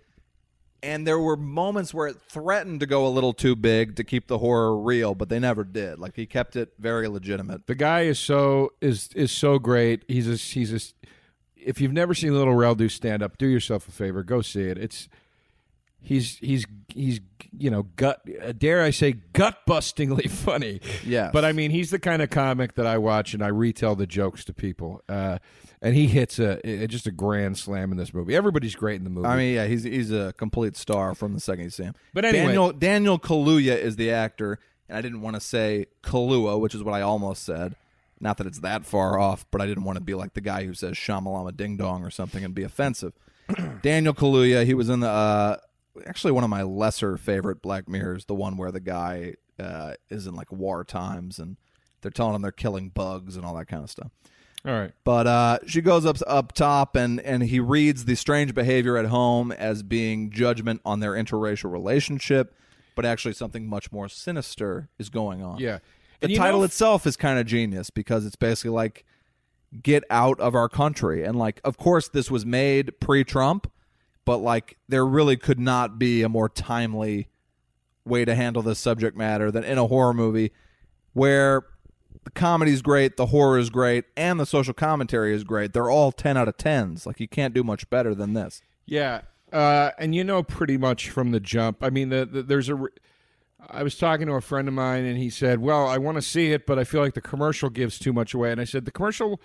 and 0.82 1.06
there 1.06 1.18
were 1.18 1.36
moments 1.36 1.94
where 1.94 2.08
it 2.08 2.16
threatened 2.28 2.80
to 2.80 2.86
go 2.86 3.06
a 3.06 3.08
little 3.08 3.32
too 3.32 3.54
big 3.54 3.96
to 3.96 4.04
keep 4.04 4.26
the 4.26 4.38
horror 4.38 4.76
real, 4.76 5.14
but 5.14 5.28
they 5.28 5.38
never 5.38 5.64
did. 5.64 5.98
Like 5.98 6.16
he 6.16 6.26
kept 6.26 6.56
it 6.56 6.72
very 6.78 7.08
legitimate. 7.08 7.66
The 7.66 7.74
guy 7.74 8.02
is 8.02 8.18
so 8.18 8.72
is 8.80 9.10
is 9.14 9.32
so 9.32 9.58
great. 9.58 10.04
He's 10.08 10.28
a 10.28 10.36
he's 10.36 10.72
a. 10.72 10.80
If 11.56 11.80
you've 11.80 11.92
never 11.92 12.12
seen 12.12 12.34
Little 12.34 12.54
Rel 12.54 12.74
do 12.74 12.88
stand 12.88 13.22
up, 13.22 13.38
do 13.38 13.46
yourself 13.46 13.86
a 13.86 13.92
favor, 13.92 14.24
go 14.24 14.42
see 14.42 14.62
it. 14.62 14.78
It's 14.78 15.08
he's 16.02 16.36
he's 16.38 16.66
he's 16.88 17.20
you 17.56 17.70
know 17.70 17.84
gut 17.96 18.22
uh, 18.42 18.52
dare 18.52 18.82
I 18.82 18.90
say 18.90 19.12
gut 19.32 19.58
bustingly 19.68 20.30
funny. 20.30 20.80
Yeah. 21.04 21.30
but 21.32 21.44
I 21.44 21.52
mean 21.52 21.70
he's 21.70 21.90
the 21.90 21.98
kind 21.98 22.22
of 22.22 22.30
comic 22.30 22.74
that 22.74 22.86
I 22.86 22.98
watch 22.98 23.34
and 23.34 23.42
I 23.42 23.48
retell 23.48 23.94
the 23.94 24.06
jokes 24.06 24.44
to 24.46 24.52
people. 24.52 25.02
Uh, 25.08 25.38
and 25.80 25.96
he 25.96 26.06
hits 26.06 26.38
a, 26.38 26.60
a 26.68 26.86
just 26.86 27.06
a 27.06 27.10
grand 27.10 27.58
slam 27.58 27.90
in 27.90 27.98
this 27.98 28.14
movie. 28.14 28.36
Everybody's 28.36 28.76
great 28.76 28.96
in 28.96 29.04
the 29.04 29.10
movie. 29.10 29.26
I 29.26 29.36
mean, 29.36 29.54
yeah, 29.54 29.66
he's 29.66 29.82
he's 29.82 30.12
a 30.12 30.32
complete 30.34 30.76
star 30.76 31.14
from 31.14 31.34
the 31.34 31.40
second 31.40 31.64
you 31.64 31.70
see 31.70 31.84
him. 31.84 31.94
But 32.14 32.24
anyway- 32.24 32.46
Daniel 32.46 32.72
Daniel 32.72 33.18
Kaluuya 33.18 33.76
is 33.78 33.96
the 33.96 34.10
actor, 34.12 34.58
and 34.88 34.96
I 34.96 35.00
didn't 35.02 35.22
want 35.22 35.34
to 35.34 35.40
say 35.40 35.86
Kalua, 36.02 36.58
which 36.60 36.74
is 36.74 36.82
what 36.82 36.94
I 36.94 37.00
almost 37.02 37.42
said. 37.44 37.74
Not 38.20 38.36
that 38.38 38.46
it's 38.46 38.60
that 38.60 38.84
far 38.84 39.18
off, 39.18 39.44
but 39.50 39.60
I 39.60 39.66
didn't 39.66 39.82
want 39.82 39.96
to 39.96 40.04
be 40.04 40.14
like 40.14 40.34
the 40.34 40.40
guy 40.40 40.64
who 40.64 40.74
says 40.74 40.94
Shamalama 40.94 41.56
Ding 41.56 41.76
Dong 41.76 42.04
or 42.04 42.10
something 42.10 42.44
and 42.44 42.54
be 42.54 42.62
offensive. 42.62 43.14
Daniel 43.82 44.14
Kaluuya, 44.14 44.64
he 44.64 44.74
was 44.74 44.88
in 44.88 45.00
the 45.00 45.08
uh, 45.08 45.56
actually 46.06 46.32
one 46.32 46.44
of 46.44 46.50
my 46.50 46.62
lesser 46.62 47.16
favorite 47.16 47.62
Black 47.62 47.88
Mirrors, 47.88 48.24
the 48.26 48.34
one 48.34 48.56
where 48.56 48.70
the 48.72 48.80
guy 48.80 49.34
uh, 49.60 49.94
is 50.10 50.26
in 50.26 50.34
like 50.34 50.50
war 50.52 50.84
times 50.84 51.38
and 51.38 51.56
they're 52.00 52.10
telling 52.10 52.34
him 52.34 52.42
they're 52.42 52.50
killing 52.52 52.88
bugs 52.88 53.36
and 53.36 53.44
all 53.44 53.54
that 53.54 53.66
kind 53.66 53.84
of 53.84 53.90
stuff. 53.90 54.10
all 54.66 54.72
right. 54.72 54.92
But 55.04 55.26
uh, 55.26 55.58
she 55.66 55.80
goes 55.80 56.04
up 56.06 56.16
up 56.26 56.52
top, 56.52 56.96
and 56.96 57.20
and 57.20 57.42
he 57.44 57.60
reads 57.60 58.04
the 58.06 58.14
strange 58.16 58.54
behavior 58.54 58.96
at 58.96 59.06
home 59.06 59.52
as 59.52 59.82
being 59.82 60.30
judgment 60.30 60.80
on 60.84 61.00
their 61.00 61.12
interracial 61.12 61.70
relationship, 61.70 62.54
but 62.96 63.04
actually 63.04 63.34
something 63.34 63.68
much 63.68 63.92
more 63.92 64.08
sinister 64.08 64.88
is 64.98 65.08
going 65.10 65.42
on. 65.42 65.58
Yeah. 65.58 65.78
the 66.20 66.24
And 66.26 66.32
you 66.32 66.38
title 66.38 66.60
know- 66.60 66.64
itself 66.64 67.06
is 67.06 67.16
kind 67.16 67.38
of 67.38 67.46
genius 67.46 67.90
because 67.90 68.24
it's 68.26 68.36
basically 68.36 68.70
like 68.70 69.04
get 69.82 70.04
out 70.10 70.38
of 70.40 70.54
our 70.54 70.68
country, 70.68 71.24
and 71.24 71.36
like 71.38 71.60
of 71.64 71.76
course 71.76 72.08
this 72.08 72.30
was 72.30 72.44
made 72.44 72.98
pre-Trump, 73.00 73.70
but 74.24 74.38
like 74.38 74.76
there 74.88 75.06
really 75.06 75.36
could 75.36 75.58
not 75.58 75.98
be 75.98 76.22
a 76.22 76.28
more 76.28 76.48
timely 76.48 77.28
way 78.04 78.24
to 78.24 78.34
handle 78.34 78.62
this 78.62 78.78
subject 78.78 79.16
matter 79.16 79.50
than 79.50 79.64
in 79.64 79.78
a 79.78 79.86
horror 79.86 80.14
movie 80.14 80.52
where 81.12 81.62
the 82.24 82.30
comedy's 82.30 82.82
great, 82.82 83.16
the 83.16 83.26
horror 83.26 83.58
is 83.58 83.70
great, 83.70 84.04
and 84.16 84.38
the 84.38 84.46
social 84.46 84.74
commentary 84.74 85.34
is 85.34 85.44
great. 85.44 85.72
They're 85.72 85.90
all 85.90 86.12
10 86.12 86.36
out 86.36 86.48
of 86.48 86.56
10s. 86.56 87.06
Like 87.06 87.20
you 87.20 87.28
can't 87.28 87.54
do 87.54 87.64
much 87.64 87.88
better 87.90 88.14
than 88.14 88.34
this. 88.34 88.62
Yeah, 88.86 89.22
uh, 89.52 89.90
and 89.98 90.14
you 90.14 90.24
know 90.24 90.42
pretty 90.42 90.76
much 90.76 91.08
from 91.10 91.30
the 91.30 91.40
jump. 91.40 91.82
I 91.82 91.90
mean, 91.90 92.08
the, 92.08 92.26
the, 92.26 92.42
there's 92.42 92.68
a. 92.68 92.74
re- 92.74 92.90
I 93.70 93.84
was 93.84 93.96
talking 93.96 94.26
to 94.26 94.32
a 94.32 94.40
friend 94.40 94.66
of 94.66 94.74
mine, 94.74 95.04
and 95.04 95.16
he 95.16 95.30
said, 95.30 95.60
"Well, 95.60 95.86
I 95.86 95.98
want 95.98 96.16
to 96.16 96.22
see 96.22 96.52
it, 96.52 96.66
but 96.66 96.78
I 96.78 96.84
feel 96.84 97.00
like 97.00 97.14
the 97.14 97.20
commercial 97.20 97.70
gives 97.70 97.98
too 97.98 98.12
much 98.12 98.34
away." 98.34 98.50
And 98.50 98.60
I 98.60 98.64
said, 98.64 98.86
"The 98.86 98.90
commercial 98.90 99.40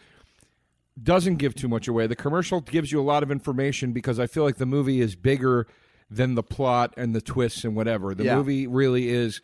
doesn't 1.02 1.36
give 1.36 1.54
too 1.56 1.68
much 1.68 1.88
away. 1.88 2.08
The 2.08 2.16
commercial 2.16 2.62
gives 2.62 2.92
you 2.92 3.00
a 3.00 3.04
lot 3.04 3.24
of 3.24 3.32
information 3.32 3.92
because 3.94 4.20
I 4.20 4.28
feel 4.28 4.44
like 4.44 4.58
the 4.58 4.66
movie 4.66 5.00
is 5.02 5.16
bigger 5.16 5.68
than 6.10 6.36
the 6.36 6.44
plot 6.44 6.94
and 6.98 7.14
the 7.14 7.22
twists 7.22 7.64
and 7.64 7.76
whatever. 7.76 8.16
The 8.16 8.24
Yeah. 8.26 8.36
movie 8.38 8.66
really 8.68 9.10
is 9.10 9.42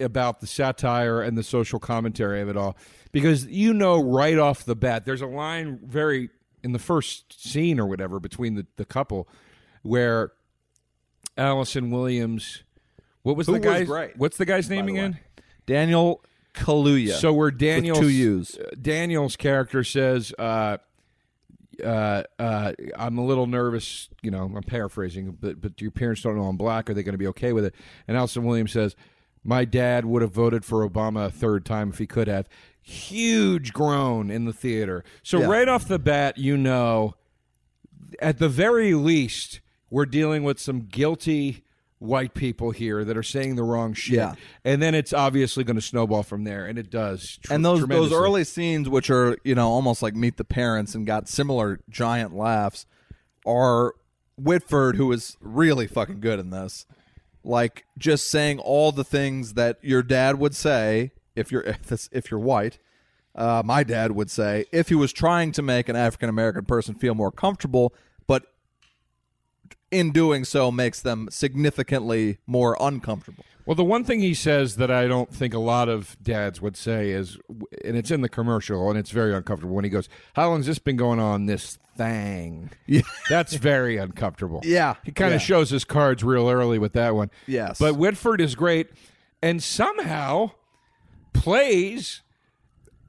about 0.00 0.40
the 0.40 0.46
satire 0.46 1.20
and 1.20 1.36
the 1.36 1.42
social 1.42 1.78
commentary 1.80 2.40
of 2.40 2.48
it 2.48 2.56
all 2.56 2.76
because 3.10 3.46
you 3.46 3.74
know 3.74 4.00
right 4.00 4.38
off 4.38 4.64
the 4.64 4.76
bat 4.76 5.04
there's 5.04 5.20
a 5.20 5.26
line 5.26 5.76
very 5.84 6.30
in 6.62 6.70
the 6.70 6.78
first 6.78 7.42
scene 7.42 7.80
or 7.80 7.86
whatever 7.86 8.20
between 8.20 8.54
the, 8.54 8.64
the 8.76 8.84
couple 8.84 9.28
where 9.82 10.30
Allison 11.36 11.90
Williams 11.90 12.62
what 13.22 13.36
was 13.36 13.46
Who 13.48 13.58
the 13.58 13.68
was 13.68 13.88
guy's 13.88 14.10
what's 14.16 14.36
the 14.36 14.44
guy's 14.46 14.70
name 14.70 14.86
the 14.86 14.92
way. 14.92 14.98
again? 15.00 15.18
Daniel 15.66 16.24
Kaluuya. 16.54 17.12
So 17.14 17.32
where 17.32 17.50
Daniel's 17.50 17.98
two 17.98 18.08
U's. 18.08 18.56
Daniel's 18.80 19.36
character 19.36 19.84
says, 19.84 20.32
uh, 20.38 20.78
uh, 21.84 22.22
uh, 22.38 22.72
"I'm 22.96 23.18
a 23.18 23.24
little 23.24 23.46
nervous." 23.46 24.08
You 24.22 24.30
know, 24.30 24.50
I'm 24.54 24.62
paraphrasing, 24.62 25.36
but 25.40 25.60
but 25.60 25.80
your 25.80 25.90
parents 25.90 26.22
don't 26.22 26.36
know 26.36 26.44
I'm 26.44 26.56
black. 26.56 26.88
Are 26.90 26.94
they 26.94 27.02
going 27.02 27.14
to 27.14 27.18
be 27.18 27.26
okay 27.28 27.52
with 27.52 27.64
it? 27.64 27.74
And 28.06 28.16
Allison 28.16 28.44
Williams 28.44 28.72
says, 28.72 28.96
"My 29.44 29.64
dad 29.64 30.04
would 30.04 30.22
have 30.22 30.32
voted 30.32 30.64
for 30.64 30.88
Obama 30.88 31.26
a 31.26 31.30
third 31.30 31.64
time 31.64 31.90
if 31.90 31.98
he 31.98 32.06
could 32.06 32.28
have." 32.28 32.48
Huge 32.80 33.72
groan 33.74 34.30
in 34.30 34.44
the 34.46 34.52
theater. 34.52 35.04
So 35.22 35.40
Yeah. 35.40 35.46
right 35.46 35.68
off 35.68 35.86
the 35.86 35.98
bat, 35.98 36.38
you 36.38 36.56
know, 36.56 37.14
at 38.18 38.38
the 38.38 38.48
very 38.48 38.94
least, 38.94 39.60
we're 39.90 40.06
dealing 40.06 40.42
with 40.42 40.58
some 40.58 40.80
guilty 40.80 41.64
white 41.98 42.34
people 42.34 42.70
here 42.70 43.04
that 43.04 43.16
are 43.16 43.22
saying 43.22 43.56
the 43.56 43.62
wrong 43.62 43.92
shit. 43.92 44.16
Yeah. 44.16 44.34
And 44.64 44.80
then 44.80 44.94
it's 44.94 45.12
obviously 45.12 45.64
going 45.64 45.76
to 45.76 45.82
snowball 45.82 46.22
from 46.22 46.44
there, 46.44 46.66
and 46.66 46.78
it 46.78 46.90
does. 46.90 47.38
tr- 47.42 47.52
and 47.52 47.64
those 47.64 47.86
those 47.86 48.12
early 48.12 48.44
scenes, 48.44 48.88
which 48.88 49.10
are 49.10 49.36
you 49.44 49.54
know 49.54 49.68
almost 49.68 50.02
like 50.02 50.14
Meet 50.14 50.36
the 50.36 50.44
Parents 50.44 50.94
and 50.94 51.06
got 51.06 51.28
similar 51.28 51.80
giant 51.88 52.34
laughs, 52.34 52.86
are 53.46 53.94
Whitford, 54.36 54.96
who 54.96 55.10
is 55.12 55.36
really 55.40 55.86
fucking 55.86 56.20
good 56.20 56.38
in 56.38 56.50
this. 56.50 56.86
Like 57.44 57.84
just 57.96 58.28
saying 58.30 58.58
all 58.58 58.92
the 58.92 59.04
things 59.04 59.54
that 59.54 59.78
your 59.82 60.02
dad 60.02 60.38
would 60.38 60.54
say 60.54 61.12
if 61.34 61.50
you're 61.50 61.62
if, 61.66 61.82
this, 61.82 62.08
if 62.12 62.30
you're 62.30 62.40
white. 62.40 62.78
Uh, 63.34 63.62
my 63.64 63.84
dad 63.84 64.10
would 64.12 64.30
say 64.30 64.64
if 64.72 64.88
he 64.88 64.96
was 64.96 65.12
trying 65.12 65.52
to 65.52 65.62
make 65.62 65.88
an 65.88 65.94
African 65.94 66.28
American 66.28 66.64
person 66.64 66.94
feel 66.94 67.14
more 67.14 67.30
comfortable, 67.30 67.94
in 69.90 70.10
doing 70.12 70.44
so 70.44 70.70
makes 70.70 71.00
them 71.00 71.28
significantly 71.30 72.38
more 72.46 72.76
uncomfortable. 72.80 73.44
Well, 73.66 73.74
the 73.74 73.84
one 73.84 74.02
thing 74.04 74.20
he 74.20 74.32
says 74.32 74.76
that 74.76 74.90
I 74.90 75.06
don't 75.06 75.30
think 75.34 75.52
a 75.52 75.58
lot 75.58 75.90
of 75.90 76.16
dads 76.22 76.60
would 76.62 76.76
say 76.76 77.10
is, 77.10 77.36
and 77.84 77.96
it's 77.98 78.10
in 78.10 78.22
the 78.22 78.28
commercial, 78.28 78.88
and 78.88 78.98
it's 78.98 79.10
very 79.10 79.34
uncomfortable 79.34 79.74
when 79.74 79.84
he 79.84 79.90
goes, 79.90 80.08
"How 80.34 80.48
long's 80.48 80.64
this 80.66 80.78
been 80.78 80.96
going 80.96 81.20
on? 81.20 81.46
This 81.46 81.78
thing." 81.96 82.70
Yeah. 82.86 83.02
That's 83.28 83.54
very 83.54 83.98
uncomfortable. 83.98 84.60
Yeah. 84.64 84.94
he 85.04 85.12
kind 85.12 85.34
of 85.34 85.40
Yeah. 85.42 85.46
shows 85.46 85.68
his 85.70 85.84
cards 85.84 86.24
real 86.24 86.48
early 86.48 86.78
with 86.78 86.94
that 86.94 87.14
one. 87.14 87.30
Yes. 87.46 87.78
but 87.78 87.96
Whitford 87.96 88.40
is 88.40 88.54
great, 88.54 88.88
and 89.42 89.62
somehow 89.62 90.52
plays 91.34 92.22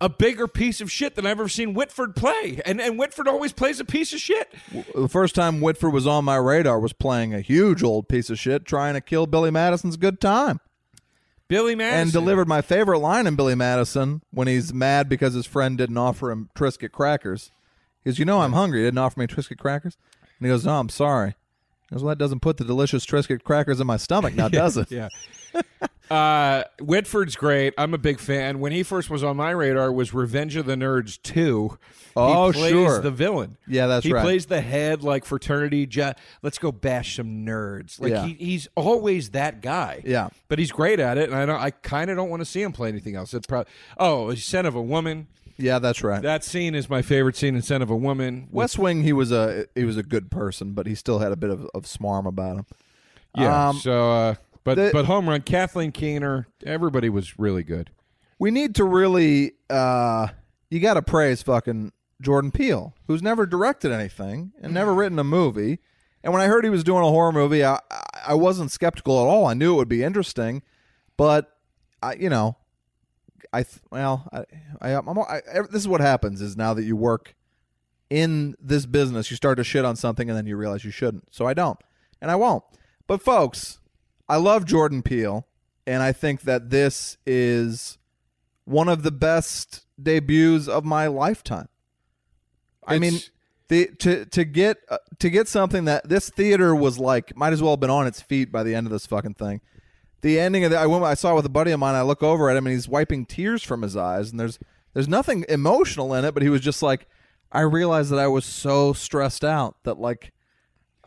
a 0.01 0.09
bigger 0.09 0.47
piece 0.47 0.81
of 0.81 0.91
shit 0.91 1.15
than 1.15 1.25
I've 1.25 1.31
ever 1.31 1.49
seen 1.49 1.73
Whitford 1.73 2.15
play, 2.15 2.61
and 2.65 2.79
and 2.79 2.97
Whitford 2.97 3.27
always 3.27 3.53
plays 3.53 3.79
a 3.79 3.85
piece 3.85 4.13
of 4.13 4.19
shit. 4.19 4.51
The 4.95 5.09
first 5.09 5.35
time 5.35 5.61
Whitford 5.61 5.93
was 5.93 6.07
on 6.07 6.25
my 6.25 6.37
radar 6.37 6.79
was 6.79 6.93
playing 6.93 7.33
a 7.33 7.41
huge 7.41 7.83
old 7.83 8.07
piece 8.07 8.29
of 8.29 8.39
shit 8.39 8.65
trying 8.65 8.93
to 8.93 9.01
kill 9.01 9.27
Billy 9.27 9.51
Madison's 9.51 9.97
good 9.97 10.21
time. 10.21 10.59
Billy 11.49 11.73
Madison 11.73 12.01
And 12.01 12.11
delivered 12.11 12.47
my 12.47 12.61
favorite 12.61 12.99
line 12.99 13.25
in 13.25 13.35
Billy 13.35 13.55
Madison 13.55 14.21
when 14.31 14.47
he's 14.47 14.71
mad 14.71 15.09
because 15.09 15.33
his 15.33 15.47
friend 15.47 15.79
didn't 15.79 15.97
offer 15.97 16.29
him 16.29 16.49
Triscuit 16.55 16.91
crackers. 16.91 17.51
He 18.03 18.11
goes, 18.11 18.19
You 18.19 18.25
know, 18.25 18.41
I'm 18.41 18.53
hungry. 18.53 18.81
You 18.81 18.85
didn't 18.85 18.99
offer 18.99 19.19
me 19.19 19.25
Triscuit 19.25 19.57
crackers? 19.57 19.97
And 20.39 20.45
he 20.45 20.51
goes, 20.53 20.63
No, 20.63 20.79
I'm 20.79 20.89
sorry. 20.89 21.35
He 21.89 21.95
goes, 21.95 22.03
Well, 22.03 22.09
that 22.09 22.19
doesn't 22.19 22.41
put 22.41 22.57
the 22.57 22.65
delicious 22.65 23.03
Triscuit 23.03 23.43
crackers 23.43 23.79
in 23.79 23.87
my 23.87 23.97
stomach 23.97 24.35
now, 24.35 24.47
does 24.49 24.77
it? 24.77 24.91
Yeah. 24.91 25.09
uh, 26.11 26.63
Whitford's 26.81 27.35
great. 27.35 27.73
I'm 27.77 27.93
a 27.93 27.97
big 27.97 28.19
fan. 28.19 28.59
When 28.59 28.71
he 28.71 28.83
first 28.83 29.09
was 29.09 29.23
on 29.23 29.37
my 29.37 29.51
radar, 29.51 29.91
was 29.91 30.13
Revenge 30.13 30.55
of 30.55 30.65
the 30.65 30.75
Nerds 30.75 31.21
2. 31.21 31.77
Oh, 32.15 32.47
he 32.47 32.53
plays 32.59 32.71
sure. 32.71 33.01
the 33.01 33.11
villain. 33.11 33.57
Yeah, 33.67 33.87
that's 33.87 34.05
he 34.05 34.11
right. 34.11 34.21
He 34.21 34.25
plays 34.25 34.47
the 34.47 34.61
head 34.61 35.03
like 35.03 35.23
fraternity. 35.23 35.87
Ja- 35.89 36.13
Let's 36.41 36.57
go 36.57 36.71
bash 36.71 37.15
some 37.15 37.45
nerds. 37.45 37.99
Like 38.01 38.11
Yeah. 38.11 38.25
he, 38.25 38.33
he's 38.33 38.67
always 38.75 39.29
that 39.31 39.61
guy. 39.61 40.01
Yeah. 40.05 40.29
but 40.47 40.59
he's 40.59 40.71
great 40.71 40.99
at 40.99 41.17
it, 41.17 41.29
and 41.29 41.37
I 41.37 41.45
don't. 41.45 41.59
I 41.61 41.69
kind 41.69 42.09
of 42.09 42.17
don't 42.17 42.29
want 42.29 42.41
to 42.41 42.45
see 42.45 42.61
him 42.61 42.71
play 42.71 42.89
anything 42.89 43.15
else. 43.15 43.33
It's 43.33 43.47
probably 43.47 43.71
oh, 43.97 44.33
Scent 44.35 44.67
of 44.67 44.75
a 44.75 44.81
Woman. 44.81 45.27
Yeah, 45.57 45.79
that's 45.79 46.03
right. 46.03 46.21
That 46.21 46.43
scene 46.43 46.73
is 46.73 46.89
my 46.89 47.01
favorite 47.01 47.35
scene 47.35 47.55
in 47.55 47.61
Scent 47.61 47.83
of 47.83 47.89
a 47.89 47.95
Woman. 47.95 48.47
West 48.51 48.79
Wing, 48.79 49.03
he 49.03 49.13
was 49.13 49.31
a 49.31 49.67
he 49.75 49.83
was 49.83 49.95
a 49.97 50.03
good 50.03 50.31
person, 50.31 50.71
but 50.71 50.87
he 50.87 50.95
still 50.95 51.19
had 51.19 51.31
a 51.31 51.35
bit 51.35 51.49
of, 51.51 51.67
of 51.73 51.83
smarm 51.83 52.25
about 52.25 52.57
him. 52.57 52.65
yeah. 53.37 53.69
Um, 53.69 53.75
so, 53.77 54.11
uh, 54.11 54.35
but 54.75 54.83
the- 54.85 54.89
but 54.93 55.05
home 55.05 55.27
run. 55.29 55.41
Kathleen 55.41 55.91
Keener. 55.91 56.47
Everybody 56.65 57.09
was 57.09 57.37
really 57.39 57.63
good. 57.63 57.89
we 58.39 58.51
need 58.51 58.75
to 58.75 58.83
really 58.85 59.53
uh 59.69 60.27
you 60.69 60.79
got 60.79 60.93
to 60.95 61.01
praise 61.01 61.41
fucking 61.41 61.91
Jordan 62.21 62.51
Peele, 62.51 62.93
who's 63.07 63.21
never 63.23 63.45
directed 63.45 63.91
anything 63.91 64.51
and 64.61 64.73
never 64.73 64.93
written 64.93 65.17
a 65.19 65.23
movie 65.23 65.79
And 66.23 66.33
when 66.33 66.41
I 66.41 66.47
heard 66.47 66.63
he 66.65 66.69
was 66.69 66.83
doing 66.83 67.03
a 67.03 67.07
horror 67.09 67.31
movie, 67.31 67.63
I 67.65 67.79
I 68.25 68.33
wasn't 68.33 68.71
skeptical 68.71 69.19
at 69.21 69.27
all. 69.27 69.45
I 69.45 69.53
knew 69.53 69.73
it 69.73 69.77
would 69.77 69.89
be 69.89 70.03
interesting, 70.03 70.61
but 71.17 71.55
I 72.03 72.13
you 72.15 72.29
know, 72.29 72.57
I 73.53 73.65
well 73.91 74.27
I, 74.31 74.43
I, 74.81 74.89
I'm, 74.95 75.17
I 75.19 75.41
this 75.71 75.81
is 75.81 75.87
what 75.87 76.01
happens 76.01 76.41
is 76.41 76.55
now 76.57 76.73
that 76.73 76.83
you 76.83 76.95
work 76.95 77.35
in 78.09 78.55
this 78.59 78.85
business, 78.85 79.29
you 79.31 79.37
start 79.37 79.57
to 79.57 79.63
shit 79.63 79.85
on 79.85 79.95
something 79.95 80.29
and 80.29 80.37
then 80.37 80.45
you 80.47 80.57
realize 80.57 80.83
you 80.83 80.91
shouldn't. 80.91 81.33
So 81.33 81.45
I 81.45 81.53
don't, 81.53 81.77
and 82.21 82.31
I 82.31 82.35
won't. 82.35 82.63
But 83.07 83.21
folks, 83.21 83.79
I 84.29 84.37
love 84.37 84.63
Jordan 84.65 85.01
Peele, 85.01 85.47
and 85.87 86.03
I 86.03 86.11
think 86.11 86.41
that 86.41 86.69
this 86.69 87.17
is 87.25 87.97
one 88.65 88.87
of 88.87 89.01
the 89.01 89.11
best 89.11 89.85
debuts 90.01 90.67
of 90.67 90.85
my 90.85 91.07
lifetime. 91.07 91.67
I 92.85 92.99
mean, 92.99 93.19
the 93.67 93.87
to 93.99 94.25
to 94.25 94.45
get 94.45 94.77
uh, 94.89 94.99
to 95.17 95.29
get 95.29 95.47
something 95.47 95.85
that 95.85 96.07
this 96.07 96.29
theater 96.29 96.75
was 96.75 96.99
like 96.99 97.35
might 97.35 97.53
as 97.53 97.61
well 97.61 97.73
have 97.73 97.79
been 97.79 97.89
on 97.89 98.07
its 98.07 98.21
feet 98.21 98.51
by 98.51 98.63
the 98.63 98.75
end 98.75 98.87
of 98.87 98.91
this 98.91 99.07
fucking 99.07 99.33
thing. 99.33 99.61
The 100.21 100.39
ending 100.39 100.63
of 100.63 100.71
the 100.71 100.77
I 100.77 100.85
went 100.85 101.03
I 101.03 101.15
saw 101.15 101.31
it 101.31 101.35
with 101.35 101.45
a 101.45 101.49
buddy 101.49 101.71
of 101.71 101.79
mine. 101.79 101.95
I 101.95 102.03
look 102.03 102.21
over 102.21 102.49
at 102.49 102.57
him 102.57 102.67
and 102.67 102.73
he's 102.73 102.87
wiping 102.87 103.25
tears 103.25 103.63
from 103.63 103.81
his 103.81 103.95
eyes, 103.97 104.31
and 104.31 104.39
there's 104.39 104.59
there's 104.93 105.07
nothing 105.07 105.45
emotional 105.49 106.13
in 106.13 106.25
it, 106.25 106.33
but 106.33 106.43
he 106.43 106.49
was 106.49 106.61
just 106.61 106.81
like, 106.81 107.07
I 107.51 107.61
realized 107.61 108.11
that 108.11 108.19
I 108.19 108.27
was 108.27 108.45
so 108.45 108.93
stressed 108.93 109.45
out 109.45 109.75
that 109.83 109.99
like 109.99 110.33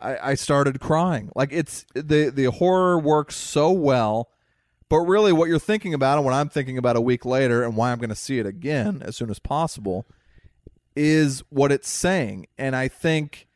I, 0.03 0.31
I 0.31 0.35
started 0.35 0.81
crying. 0.81 1.31
Like 1.35 1.51
it's 1.53 1.87
the 1.95 2.31
the 2.35 2.47
horror 2.47 2.99
works 2.99 3.37
so 3.37 3.71
well, 3.71 4.29
but 4.89 4.99
really 4.99 5.33
what 5.33 5.49
you're 5.49 5.59
thinking 5.59 5.95
about 5.95 6.19
and 6.19 6.25
what 6.25 6.35
I'm 6.35 6.49
thinking 6.49 6.77
about 6.77 6.97
a 6.97 7.01
week 7.01 7.25
later 7.25 7.63
and 7.63 7.77
why 7.77 7.93
I'm 7.93 7.99
going 7.99 8.11
to 8.11 8.17
see 8.17 8.39
it 8.39 8.47
again 8.47 9.03
as 9.05 9.17
soon 9.17 9.31
as 9.31 9.39
possible 9.39 10.07
is 10.97 11.43
what 11.49 11.73
it's 11.73 11.89
saying. 11.89 12.47
And 12.59 12.75
I 12.75 12.89
think 12.89 13.47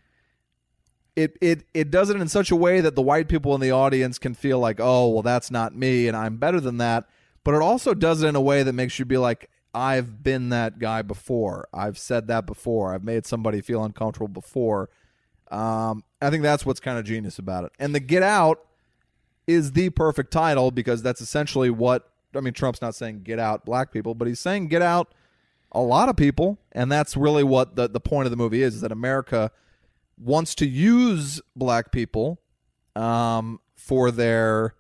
it 1.17 1.37
it 1.41 1.65
it 1.75 1.91
does 1.91 2.11
it 2.11 2.21
in 2.21 2.29
such 2.29 2.51
a 2.51 2.57
way 2.57 2.81
that 2.81 2.95
the 2.95 3.03
white 3.03 3.29
people 3.29 3.55
in 3.55 3.61
the 3.61 3.73
audience 3.73 4.19
can 4.19 4.35
feel 4.35 4.61
like, 4.61 4.79
"Oh, 4.81 5.09
well 5.09 5.23
that's 5.23 5.51
not 5.51 5.75
me 5.75 6.07
and 6.07 6.17
I'm 6.17 6.37
better 6.37 6.61
than 6.61 6.79
that." 6.79 7.09
But 7.43 7.55
it 7.55 7.63
also 7.63 7.93
does 7.93 8.23
it 8.23 8.29
in 8.29 8.37
a 8.37 8.41
way 8.41 8.63
that 8.63 8.73
makes 8.73 8.99
you 8.99 9.05
be 9.05 9.19
like, 9.19 9.51
"I've 9.75 10.23
been 10.23 10.51
that 10.51 10.79
guy 10.79 11.03
before. 11.03 11.69
I've 11.75 11.99
said 11.99 12.29
that 12.29 12.47
before. 12.47 12.95
I've 12.95 13.05
made 13.05 13.27
somebody 13.27 13.61
feel 13.61 13.85
uncomfortable 13.85 14.29
before." 14.29 14.91
Um, 15.51 16.05
I 16.21 16.31
think 16.31 16.43
that's 16.43 16.67
what's 16.67 16.81
kind 16.81 16.99
of 16.99 17.05
genius 17.05 17.39
about 17.39 17.65
it. 17.65 17.73
And 17.79 17.95
the 17.95 18.01
Get 18.01 18.23
Out 18.23 18.67
is 19.47 19.73
the 19.73 19.91
perfect 19.91 20.33
title 20.33 20.71
because 20.71 21.03
that's 21.03 21.21
essentially 21.21 21.71
what 21.71 22.11
I 22.35 22.41
mean. 22.41 22.53
Trump's 22.53 22.83
not 22.83 22.95
saying 22.95 23.23
get 23.23 23.39
out 23.39 23.65
black 23.65 23.93
people, 23.93 24.15
but 24.15 24.29
he's 24.29 24.41
saying 24.41 24.69
get 24.69 24.83
out 24.83 25.15
a 25.73 25.81
lot 25.81 26.09
of 26.09 26.17
people, 26.17 26.59
and 26.73 26.91
that's 26.91 27.17
really 27.17 27.45
what 27.45 27.77
the 27.77 27.89
the 27.89 28.01
point 28.01 28.27
of 28.27 28.31
the 28.31 28.37
movie 28.37 28.63
is: 28.63 28.77
is 28.77 28.81
that 28.81 28.93
America 28.93 29.51
wants 30.19 30.55
to 30.57 30.67
use 30.67 31.41
black 31.55 31.93
people 31.93 32.41
um, 32.95 33.61
for 33.77 34.11
their 34.11 34.75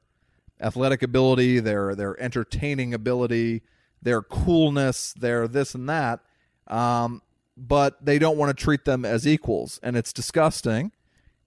athletic 0.61 1.03
ability, 1.03 1.61
their 1.61 1.95
their 1.95 2.21
entertaining 2.21 2.93
ability, 2.93 3.63
their 4.03 4.23
coolness, 4.23 5.13
their 5.13 5.47
this 5.47 5.75
and 5.75 5.89
that. 5.89 6.21
Um, 6.67 7.23
but 7.57 8.05
they 8.05 8.19
don't 8.19 8.37
want 8.37 8.57
to 8.57 8.65
treat 8.65 8.85
them 8.85 9.05
as 9.05 9.27
equals, 9.27 9.81
and 9.83 9.97
it's 9.97 10.13
disgusting. 10.13 10.93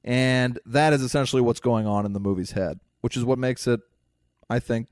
And 0.04 0.60
that 0.66 0.94
is 0.94 1.02
essentially 1.02 1.42
what's 1.42 1.60
going 1.60 1.86
on 1.86 2.06
in 2.06 2.14
the 2.14 2.20
movie's 2.20 2.52
head, 2.52 2.80
which 3.02 3.18
is 3.18 3.26
what 3.26 3.38
makes 3.38 3.68
it, 3.68 3.82
I 4.50 4.60
think, 4.60 4.88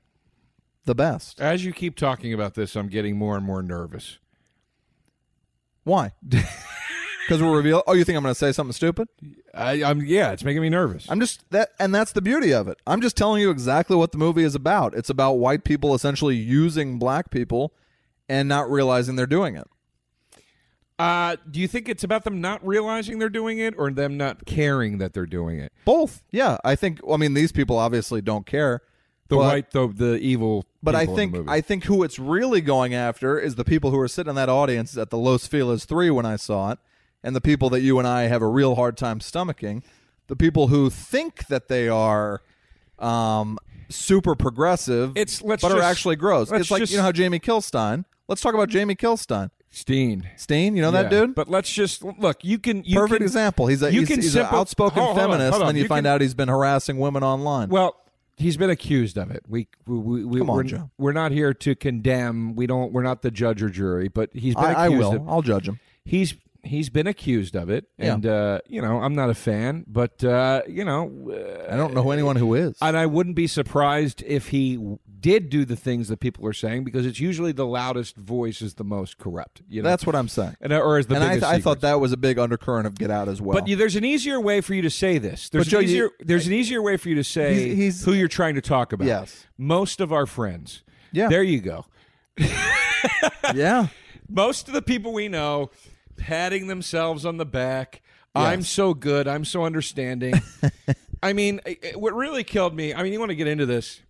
the 0.84 0.94
best. 0.94 1.40
As 1.40 1.64
you 1.64 1.72
keep 1.72 1.96
talking 1.96 2.34
about 2.34 2.54
this, 2.54 2.76
I'm 2.76 2.88
getting 2.88 3.16
more 3.16 3.36
and 3.36 3.44
more 3.44 3.62
nervous. 3.62 4.18
Why? 5.84 6.12
Because 7.28 7.42
we're 7.42 7.54
reveal. 7.54 7.82
Oh, 7.86 7.92
you 7.92 8.04
think 8.04 8.16
I'm 8.16 8.22
going 8.22 8.34
to 8.34 8.38
say 8.38 8.52
something 8.52 8.72
stupid? 8.72 9.06
I, 9.52 9.84
I'm 9.84 10.00
yeah, 10.00 10.32
it's 10.32 10.44
making 10.44 10.62
me 10.62 10.70
nervous. 10.70 11.04
I'm 11.10 11.20
just 11.20 11.44
that, 11.50 11.68
and 11.78 11.94
that's 11.94 12.12
the 12.12 12.22
beauty 12.22 12.54
of 12.54 12.68
it. 12.68 12.78
I'm 12.86 13.02
just 13.02 13.18
telling 13.18 13.42
you 13.42 13.50
exactly 13.50 13.96
what 13.96 14.12
the 14.12 14.18
movie 14.18 14.44
is 14.44 14.54
about. 14.54 14.94
It's 14.94 15.10
about 15.10 15.34
white 15.34 15.62
people 15.62 15.94
essentially 15.94 16.36
using 16.36 16.98
black 16.98 17.30
people 17.30 17.74
and 18.30 18.48
not 18.48 18.70
realizing 18.70 19.16
they're 19.16 19.26
doing 19.26 19.56
it. 19.56 19.66
Uh, 20.98 21.36
do 21.48 21.60
you 21.60 21.68
think 21.68 21.88
it's 21.88 22.02
about 22.02 22.24
them 22.24 22.40
not 22.40 22.66
realizing 22.66 23.18
they're 23.18 23.28
doing 23.28 23.58
it, 23.58 23.74
or 23.78 23.90
them 23.90 24.16
not 24.16 24.44
caring 24.46 24.98
that 24.98 25.12
they're 25.14 25.26
doing 25.26 25.60
it? 25.60 25.72
Both. 25.84 26.24
Yeah, 26.30 26.58
I 26.64 26.74
think. 26.74 27.00
I 27.08 27.16
mean, 27.16 27.34
these 27.34 27.52
people 27.52 27.78
obviously 27.78 28.20
don't 28.20 28.46
care. 28.46 28.82
The 29.28 29.36
but, 29.36 29.42
white, 29.42 29.70
the 29.70 29.86
the 29.88 30.16
evil. 30.18 30.64
But 30.82 30.94
I 30.96 31.02
people 31.02 31.18
in 31.18 31.30
the 31.30 31.38
think. 31.38 31.48
I 31.50 31.60
think 31.60 31.84
who 31.84 32.02
it's 32.02 32.18
really 32.18 32.60
going 32.60 32.94
after 32.94 33.38
is 33.38 33.54
the 33.54 33.64
people 33.64 33.90
who 33.90 33.98
are 34.00 34.08
sitting 34.08 34.30
in 34.30 34.36
that 34.36 34.48
audience 34.48 34.96
at 34.96 35.10
the 35.10 35.18
Los 35.18 35.46
Feliz 35.46 35.84
three 35.84 36.10
when 36.10 36.26
I 36.26 36.36
saw 36.36 36.72
it, 36.72 36.78
and 37.22 37.36
the 37.36 37.40
people 37.40 37.70
that 37.70 37.80
you 37.80 37.98
and 37.98 38.08
I 38.08 38.22
have 38.22 38.42
a 38.42 38.48
real 38.48 38.74
hard 38.74 38.96
time 38.96 39.20
stomaching. 39.20 39.82
The 40.26 40.36
people 40.36 40.68
who 40.68 40.90
think 40.90 41.46
that 41.46 41.68
they 41.68 41.88
are 41.88 42.42
um, 42.98 43.58
super 43.88 44.34
progressive, 44.34 45.10
It's- 45.16 45.42
let's 45.42 45.62
but 45.62 45.72
are 45.72 45.80
actually 45.80 46.16
gross. 46.16 46.50
It's 46.50 46.70
like 46.70 46.80
just- 46.80 46.92
you 46.92 46.98
know 46.98 47.04
how 47.04 47.12
Jamie 47.12 47.40
Kilstein. 47.40 48.04
Let's 48.28 48.40
talk 48.42 48.54
about 48.54 48.68
Jamie 48.68 48.96
Kilstein. 48.96 49.50
Steen. 49.70 50.28
Steen, 50.36 50.74
you 50.76 50.82
know 50.82 50.90
that 50.92 51.12
Yeah, 51.12 51.20
dude? 51.20 51.34
But 51.34 51.48
let's 51.48 51.70
just 51.72 52.02
look. 52.02 52.42
You 52.44 52.58
can. 52.58 52.82
You 52.84 52.96
Perfect 53.00 53.18
can, 53.18 53.22
example. 53.22 53.66
He's 53.66 53.82
a 53.82 53.92
you 53.92 54.00
he's, 54.00 54.08
can 54.08 54.20
he's 54.20 54.32
simple- 54.32 54.54
an 54.56 54.60
outspoken 54.60 55.02
hold 55.02 55.16
hold 55.16 55.18
on, 55.18 55.30
feminist, 55.32 55.50
hold 55.52 55.62
on. 55.62 55.68
and 55.68 55.76
then 55.76 55.82
you, 55.82 55.88
find 55.88 56.04
can- 56.04 56.14
out 56.14 56.20
he's 56.22 56.34
been 56.34 56.48
harassing 56.48 56.98
women 56.98 57.22
online. 57.22 57.68
Well, 57.68 57.94
he's 58.38 58.56
been 58.56 58.70
accused 58.70 59.18
of 59.18 59.30
it. 59.30 59.44
We 59.46 59.68
we 59.86 59.98
we, 59.98 60.24
we 60.24 60.38
Come 60.40 60.50
on, 60.50 60.56
we're, 60.56 60.62
Joe. 60.64 60.90
we're 60.96 61.12
not 61.12 61.32
here 61.32 61.52
to 61.52 61.74
condemn. 61.74 62.56
We 62.56 62.66
don't. 62.66 62.92
We're 62.92 63.02
not 63.02 63.20
the 63.22 63.30
judge 63.30 63.62
or 63.62 63.68
jury. 63.68 64.08
But 64.08 64.30
he's 64.32 64.54
been 64.54 64.64
I, 64.64 64.72
I 64.72 64.86
accused 64.86 65.02
will. 65.02 65.16
of. 65.16 65.28
I'll 65.28 65.42
judge 65.42 65.68
him. 65.68 65.78
He's 66.04 66.34
he's 66.64 66.88
been 66.88 67.06
accused 67.06 67.54
of 67.54 67.68
it, 67.70 67.84
Yeah. 67.98 68.14
and 68.14 68.26
uh, 68.26 68.60
you 68.68 68.80
know 68.82 69.00
I'm 69.02 69.14
not 69.14 69.28
a 69.28 69.34
fan, 69.34 69.84
but 69.86 70.24
uh, 70.24 70.62
you 70.66 70.84
know, 70.84 71.10
uh, 71.30 71.72
I 71.72 71.76
don't 71.76 71.92
know 71.94 72.10
anyone 72.10 72.36
who 72.36 72.54
is. 72.54 72.76
and 72.80 72.96
I 72.96 73.04
wouldn't 73.06 73.36
be 73.36 73.46
surprised 73.46 74.22
if 74.26 74.48
he 74.48 74.78
did 75.20 75.50
do 75.50 75.64
the 75.64 75.74
things 75.76 76.08
that 76.08 76.20
people 76.20 76.46
are 76.46 76.52
saying 76.52 76.84
because 76.84 77.04
it's 77.06 77.18
usually 77.20 77.52
the 77.52 77.66
loudest 77.66 78.16
voice 78.16 78.62
is 78.62 78.74
the 78.74 78.84
most 78.84 79.18
corrupt. 79.18 79.62
You 79.68 79.82
know, 79.82 79.88
That's 79.88 80.06
what 80.06 80.14
I'm 80.14 80.28
saying. 80.28 80.56
and, 80.60 80.72
or 80.72 80.98
is 80.98 81.06
the 81.06 81.16
and 81.16 81.24
I, 81.24 81.32
th- 81.32 81.42
I 81.44 81.60
thought 81.60 81.80
that 81.80 82.00
was 82.00 82.12
a 82.12 82.16
big 82.16 82.38
undercurrent 82.38 82.86
of 82.86 82.94
Get 82.96 83.10
Out 83.10 83.28
as 83.28 83.40
well. 83.42 83.58
But 83.58 83.66
you, 83.68 83.76
there's 83.76 83.96
an 83.96 84.04
easier 84.04 84.40
way 84.40 84.60
for 84.60 84.74
you 84.74 84.82
to 84.82 84.90
say 84.90 85.18
this. 85.18 85.48
There's, 85.48 85.66
Joe, 85.66 85.78
an, 85.78 85.84
you- 85.84 85.88
easier, 85.90 86.10
there's 86.20 86.46
an 86.46 86.52
easier 86.52 86.80
way 86.82 86.96
for 86.96 87.08
you 87.08 87.14
to 87.16 87.24
say 87.24 87.54
He's- 87.54 87.76
he's- 87.76 88.04
who 88.04 88.12
you're 88.12 88.28
trying 88.28 88.54
to 88.54 88.60
talk 88.60 88.92
about. 88.92 89.06
Yes. 89.06 89.46
Most 89.56 90.00
of 90.00 90.12
our 90.12 90.26
friends. 90.26 90.82
Yeah. 91.12 91.28
There 91.28 91.42
you 91.42 91.60
go. 91.60 91.86
yeah, 93.54 93.88
Most 94.28 94.68
of 94.68 94.74
the 94.74 94.82
people 94.82 95.12
we 95.12 95.28
know 95.28 95.70
patting 96.16 96.66
themselves 96.66 97.24
on 97.24 97.36
the 97.36 97.46
back. 97.46 98.02
I'm 98.34 98.62
so 98.62 98.94
good. 98.94 99.26
I'm 99.26 99.44
so 99.44 99.64
understanding. 99.64 100.34
I 101.22 101.32
mean, 101.32 101.60
what 101.96 102.14
really 102.14 102.44
killed 102.44 102.74
me, 102.76 102.94
I 102.94 103.02
mean, 103.02 103.12
you 103.12 103.18
want 103.18 103.30
to 103.30 103.34
get 103.36 103.48
into 103.48 103.66
this. 103.66 104.00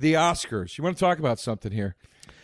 The 0.00 0.14
Oscars. 0.14 0.76
You 0.78 0.84
want 0.84 0.96
to 0.96 1.00
talk 1.00 1.18
about 1.18 1.38
something 1.38 1.70
here? 1.72 1.94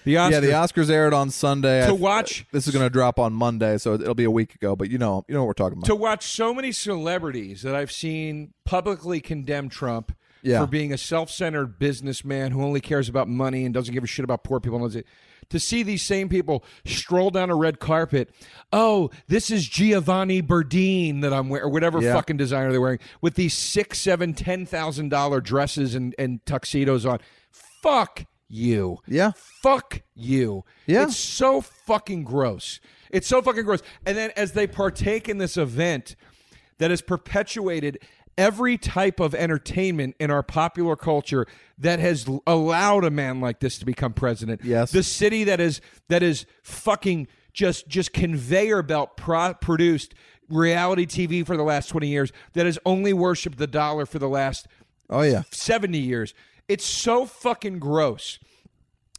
The 0.04 0.14
Oscars. 0.14 0.30
yeah. 0.30 0.40
The 0.40 0.46
Oscars 0.50 0.88
aired 0.90 1.12
on 1.12 1.30
Sunday. 1.30 1.84
To 1.86 1.94
watch- 1.94 2.46
this 2.52 2.68
is 2.68 2.72
going 2.72 2.86
to 2.86 2.90
drop 2.90 3.18
on 3.18 3.32
Monday, 3.32 3.76
so 3.78 3.94
it'll 3.94 4.14
be 4.14 4.24
a 4.24 4.30
week 4.30 4.54
ago. 4.54 4.76
But 4.76 4.88
you 4.90 4.98
know, 4.98 5.24
you 5.26 5.34
know 5.34 5.40
what 5.40 5.48
we're 5.48 5.52
talking 5.54 5.78
about. 5.78 5.86
to 5.86 5.96
watch 5.96 6.26
so 6.26 6.54
many 6.54 6.70
celebrities 6.70 7.62
that 7.62 7.74
I've 7.74 7.90
seen 7.90 8.52
publicly 8.64 9.20
condemn 9.20 9.68
Trump 9.68 10.12
Yeah. 10.42 10.60
for 10.60 10.68
being 10.68 10.92
a 10.92 10.98
self-centered 10.98 11.78
businessman 11.80 12.52
who 12.52 12.62
only 12.62 12.80
cares 12.80 13.08
about 13.08 13.28
money 13.28 13.64
and 13.64 13.74
doesn't 13.74 13.92
give 13.92 14.04
a 14.04 14.06
shit 14.06 14.22
about 14.24 14.44
poor 14.44 14.60
people. 14.60 14.84
and 14.84 15.02
To 15.50 15.58
see 15.60 15.82
these 15.82 16.02
same 16.02 16.28
people 16.28 16.62
stroll 16.84 17.30
down 17.30 17.50
a 17.50 17.56
red 17.56 17.80
carpet, 17.80 18.30
oh, 18.72 19.10
this 19.28 19.50
is 19.50 19.66
Giovanni 19.68 20.40
Bardine 20.40 21.20
that 21.22 21.32
I'm 21.32 21.48
wearing, 21.48 21.66
or 21.66 21.70
whatever 21.70 22.00
Yeah. 22.00 22.14
fucking 22.14 22.36
designer 22.36 22.70
they're 22.70 22.80
wearing, 22.80 22.98
with 23.20 23.34
these 23.34 23.54
six, 23.54 23.98
seven, 23.98 24.34
ten 24.34 24.66
thousand 24.66 25.08
dollar 25.08 25.40
dresses 25.40 25.96
and, 25.96 26.14
and 26.18 26.44
tuxedos 26.46 27.04
on. 27.06 27.18
Fuck 27.86 28.24
you. 28.48 28.98
Yeah. 29.06 29.30
Fuck 29.62 30.02
you. 30.16 30.64
Yeah. 30.86 31.04
It's 31.04 31.16
so 31.16 31.60
fucking 31.60 32.24
gross. 32.24 32.80
It's 33.10 33.28
so 33.28 33.40
fucking 33.40 33.64
gross. 33.64 33.80
And 34.04 34.16
then 34.16 34.32
as 34.36 34.52
they 34.52 34.66
partake 34.66 35.28
in 35.28 35.38
this 35.38 35.56
event 35.56 36.16
that 36.78 36.90
has 36.90 37.00
perpetuated 37.00 38.00
every 38.36 38.76
type 38.76 39.20
of 39.20 39.36
entertainment 39.36 40.16
in 40.18 40.32
our 40.32 40.42
popular 40.42 40.96
culture 40.96 41.46
that 41.78 42.00
has 42.00 42.26
allowed 42.44 43.04
a 43.04 43.10
man 43.10 43.40
like 43.40 43.60
this 43.60 43.78
to 43.78 43.86
become 43.86 44.12
president. 44.12 44.62
Yes. 44.64 44.90
The 44.90 45.04
city 45.04 45.44
that 45.44 45.60
is 45.60 45.80
that 46.08 46.24
is 46.24 46.44
fucking 46.64 47.28
just 47.52 47.86
just 47.86 48.12
conveyor 48.12 48.82
belt 48.82 49.16
pro- 49.16 49.54
produced 49.54 50.12
reality 50.48 51.06
TV 51.06 51.46
for 51.46 51.56
the 51.56 51.62
last 51.62 51.86
20 51.88 52.08
years 52.08 52.32
that 52.54 52.66
has 52.66 52.80
only 52.84 53.12
worshiped 53.12 53.58
the 53.58 53.66
dollar 53.68 54.06
for 54.06 54.18
the 54.18 54.28
last 54.28 54.66
oh 55.08 55.22
yeah, 55.22 55.42
70 55.52 55.98
years. 55.98 56.34
It's 56.68 56.84
so 56.84 57.26
fucking 57.26 57.78
gross. 57.78 58.38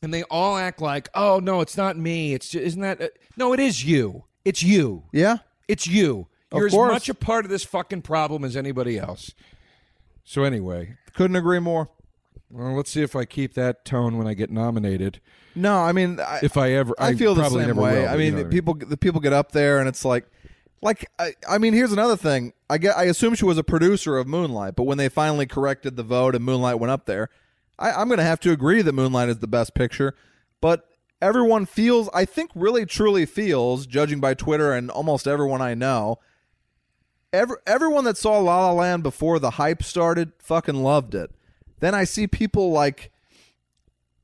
And 0.02 0.14
they 0.14 0.24
all 0.24 0.58
act 0.58 0.80
like, 0.82 1.10
"Oh 1.16 1.40
no, 1.40 1.62
it's 1.62 1.76
not 1.78 1.98
me. 1.98 2.34
It's 2.34 2.50
just, 2.50 2.64
isn't 2.64 2.82
that 2.82 3.02
uh, 3.02 3.08
No, 3.36 3.54
it 3.54 3.60
is 3.60 3.84
you. 3.84 4.26
It's 4.46 4.62
you. 4.62 5.04
yeah. 5.12 5.38
It's 5.68 5.88
you. 5.88 6.28
Of 6.52 6.60
You're 6.60 6.68
as 6.68 6.74
much 6.74 7.10
a 7.10 7.14
part 7.14 7.44
of 7.46 7.52
this 7.52 7.64
fucking 7.64 8.04
problem 8.04 8.44
as 8.44 8.56
anybody 8.56 8.98
else." 9.00 9.32
So 10.24 10.44
anyway, 10.44 10.98
Couldn't 11.14 11.36
agree 11.38 11.60
more. 11.60 11.90
well, 12.52 12.76
let's 12.76 12.92
see 12.92 13.02
if 13.02 13.16
I 13.16 13.26
keep 13.26 13.54
that 13.56 13.86
tone 13.86 14.18
when 14.18 14.28
I 14.28 14.34
get 14.34 14.52
nominated. 14.52 15.20
No, 15.56 15.80
I 15.80 15.92
mean, 15.94 16.20
I, 16.20 16.42
If 16.44 16.56
I 16.58 16.74
ever, 16.74 16.94
I 17.00 17.16
feel 17.16 17.34
the 17.34 17.50
same 17.50 17.76
way. 17.76 18.02
will, 18.04 18.10
I 18.10 18.18
mean, 18.18 18.38
you 18.38 18.44
know 18.44 18.50
people 18.50 18.76
the 18.76 18.98
people 18.98 19.20
get 19.20 19.34
up 19.34 19.52
there 19.54 19.80
and 19.80 19.90
it's 19.90 20.06
like 20.06 20.28
Like, 20.82 21.10
I, 21.18 21.34
I 21.50 21.58
mean, 21.58 21.74
here's 21.74 21.92
another 21.92 22.18
thing. 22.18 22.54
I 22.70 22.78
get, 22.78 22.96
I 22.96 23.06
assume 23.06 23.34
she 23.34 23.46
was 23.46 23.58
a 23.58 23.64
producer 23.64 24.18
of 24.18 24.28
Moonlight, 24.28 24.76
but 24.76 24.84
when 24.84 24.98
they 24.98 25.10
finally 25.10 25.48
corrected 25.48 25.96
the 25.96 26.04
vote 26.04 26.36
and 26.36 26.46
Moonlight 26.46 26.80
went 26.80 26.92
up 26.92 27.06
there, 27.06 27.30
I, 27.80 27.92
I'm 27.92 28.08
going 28.08 28.20
to 28.20 28.24
have 28.24 28.40
to 28.42 28.52
agree 28.52 28.82
that 28.82 28.94
Moonlight 28.94 29.30
is 29.30 29.40
the 29.40 29.48
best 29.48 29.74
picture. 29.74 30.14
But 30.62 30.88
everyone 31.22 31.66
feels, 31.66 32.10
I 32.14 32.26
think, 32.26 32.52
really 32.54 32.86
truly 32.86 33.26
feels, 33.26 33.88
judging 33.88 34.20
by 34.20 34.36
Twitter 34.36 34.72
and 34.72 34.92
almost 34.92 35.28
everyone 35.28 35.62
I 35.62 35.74
know, 35.74 36.20
every, 37.34 37.58
everyone 37.66 38.04
that 38.04 38.18
saw 38.18 38.38
La 38.40 38.68
La 38.68 38.72
Land 38.72 39.04
before 39.04 39.40
the 39.40 39.52
hype 39.52 39.82
started 39.82 40.32
fucking 40.38 40.84
loved 40.84 41.16
it. 41.16 41.32
Then 41.80 41.96
I 41.96 42.04
see 42.04 42.28
people 42.28 42.72
like 42.72 43.12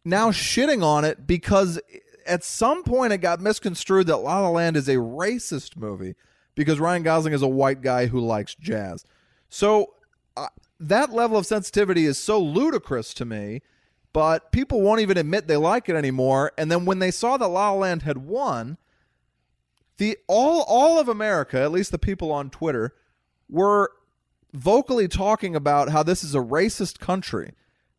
now 0.05 0.31
shitting 0.31 0.83
on 0.83 1.03
it 1.05 1.25
because 1.25 1.79
at 2.25 2.43
some 2.43 2.83
point 2.83 3.13
it 3.13 3.17
got 3.19 3.41
misconstrued 3.41 4.07
that 4.07 4.17
La 4.17 4.39
La 4.41 4.49
Land 4.49 4.77
is 4.77 4.87
a 4.87 4.95
racist 4.95 5.75
movie 5.77 6.15
because 6.55 6.79
Ryan 6.79 7.03
Gosling 7.03 7.33
is 7.33 7.41
a 7.41 7.47
white 7.47 7.81
guy 7.81 8.07
who 8.07 8.19
likes 8.19 8.55
jazz. 8.55 9.05
So 9.49 9.93
uh, 10.35 10.47
that 10.79 11.11
level 11.11 11.37
of 11.37 11.45
sensitivity 11.45 12.05
is 12.05 12.17
so 12.17 12.39
ludicrous 12.39 13.13
to 13.15 13.25
me, 13.25 13.61
but 14.11 14.51
people 14.51 14.81
won't 14.81 15.01
even 15.01 15.17
admit 15.17 15.47
they 15.47 15.57
like 15.57 15.89
it 15.89 15.95
anymore. 15.95 16.51
And 16.57 16.71
then 16.71 16.85
when 16.85 16.99
they 16.99 17.11
saw 17.11 17.37
that 17.37 17.47
La 17.47 17.71
La 17.71 17.77
Land 17.79 18.03
had 18.03 18.19
won, 18.19 18.77
the 19.97 20.17
all 20.27 20.63
all 20.67 20.99
of 20.99 21.07
America, 21.07 21.61
at 21.61 21.71
least 21.71 21.91
the 21.91 21.99
people 21.99 22.31
on 22.31 22.49
Twitter, 22.49 22.93
were 23.49 23.91
vocally 24.53 25.07
talking 25.07 25.55
about 25.55 25.89
how 25.89 26.03
this 26.03 26.23
is 26.23 26.35
a 26.35 26.39
racist 26.39 26.99
country 26.99 27.53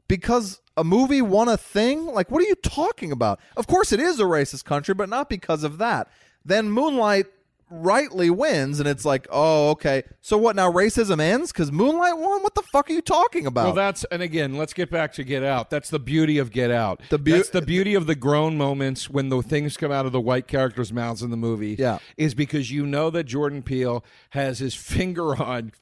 because 0.09 0.61
a 0.76 0.84
movie 0.84 1.22
won 1.22 1.48
a 1.48 1.57
thing? 1.57 2.07
Like, 2.07 2.30
what 2.30 2.42
are 2.42 2.46
you 2.46 2.57
talking 2.57 3.12
about? 3.12 3.40
Of 3.57 3.66
course, 3.66 3.92
it 3.92 4.00
is 4.00 4.20
a 4.20 4.24
racist 4.24 4.64
country, 4.64 4.94
but 4.94 5.09
not 5.09 5.28
because 5.28 5.64
of 5.64 5.78
that. 5.78 6.09
Then 6.44 6.70
Moonlight 6.70 7.26
rightly 7.70 8.30
wins, 8.30 8.78
and 8.80 8.88
it's 8.88 9.04
like, 9.04 9.26
oh, 9.30 9.70
okay. 9.70 10.02
So 10.20 10.36
what 10.38 10.56
now? 10.56 10.70
Racism 10.70 11.20
ends 11.20 11.52
because 11.52 11.72
Moonlight 11.72 12.18
won? 12.18 12.42
What 12.42 12.54
the 12.54 12.62
fuck 12.62 12.90
are 12.90 12.92
you 12.92 13.02
talking 13.02 13.46
about? 13.46 13.66
Well, 13.66 13.74
that's 13.74 14.04
and 14.04 14.22
again, 14.22 14.56
let's 14.56 14.72
get 14.72 14.90
back 14.90 15.12
to 15.14 15.24
Get 15.24 15.42
Out. 15.42 15.70
That's 15.70 15.90
the 15.90 15.98
beauty 15.98 16.38
of 16.38 16.50
Get 16.52 16.70
Out. 16.70 17.00
The 17.10 17.18
beau- 17.18 17.32
that's 17.32 17.50
the 17.50 17.62
beauty 17.62 17.94
of 17.94 18.06
the 18.06 18.14
grown 18.14 18.56
moments 18.56 19.08
when 19.10 19.28
the 19.28 19.42
things 19.42 19.76
come 19.76 19.90
out 19.92 20.06
of 20.06 20.12
the 20.12 20.20
white 20.20 20.46
characters' 20.46 20.92
mouths 20.92 21.22
in 21.22 21.30
the 21.30 21.36
movie. 21.36 21.76
Yeah. 21.78 21.98
is 22.16 22.34
because 22.34 22.70
you 22.70 22.86
know 22.86 23.10
that 23.10 23.24
Jordan 23.24 23.62
Peele 23.62 24.04
has 24.30 24.58
his 24.58 24.74
finger 24.94 25.40
on. 25.42 25.72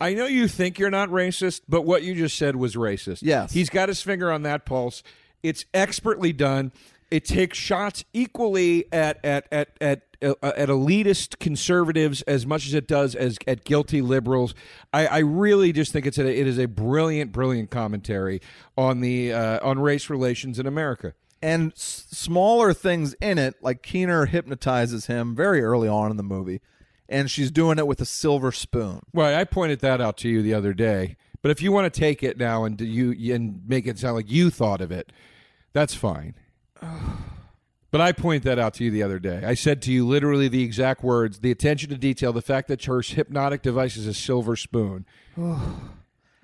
I 0.00 0.12
know 0.12 0.26
you 0.26 0.46
think 0.46 0.78
you're 0.78 0.90
not 0.90 1.08
racist, 1.08 1.62
but 1.68 1.82
what 1.82 2.02
you 2.02 2.14
just 2.14 2.36
said 2.36 2.56
was 2.56 2.74
racist. 2.74 3.20
Yes. 3.22 3.52
he's 3.52 3.70
got 3.70 3.88
his 3.88 4.02
finger 4.02 4.30
on 4.30 4.42
that 4.42 4.66
pulse. 4.66 5.02
It's 5.42 5.64
expertly 5.72 6.32
done. 6.32 6.72
It 7.10 7.24
takes 7.24 7.56
shots 7.56 8.04
equally 8.12 8.92
at 8.92 9.24
at 9.24 9.46
at 9.52 9.68
at 9.80 10.05
at 10.22 10.68
elitist 10.68 11.38
conservatives 11.38 12.22
as 12.22 12.46
much 12.46 12.66
as 12.66 12.74
it 12.74 12.86
does 12.88 13.14
as 13.14 13.38
at 13.46 13.64
guilty 13.64 14.00
liberals. 14.00 14.54
I, 14.92 15.06
I 15.06 15.18
really 15.18 15.72
just 15.72 15.92
think 15.92 16.06
it's 16.06 16.18
a, 16.18 16.26
it 16.26 16.46
is 16.46 16.58
a 16.58 16.66
brilliant, 16.66 17.32
brilliant 17.32 17.70
commentary 17.70 18.40
on 18.76 19.00
the 19.00 19.32
uh, 19.32 19.58
on 19.66 19.78
race 19.78 20.08
relations 20.10 20.58
in 20.58 20.66
America. 20.66 21.14
and 21.42 21.72
s- 21.72 22.06
smaller 22.10 22.72
things 22.72 23.14
in 23.20 23.38
it, 23.38 23.54
like 23.62 23.82
Keener 23.82 24.26
hypnotizes 24.26 25.06
him 25.06 25.34
very 25.36 25.62
early 25.62 25.88
on 25.88 26.10
in 26.10 26.16
the 26.16 26.22
movie, 26.22 26.60
and 27.08 27.30
she's 27.30 27.50
doing 27.50 27.78
it 27.78 27.86
with 27.86 28.00
a 28.00 28.06
silver 28.06 28.50
spoon. 28.52 29.00
Right, 29.12 29.34
I 29.34 29.44
pointed 29.44 29.80
that 29.80 30.00
out 30.00 30.16
to 30.18 30.28
you 30.28 30.42
the 30.42 30.54
other 30.54 30.72
day. 30.74 31.16
But 31.42 31.50
if 31.50 31.62
you 31.62 31.70
want 31.70 31.92
to 31.92 32.00
take 32.00 32.22
it 32.24 32.38
now 32.38 32.64
and 32.64 32.76
do 32.76 32.84
you 32.84 33.34
and 33.34 33.60
make 33.68 33.86
it 33.86 33.98
sound 33.98 34.16
like 34.16 34.30
you 34.30 34.50
thought 34.50 34.80
of 34.80 34.90
it, 34.90 35.12
that's 35.72 35.94
fine. 35.94 36.34
But 37.96 38.02
I 38.02 38.12
point 38.12 38.42
that 38.42 38.58
out 38.58 38.74
to 38.74 38.84
you 38.84 38.90
the 38.90 39.02
other 39.02 39.18
day. 39.18 39.42
I 39.42 39.54
said 39.54 39.80
to 39.82 39.90
you 39.90 40.06
literally 40.06 40.48
the 40.48 40.62
exact 40.62 41.02
words: 41.02 41.38
the 41.38 41.50
attention 41.50 41.88
to 41.88 41.96
detail, 41.96 42.30
the 42.30 42.42
fact 42.42 42.68
that 42.68 42.84
her 42.84 43.00
hypnotic 43.00 43.62
device 43.62 43.96
is 43.96 44.06
a 44.06 44.12
silver 44.12 44.54
spoon. 44.54 45.06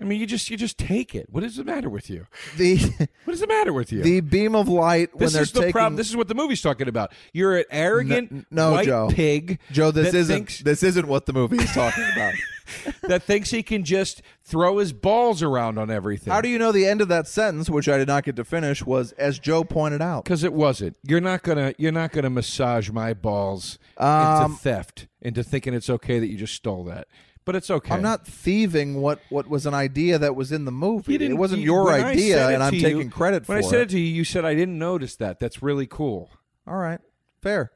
I 0.03 0.05
mean, 0.09 0.20
you 0.20 0.26
just 0.26 0.50
you 0.50 0.57
just 0.57 0.78
take 0.78 1.14
it. 1.14 1.26
What 1.30 1.44
is 1.44 1.57
the 1.57 1.64
matter 1.64 1.88
with 1.88 2.11
you? 2.11 2.26
The 2.57 2.76
What 3.24 3.34
is 3.34 3.40
the 3.40 3.46
matter 3.46 3.72
with 3.72 3.92
you? 3.92 4.03
the 4.03 4.20
beam 4.20 4.55
of 4.55 4.68
light 4.68 5.11
when 5.14 5.20
this 5.26 5.32
they're 5.34 5.42
is 5.42 5.53
the 5.53 5.61
taking 5.61 5.72
problem. 5.72 5.96
This 5.96 6.09
is 6.11 6.16
what 6.16 6.28
the 6.28 6.34
movie's 6.34 6.61
talking 6.62 6.88
about. 6.88 7.12
You're 7.32 7.59
an 7.59 7.64
arrogant 7.70 8.32
N- 8.32 8.46
no, 8.50 8.72
white 8.72 8.86
Joe. 8.86 9.09
pig, 9.11 9.61
Joe. 9.70 9.90
This 9.90 10.12
isn't 10.12 10.34
thinks, 10.34 10.59
this 10.61 10.82
isn't 10.82 11.07
what 11.07 11.26
the 11.26 11.32
movie 11.32 11.57
is 11.57 11.72
talking 11.72 12.05
about. 12.12 12.34
that 13.03 13.22
thinks 13.22 13.50
he 13.50 13.62
can 13.62 13.84
just 13.84 14.22
throw 14.42 14.78
his 14.78 14.92
balls 14.92 15.42
around 15.42 15.78
on 15.78 15.90
everything. 15.90 16.32
How 16.32 16.40
do 16.40 16.48
you 16.48 16.59
know 16.59 16.72
the 16.72 16.86
end 16.86 17.00
of 17.00 17.09
that 17.09 17.26
sentence, 17.28 17.68
which 17.68 17.88
I 17.88 17.98
did 17.98 18.09
not 18.09 18.24
get 18.24 18.36
to 18.36 18.44
finish, 18.44 18.84
was 18.84 19.12
as 19.12 19.38
Joe 19.38 19.62
pointed 19.64 20.00
out? 20.00 20.24
Because 20.24 20.42
it 20.44 20.53
wasn't. 20.53 20.96
You're 21.03 21.20
not 21.20 21.42
gonna. 21.42 21.74
You're 21.78 21.92
not 21.92 22.12
gonna 22.12 22.30
massage 22.30 22.90
my 22.90 23.14
balls 23.14 23.78
Um, 23.98 24.53
into 24.53 24.59
theft, 24.59 25.07
into 25.20 25.42
thinking 25.42 25.74
it's 25.74 25.90
okay 25.90 26.18
that 26.18 26.28
you 26.28 26.36
just 26.38 26.55
stole 26.55 26.84
that. 26.84 27.09
But 27.45 27.57
it's 27.57 27.70
okay. 27.70 27.95
I'm 27.95 28.03
not 28.03 28.24
thieving 28.24 29.01
what 29.01 29.20
what 29.28 29.49
was 29.49 29.66
an 29.66 29.74
idea 29.74 30.16
that 30.18 30.36
was 30.36 30.53
in 30.53 30.64
the 30.64 30.70
movie. 30.70 31.12
You 31.12 31.18
didn't- 31.18 31.36
It 31.36 31.40
wasn't 31.40 31.62
your 31.62 31.90
idea, 31.93 32.49
and 32.51 32.62
I'm 32.62 32.72
you- 32.74 32.80
taking 32.80 33.11
credit 33.11 33.45
for 33.47 33.53
it. 33.53 33.57
When 33.57 33.64
I 33.64 33.68
said 33.68 33.80
it. 33.80 33.82
it 33.82 33.88
to 33.90 33.99
you, 33.99 34.07
you 34.14 34.24
said 34.24 34.45
I 34.45 34.55
didn't 34.55 34.78
notice 34.78 35.16
that. 35.16 35.40
That's 35.40 35.61
really 35.62 35.86
cool. 35.86 36.30
All 36.68 36.76
right, 36.76 37.01
fair, 37.43 37.72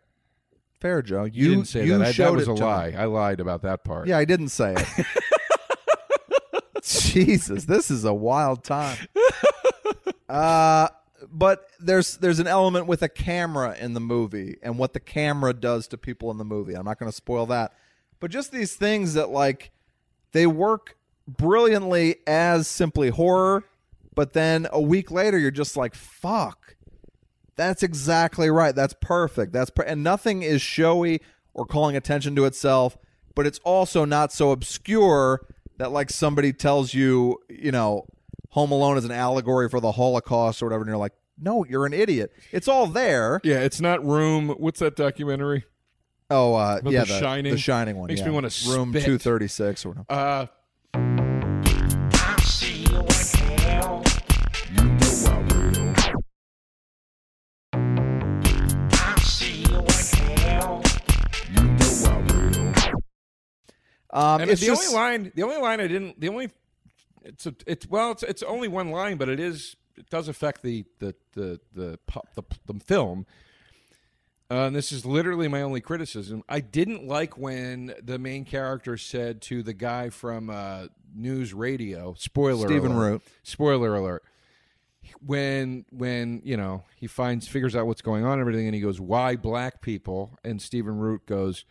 fair, 0.81 1.03
Joe. 1.03 1.25
You, 1.25 1.43
You, 1.45 1.49
didn't 1.57 1.65
say 1.67 1.89
that. 1.89 2.01
I, 2.03 2.13
that 2.13 2.33
was 2.33 2.43
a 2.45 2.47
to 2.47 2.53
me. 2.55 2.61
lie. 2.61 2.95
I 2.97 3.05
lied 3.07 3.41
about 3.41 3.63
that 3.63 3.83
part. 3.83 4.07
Yeah, 4.07 4.19
I 4.19 4.25
didn't 4.25 4.51
say 4.51 4.75
it. 4.77 5.07
Jesus, 6.83 7.65
this 7.65 7.91
is 7.91 8.05
a 8.05 8.15
wild 8.15 8.63
time. 8.63 8.97
Uh, 10.29 10.89
but 11.33 11.67
there's 11.81 12.17
there's 12.19 12.39
an 12.39 12.47
element 12.47 12.87
with 12.87 13.03
a 13.03 13.09
camera 13.09 13.75
in 13.79 13.95
the 13.95 14.01
movie 14.01 14.57
and 14.63 14.79
what 14.79 14.93
the 14.93 15.01
camera 15.01 15.53
does 15.53 15.89
to 15.89 15.99
people 15.99 16.31
in 16.31 16.39
the 16.39 16.45
movie. 16.45 16.75
I'm 16.75 16.85
not 16.85 16.99
going 16.99 17.11
to 17.11 17.17
spoil 17.17 17.47
that. 17.47 17.73
But 18.21 18.31
just 18.31 18.53
these 18.53 18.75
things 18.75 19.15
that 19.15 19.31
like 19.31 19.71
they 20.33 20.47
work 20.47 20.97
brilliantly 21.29 22.17
as 22.27 22.69
simply 22.69 23.11
horror, 23.11 23.65
but 24.15 24.33
then 24.33 24.67
a 24.73 24.81
week 24.81 25.11
later 25.11 25.39
you're 25.39 25.51
just 25.51 25.77
like, 25.77 25.95
"Fuck." 25.95 26.77
That's 27.57 27.83
exactly 27.83 28.51
right. 28.51 28.75
That's 28.75 28.95
perfect. 29.01 29.53
That's 29.53 29.71
per- 29.71 29.83
and 29.83 30.03
nothing 30.05 30.43
is 30.43 30.61
showy 30.61 31.21
or 31.55 31.65
calling 31.65 31.97
attention 31.97 32.37
to 32.37 32.45
itself, 32.45 32.99
but 33.35 33.47
it's 33.47 33.59
also 33.65 34.05
not 34.05 34.31
so 34.33 34.51
obscure 34.51 35.41
that 35.79 35.91
like 35.91 36.11
somebody 36.11 36.53
tells 36.53 36.93
you, 36.93 37.39
you 37.49 37.73
know, 37.73 38.07
Home 38.51 38.73
Alone 38.73 38.99
is 38.99 39.05
an 39.05 39.11
allegory 39.11 39.69
for 39.69 39.81
the 39.81 39.93
Holocaust 39.93 40.63
or 40.63 40.67
whatever, 40.67 40.83
and 40.83 40.89
you're 40.89 40.97
like, 40.97 41.13
no, 41.39 41.65
you're 41.65 41.87
an 41.87 41.93
idiot. 41.93 42.33
It's 42.53 42.69
all 42.69 42.87
there. 42.87 43.41
Yeah, 43.45 43.61
it's 43.61 43.81
not 43.81 44.05
Room. 44.05 44.51
What's 44.51 44.81
that 44.81 44.97
documentary? 44.97 45.65
Oh, 46.29 46.55
uh, 46.55 46.81
yeah, 46.85 47.05
The 47.05 47.13
the 47.13 47.21
Shining? 47.21 47.53
the 47.53 47.59
Shining 47.59 47.97
one. 47.97 48.09
Makes 48.09 48.21
yeah. 48.23 48.31
me 48.31 48.33
room 48.35 48.91
spit. 48.91 49.05
two 49.05 49.17
thirty 49.17 49.47
six 49.47 49.87
or 49.87 49.91
whatever. 49.91 50.07
Uh, 50.09 50.47
I 52.15 52.41
see 52.43 52.83
you 52.83 53.07
hell. 53.61 54.03
You 54.73 54.83
know 54.83 55.07
I 55.29 55.39
will. 55.53 55.95
I 58.93 59.21
see 59.23 59.61
you 59.71 59.85
hell. 60.41 60.83
You 61.55 61.63
know 61.63 61.77
I 62.07 62.11
will. 62.33 62.75
Um, 64.11 64.41
and 64.41 64.51
it's 64.51 64.61
the 64.61 64.67
just 64.67 64.89
only 64.89 64.97
line, 64.97 65.33
the 65.37 65.45
only 65.45 65.59
line 65.59 65.81
I 65.81 65.87
didn't, 65.87 66.19
the 66.21 66.29
only, 66.29 66.51
it's 67.23 67.47
a, 67.47 67.55
it's 67.69 67.87
well, 67.89 68.11
it's 68.11 68.25
it's 68.25 68.43
only 68.43 68.67
one 68.67 68.91
line, 68.91 69.17
but 69.17 69.29
it 69.29 69.39
is, 69.39 69.77
it 69.97 70.11
does 70.11 70.27
affect 70.27 70.63
the 70.63 70.85
the 70.99 71.15
the 71.35 71.61
the 71.73 72.01
pop, 72.09 72.35
the, 72.35 72.43
the 72.67 72.81
film. 72.81 73.27
Uh, 74.51 74.67
and 74.67 74.77
this 74.77 74.93
is 74.93 75.05
literally 75.05 75.49
my 75.49 75.61
only 75.63 75.81
criticism. 75.81 76.43
I 76.49 76.61
didn't 76.61 77.07
like 77.07 77.37
when 77.37 77.95
the 78.03 78.19
main 78.19 78.45
character 78.45 78.97
said 78.97 79.43
to 79.43 79.63
the 79.65 79.73
guy 79.73 80.09
from 80.11 80.51
uh, 80.51 80.87
news 81.15 81.53
radio, 81.53 82.15
spoiler 82.17 82.69
Stephen 82.69 82.93
alert, 82.93 83.11
Root. 83.11 83.23
spoiler 83.43 83.95
alert. 83.97 84.23
When 85.25 85.85
when 85.91 86.43
you 86.45 86.57
know 86.57 86.83
he 86.97 87.07
finds 87.07 87.47
figures 87.47 87.77
out 87.77 87.87
what's 87.87 88.03
going 88.03 88.25
on 88.25 88.33
and 88.35 88.41
everything, 88.41 88.67
and 88.67 88.75
he 88.75 88.81
goes, 88.81 89.01
"Why 89.01 89.37
black 89.37 89.81
people?" 89.81 90.37
And 90.45 90.61
Stephen 90.61 90.99
Root 90.99 91.27
goes, 91.27 91.65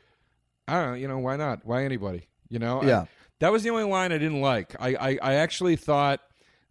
I 0.67 0.73
don't 0.81 0.89
know, 0.91 0.95
you 0.95 1.07
know, 1.07 1.19
why 1.19 1.35
not? 1.35 1.59
Why 1.65 1.83
anybody? 1.83 2.27
You 2.49 2.59
know? 2.59 2.81
I- 2.81 2.85
Yeah. 2.87 3.05
that 3.39 3.51
was 3.51 3.61
the 3.63 3.69
only 3.69 3.83
line 3.83 4.11
I 4.11 4.17
didn't 4.17 4.41
like. 4.41 4.75
I, 4.79 4.95
I, 4.95 5.19
I 5.21 5.33
actually 5.35 5.75
thought 5.75 6.21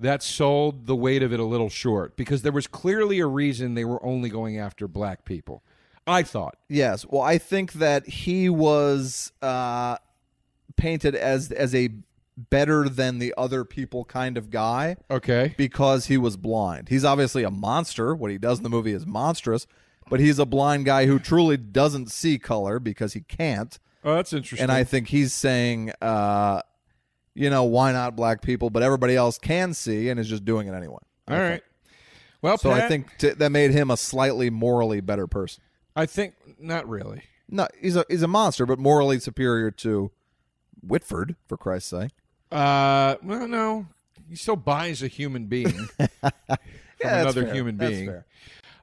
that 0.00 0.20
sold 0.20 0.86
the 0.86 0.96
weight 0.96 1.22
of 1.22 1.32
it 1.32 1.38
a 1.38 1.44
little 1.44 1.68
short 1.68 2.16
because 2.16 2.42
there 2.42 2.50
was 2.50 2.66
clearly 2.66 3.20
a 3.20 3.26
reason 3.26 3.74
they 3.74 3.84
were 3.84 4.04
only 4.04 4.28
going 4.30 4.58
after 4.58 4.88
black 4.88 5.24
people. 5.24 5.62
I 6.06 6.22
thought. 6.22 6.56
Yes. 6.68 7.06
Well, 7.08 7.22
I 7.22 7.38
think 7.38 7.74
that 7.74 8.06
he 8.06 8.48
was 8.48 9.32
uh, 9.42 9.96
painted 10.76 11.14
as 11.14 11.50
as 11.52 11.74
a 11.74 11.90
better 12.36 12.88
than 12.88 13.20
the 13.20 13.32
other 13.38 13.64
people 13.64 14.04
kind 14.04 14.36
of 14.36 14.50
guy 14.50 14.96
Okay. 15.10 15.54
because 15.56 16.06
he 16.06 16.16
was 16.18 16.36
blind. 16.36 16.88
He's 16.88 17.04
obviously 17.04 17.44
a 17.44 17.50
monster. 17.50 18.12
What 18.14 18.30
he 18.30 18.38
does 18.38 18.58
in 18.58 18.64
the 18.64 18.70
movie 18.70 18.92
is 18.92 19.06
monstrous, 19.06 19.66
but 20.10 20.18
he's 20.20 20.38
a 20.40 20.44
blind 20.44 20.84
guy 20.84 21.06
who 21.06 21.18
truly 21.20 21.56
doesn't 21.56 22.10
see 22.10 22.38
color 22.38 22.80
because 22.80 23.12
he 23.12 23.20
can't. 23.20 23.78
Oh, 24.04 24.16
that's 24.16 24.32
interesting. 24.32 24.64
And 24.64 24.72
I 24.72 24.82
think 24.84 25.08
he's 25.08 25.32
saying, 25.32 25.92
uh, 26.02 26.60
you 27.34 27.48
know, 27.50 27.64
why 27.64 27.92
not 27.92 28.16
black 28.16 28.42
people? 28.42 28.68
But 28.68 28.82
everybody 28.82 29.14
else 29.16 29.38
can 29.38 29.72
see 29.72 30.08
and 30.10 30.18
is 30.20 30.28
just 30.28 30.44
doing 30.44 30.66
it 30.68 30.74
anyway. 30.74 30.98
All 31.28 31.38
right. 31.38 31.62
Well, 32.42 32.58
So 32.58 32.70
I 32.70 32.86
think 32.88 33.06
t- 33.16 33.30
that 33.30 33.50
made 33.50 33.70
him 33.70 33.90
a 33.90 33.96
slightly 33.96 34.50
morally 34.50 35.00
better 35.00 35.26
person. 35.26 35.62
I 35.96 36.06
think 36.06 36.34
not 36.58 36.88
really. 36.88 37.22
No, 37.48 37.68
he's 37.80 37.96
a 37.96 38.04
he's 38.08 38.22
a 38.22 38.28
monster, 38.28 38.66
but 38.66 38.78
morally 38.78 39.18
superior 39.18 39.70
to 39.70 40.10
Whitford, 40.82 41.36
for 41.46 41.56
Christ's 41.56 41.90
sake. 41.90 42.10
Uh, 42.50 43.16
well, 43.22 43.48
no, 43.48 43.86
he 44.28 44.36
still 44.36 44.56
buys 44.56 45.02
a 45.02 45.08
human 45.08 45.46
being 45.46 45.70
from 45.96 46.08
that's 46.20 47.22
another 47.22 47.44
fair. 47.44 47.54
human 47.54 47.76
being. 47.76 48.22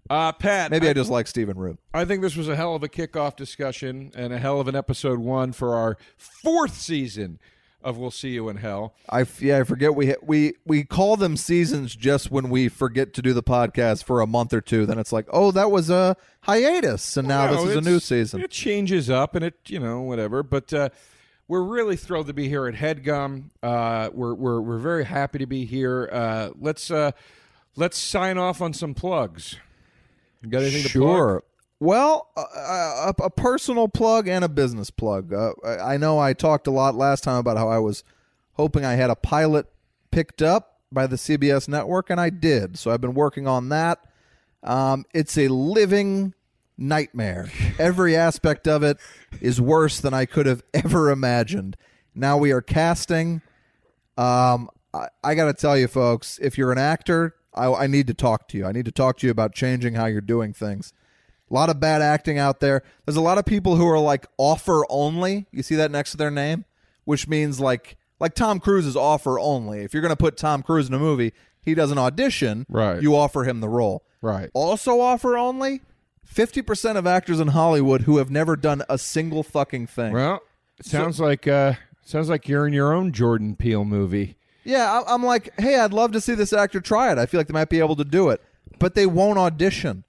Uh, 0.10 0.32
Pat, 0.34 0.72
Maybe 0.72 0.88
I, 0.88 0.90
I, 0.90 0.94
just 0.94 1.10
like 1.10 1.28
Stephen 1.28 1.58
Root. 1.58 1.80
I 1.94 2.04
think 2.06 2.22
this 2.22 2.36
was 2.36 2.50
a 2.50 2.56
hell 2.56 2.76
of 2.76 2.84
a 2.84 2.90
kickoff 2.90 3.36
discussion 3.36 4.12
and 4.16 4.34
a 4.34 4.40
hell 4.40 4.60
of 4.60 4.68
an 4.68 4.76
episode 4.76 5.20
one 5.20 5.54
for 5.54 5.76
our 5.76 5.98
fourth 6.18 6.76
season 6.76 7.40
of 7.84 7.98
We'll 7.98 8.12
See 8.12 8.30
You 8.30 8.50
in 8.50 8.58
Hell. 8.58 8.94
I 9.10 9.26
yeah, 9.40 9.60
I 9.60 9.64
forget 9.64 9.96
we 9.96 10.16
we 10.22 10.54
we 10.66 10.84
call 10.84 11.18
them 11.18 11.38
seasons 11.38 11.96
just 11.96 12.32
when 12.32 12.50
we 12.50 12.68
forget 12.68 13.14
to 13.16 13.22
do 13.22 13.34
the 13.34 13.44
podcast 13.44 14.04
for 14.04 14.22
a 14.22 14.28
month 14.28 14.54
or 14.54 14.62
two. 14.62 14.86
Then 14.86 15.00
it's 15.00 15.12
like, 15.12 15.28
oh, 15.32 15.52
that 15.52 15.72
was 15.72 15.90
a 15.90 16.16
hiatus, 16.42 17.18
and 17.18 17.28
now 17.28 17.48
No, 17.48 17.56
this 17.66 17.72
is 17.72 17.78
a 17.78 17.82
new 17.82 18.00
season. 18.00 18.42
It 18.42 18.52
changes 18.52 19.10
up 19.10 19.36
and 19.36 19.46
it, 19.46 19.56
you 19.68 19.80
know, 19.80 20.02
whatever. 20.02 20.44
But 20.44 20.74
uh, 20.74 20.90
we're 21.48 21.64
really 21.64 21.98
thrilled 21.98 22.28
to 22.28 22.34
be 22.34 22.48
here 22.48 22.68
at 22.68 22.76
Headgum. 22.76 23.50
Uh, 23.62 24.10
we're, 24.14 24.34
we're, 24.34 24.62
we're 24.62 24.78
very 24.78 25.04
happy 25.06 25.40
to 25.40 25.46
be 25.46 25.66
here. 25.66 26.10
Uh, 26.12 26.50
let's, 26.60 26.90
uh, 26.90 27.12
let's 27.76 27.98
sign 27.98 28.38
off 28.38 28.62
on 28.62 28.74
some 28.74 28.94
plugs. 28.94 29.58
You 30.42 30.50
got 30.50 30.62
anything 30.62 30.84
to 30.84 30.90
plug? 31.00 31.44
Well, 31.82 32.30
uh, 32.38 33.12
a, 33.20 33.24
a 33.24 33.30
personal 33.32 33.88
plug 33.88 34.28
and 34.28 34.46
a 34.46 34.50
business 34.50 34.92
plug. 34.92 35.34
Uh, 35.34 35.54
I 35.66 35.96
I 35.96 35.98
know 35.98 36.20
I 36.20 36.34
talked 36.34 36.68
a 36.68 36.72
lot 36.72 36.94
last 36.94 37.24
time 37.24 37.38
about 37.38 37.58
how 37.58 37.70
I 37.70 37.80
was 37.80 38.04
hoping 38.54 38.86
I 38.86 38.94
had 38.94 39.10
a 39.10 39.16
pilot 39.16 39.66
picked 40.12 40.44
up 40.44 40.80
by 40.92 41.08
the 41.08 41.16
CBS 41.16 41.68
network, 41.68 42.12
and 42.12 42.22
I 42.22 42.30
did. 42.30 42.78
So 42.78 42.92
I've 42.92 43.02
been 43.02 43.16
working 43.16 43.48
on 43.48 43.70
that. 43.70 43.98
Um, 44.62 45.06
it's 45.12 45.36
a 45.40 45.48
living 45.48 46.36
nightmare. 46.78 47.52
Every 47.80 48.16
aspect 48.16 48.68
of 48.68 48.84
it 48.84 48.98
is 49.42 49.60
worse 49.60 50.00
than 50.00 50.14
I 50.14 50.28
could 50.28 50.46
have 50.46 50.62
ever 50.76 51.10
imagined. 51.10 51.78
Now 52.14 52.38
we 52.38 52.52
are 52.52 52.62
casting. 52.62 53.42
Um, 54.20 54.70
I, 54.94 55.08
I 55.24 55.34
got 55.34 55.46
to 55.46 55.54
tell 55.54 55.76
you, 55.76 55.88
folks, 55.88 56.38
if 56.44 56.60
you're 56.60 56.72
an 56.72 56.78
actor, 56.78 57.34
I, 57.56 57.74
I 57.74 57.88
need 57.88 58.06
to 58.06 58.14
talk 58.14 58.48
to 58.50 58.58
you. 58.60 58.68
I 58.68 58.72
need 58.72 58.86
to 58.86 58.92
talk 58.92 59.18
to 59.18 59.26
you 59.26 59.32
about 59.32 59.56
changing 59.56 59.96
how 59.96 60.06
you're 60.06 60.22
doing 60.22 60.54
things. 60.54 60.94
A 61.52 61.54
lot 61.54 61.70
of 61.70 61.80
bad 61.82 62.02
acting 62.02 62.38
out 62.40 62.62
there. 62.62 62.82
There's 63.06 63.18
a 63.18 63.22
lot 63.22 63.38
of 63.38 63.44
people 63.46 63.76
who 63.76 63.86
are 63.88 64.00
like 64.00 64.26
offer 64.38 64.86
only. 64.90 65.46
You 65.52 65.62
see 65.64 65.76
that 65.76 65.92
next 65.92 66.12
to 66.12 66.18
their 66.18 66.32
name, 66.32 66.64
which 67.04 67.28
means 67.28 67.60
like 67.60 67.98
like 68.20 68.36
Tom 68.36 68.60
Cruise 68.60 68.86
is 68.86 68.96
offer 68.96 69.38
only. 69.38 69.82
If 69.82 69.94
you're 69.94 70.02
going 70.02 70.12
to 70.14 70.16
put 70.16 70.38
Tom 70.38 70.64
Cruise 70.64 70.88
in 70.88 70.94
a 70.94 71.00
movie, 71.00 71.34
he 71.62 71.74
doesn't 71.76 71.98
audition. 71.98 72.66
Right. 72.70 73.02
You 73.02 73.16
offer 73.16 73.44
him 73.44 73.60
the 73.60 73.68
role. 73.70 74.04
Right. 74.22 74.50
Also 74.54 75.02
offer 75.02 75.38
only. 75.38 75.82
Fifty 76.24 76.62
percent 76.62 76.98
of 76.98 77.06
actors 77.06 77.42
in 77.42 77.50
Hollywood 77.50 78.04
who 78.04 78.18
have 78.18 78.30
never 78.32 78.56
done 78.56 78.84
a 78.88 78.98
single 78.98 79.44
fucking 79.44 79.88
thing. 79.88 80.14
Well, 80.14 80.42
it 80.80 80.86
sounds 80.86 81.20
like 81.20 81.46
uh, 81.46 81.74
sounds 82.06 82.30
like 82.30 82.48
you're 82.48 82.66
in 82.66 82.72
your 82.74 82.94
own 82.94 83.12
Jordan 83.12 83.58
Peele 83.58 83.84
movie. 83.84 84.38
Yeah, 84.64 84.90
I- 85.06 85.14
I'm 85.14 85.24
like, 85.24 85.52
hey, 85.60 85.78
I'd 85.78 85.92
love 85.92 86.14
to 86.14 86.22
see 86.22 86.34
this 86.36 86.54
actor 86.54 86.80
try 86.80 87.12
it. 87.12 87.18
I 87.18 87.26
feel 87.26 87.40
like 87.42 87.48
they 87.48 87.54
might 87.54 87.68
be 87.70 87.80
able 87.80 87.98
to 87.98 88.06
do 88.06 88.30
it, 88.30 88.42
but 88.80 88.96
they 88.96 89.06
won't 89.06 89.38
audition. 89.40 90.06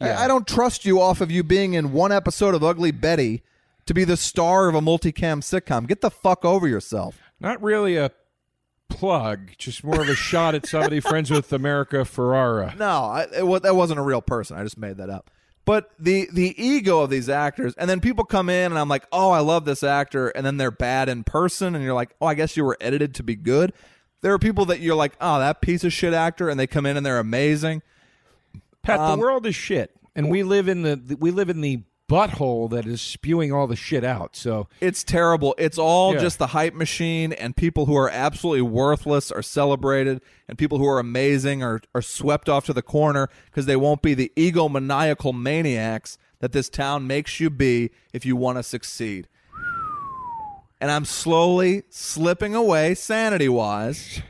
I- 0.00 0.08
Yeah. 0.08 0.20
I, 0.20 0.28
don't 0.28 0.46
trust 0.46 0.84
you 0.84 1.00
off 1.00 1.20
of 1.20 1.30
you 1.30 1.42
being 1.42 1.74
in 1.74 1.92
one 1.92 2.12
episode 2.12 2.54
of 2.54 2.62
Ugly 2.62 2.92
Betty 2.92 3.42
to 3.86 3.94
be 3.94 4.04
the 4.04 4.16
star 4.16 4.68
of 4.68 4.74
a 4.74 4.80
multicam 4.80 5.40
sitcom. 5.42 5.86
Get 5.86 6.00
the 6.02 6.10
fuck 6.10 6.44
over 6.44 6.68
yourself. 6.68 7.18
Not 7.40 7.62
really 7.62 7.96
a 7.96 8.10
plug, 8.88 9.50
just 9.58 9.84
more 9.84 10.00
of 10.00 10.08
a 10.08 10.14
shot 10.14 10.54
at 10.54 10.66
somebody 10.66 11.00
friends 11.00 11.30
with 11.30 11.52
America 11.52 11.96
Ferrera. 11.98 12.76
No, 12.76 12.86
I, 13.04 13.26
it, 13.32 13.62
that 13.62 13.76
wasn't 13.76 14.00
a 14.00 14.02
real 14.02 14.22
person. 14.22 14.56
I 14.58 14.62
just 14.62 14.78
made 14.78 14.96
that 14.98 15.10
up. 15.10 15.30
But 15.64 15.90
the 15.98 16.26
the 16.32 16.54
ego 16.62 17.00
of 17.00 17.10
these 17.10 17.28
actors, 17.28 17.74
and 17.76 17.90
then 17.90 18.00
people 18.00 18.24
come 18.24 18.48
in, 18.48 18.72
and 18.72 18.78
I'm 18.78 18.88
like, 18.88 19.04
oh, 19.12 19.30
I 19.30 19.40
love 19.40 19.66
this 19.66 19.82
actor, 19.82 20.28
and 20.28 20.44
then 20.46 20.56
they're 20.56 20.70
bad 20.70 21.10
in 21.10 21.24
person, 21.24 21.74
and 21.74 21.84
you're 21.84 21.92
like, 21.94 22.16
oh, 22.22 22.26
I 22.26 22.32
guess 22.32 22.56
you 22.56 22.64
were 22.64 22.78
edited 22.80 23.14
to 23.16 23.22
be 23.22 23.36
good. 23.36 23.74
There 24.22 24.32
are 24.32 24.38
people 24.38 24.64
that 24.66 24.80
you're 24.80 24.96
like, 24.96 25.12
oh, 25.20 25.38
that 25.38 25.60
piece 25.60 25.84
of 25.84 25.92
shit 25.92 26.14
actor, 26.14 26.48
and 26.48 26.58
they 26.58 26.66
come 26.66 26.86
in 26.86 26.96
and 26.96 27.04
they're 27.04 27.18
amazing. 27.18 27.82
Pat, 28.82 29.00
Um, 29.00 29.18
the 29.18 29.24
world 29.24 29.46
is 29.46 29.54
shit, 29.54 29.90
and 30.16 30.30
we 30.30 30.42
live 30.42 30.68
in 30.68 30.82
the 30.82 31.16
we 31.18 31.30
live 31.30 31.48
in 31.50 31.60
the 31.60 31.82
butthole 32.10 32.70
that 32.70 32.86
is 32.86 33.02
spewing 33.02 33.52
all 33.52 33.66
the 33.66 33.76
shit 33.76 34.02
out. 34.02 34.34
So 34.34 34.66
It's 34.80 35.04
terrible. 35.04 35.54
It's 35.58 35.76
all 35.76 36.14
Yeah. 36.14 36.20
just 36.20 36.38
the 36.38 36.46
hype 36.48 36.72
machine, 36.72 37.34
and 37.34 37.54
people 37.54 37.84
who 37.84 37.94
are 37.96 38.08
absolutely 38.08 38.62
worthless 38.62 39.30
are 39.30 39.42
celebrated, 39.42 40.22
and 40.48 40.56
people 40.56 40.78
who 40.78 40.86
are 40.88 40.98
amazing 40.98 41.62
are, 41.62 41.82
are 41.94 42.00
swept 42.00 42.48
off 42.48 42.64
to 42.64 42.72
the 42.72 42.80
corner 42.80 43.28
because 43.46 43.66
they 43.66 43.76
won't 43.76 44.00
be 44.00 44.14
the 44.14 44.32
egomaniacal 44.38 45.38
maniacs 45.38 46.16
that 46.40 46.52
this 46.52 46.70
town 46.70 47.06
makes 47.06 47.40
you 47.40 47.50
be 47.50 47.90
if 48.14 48.24
you 48.24 48.36
want 48.36 48.56
to 48.56 48.62
succeed. 48.62 49.28
And 50.80 50.90
I'm 50.90 51.04
slowly 51.04 51.82
slipping 51.90 52.54
away 52.54 52.94
sanity 52.94 53.48
wise 53.50 54.22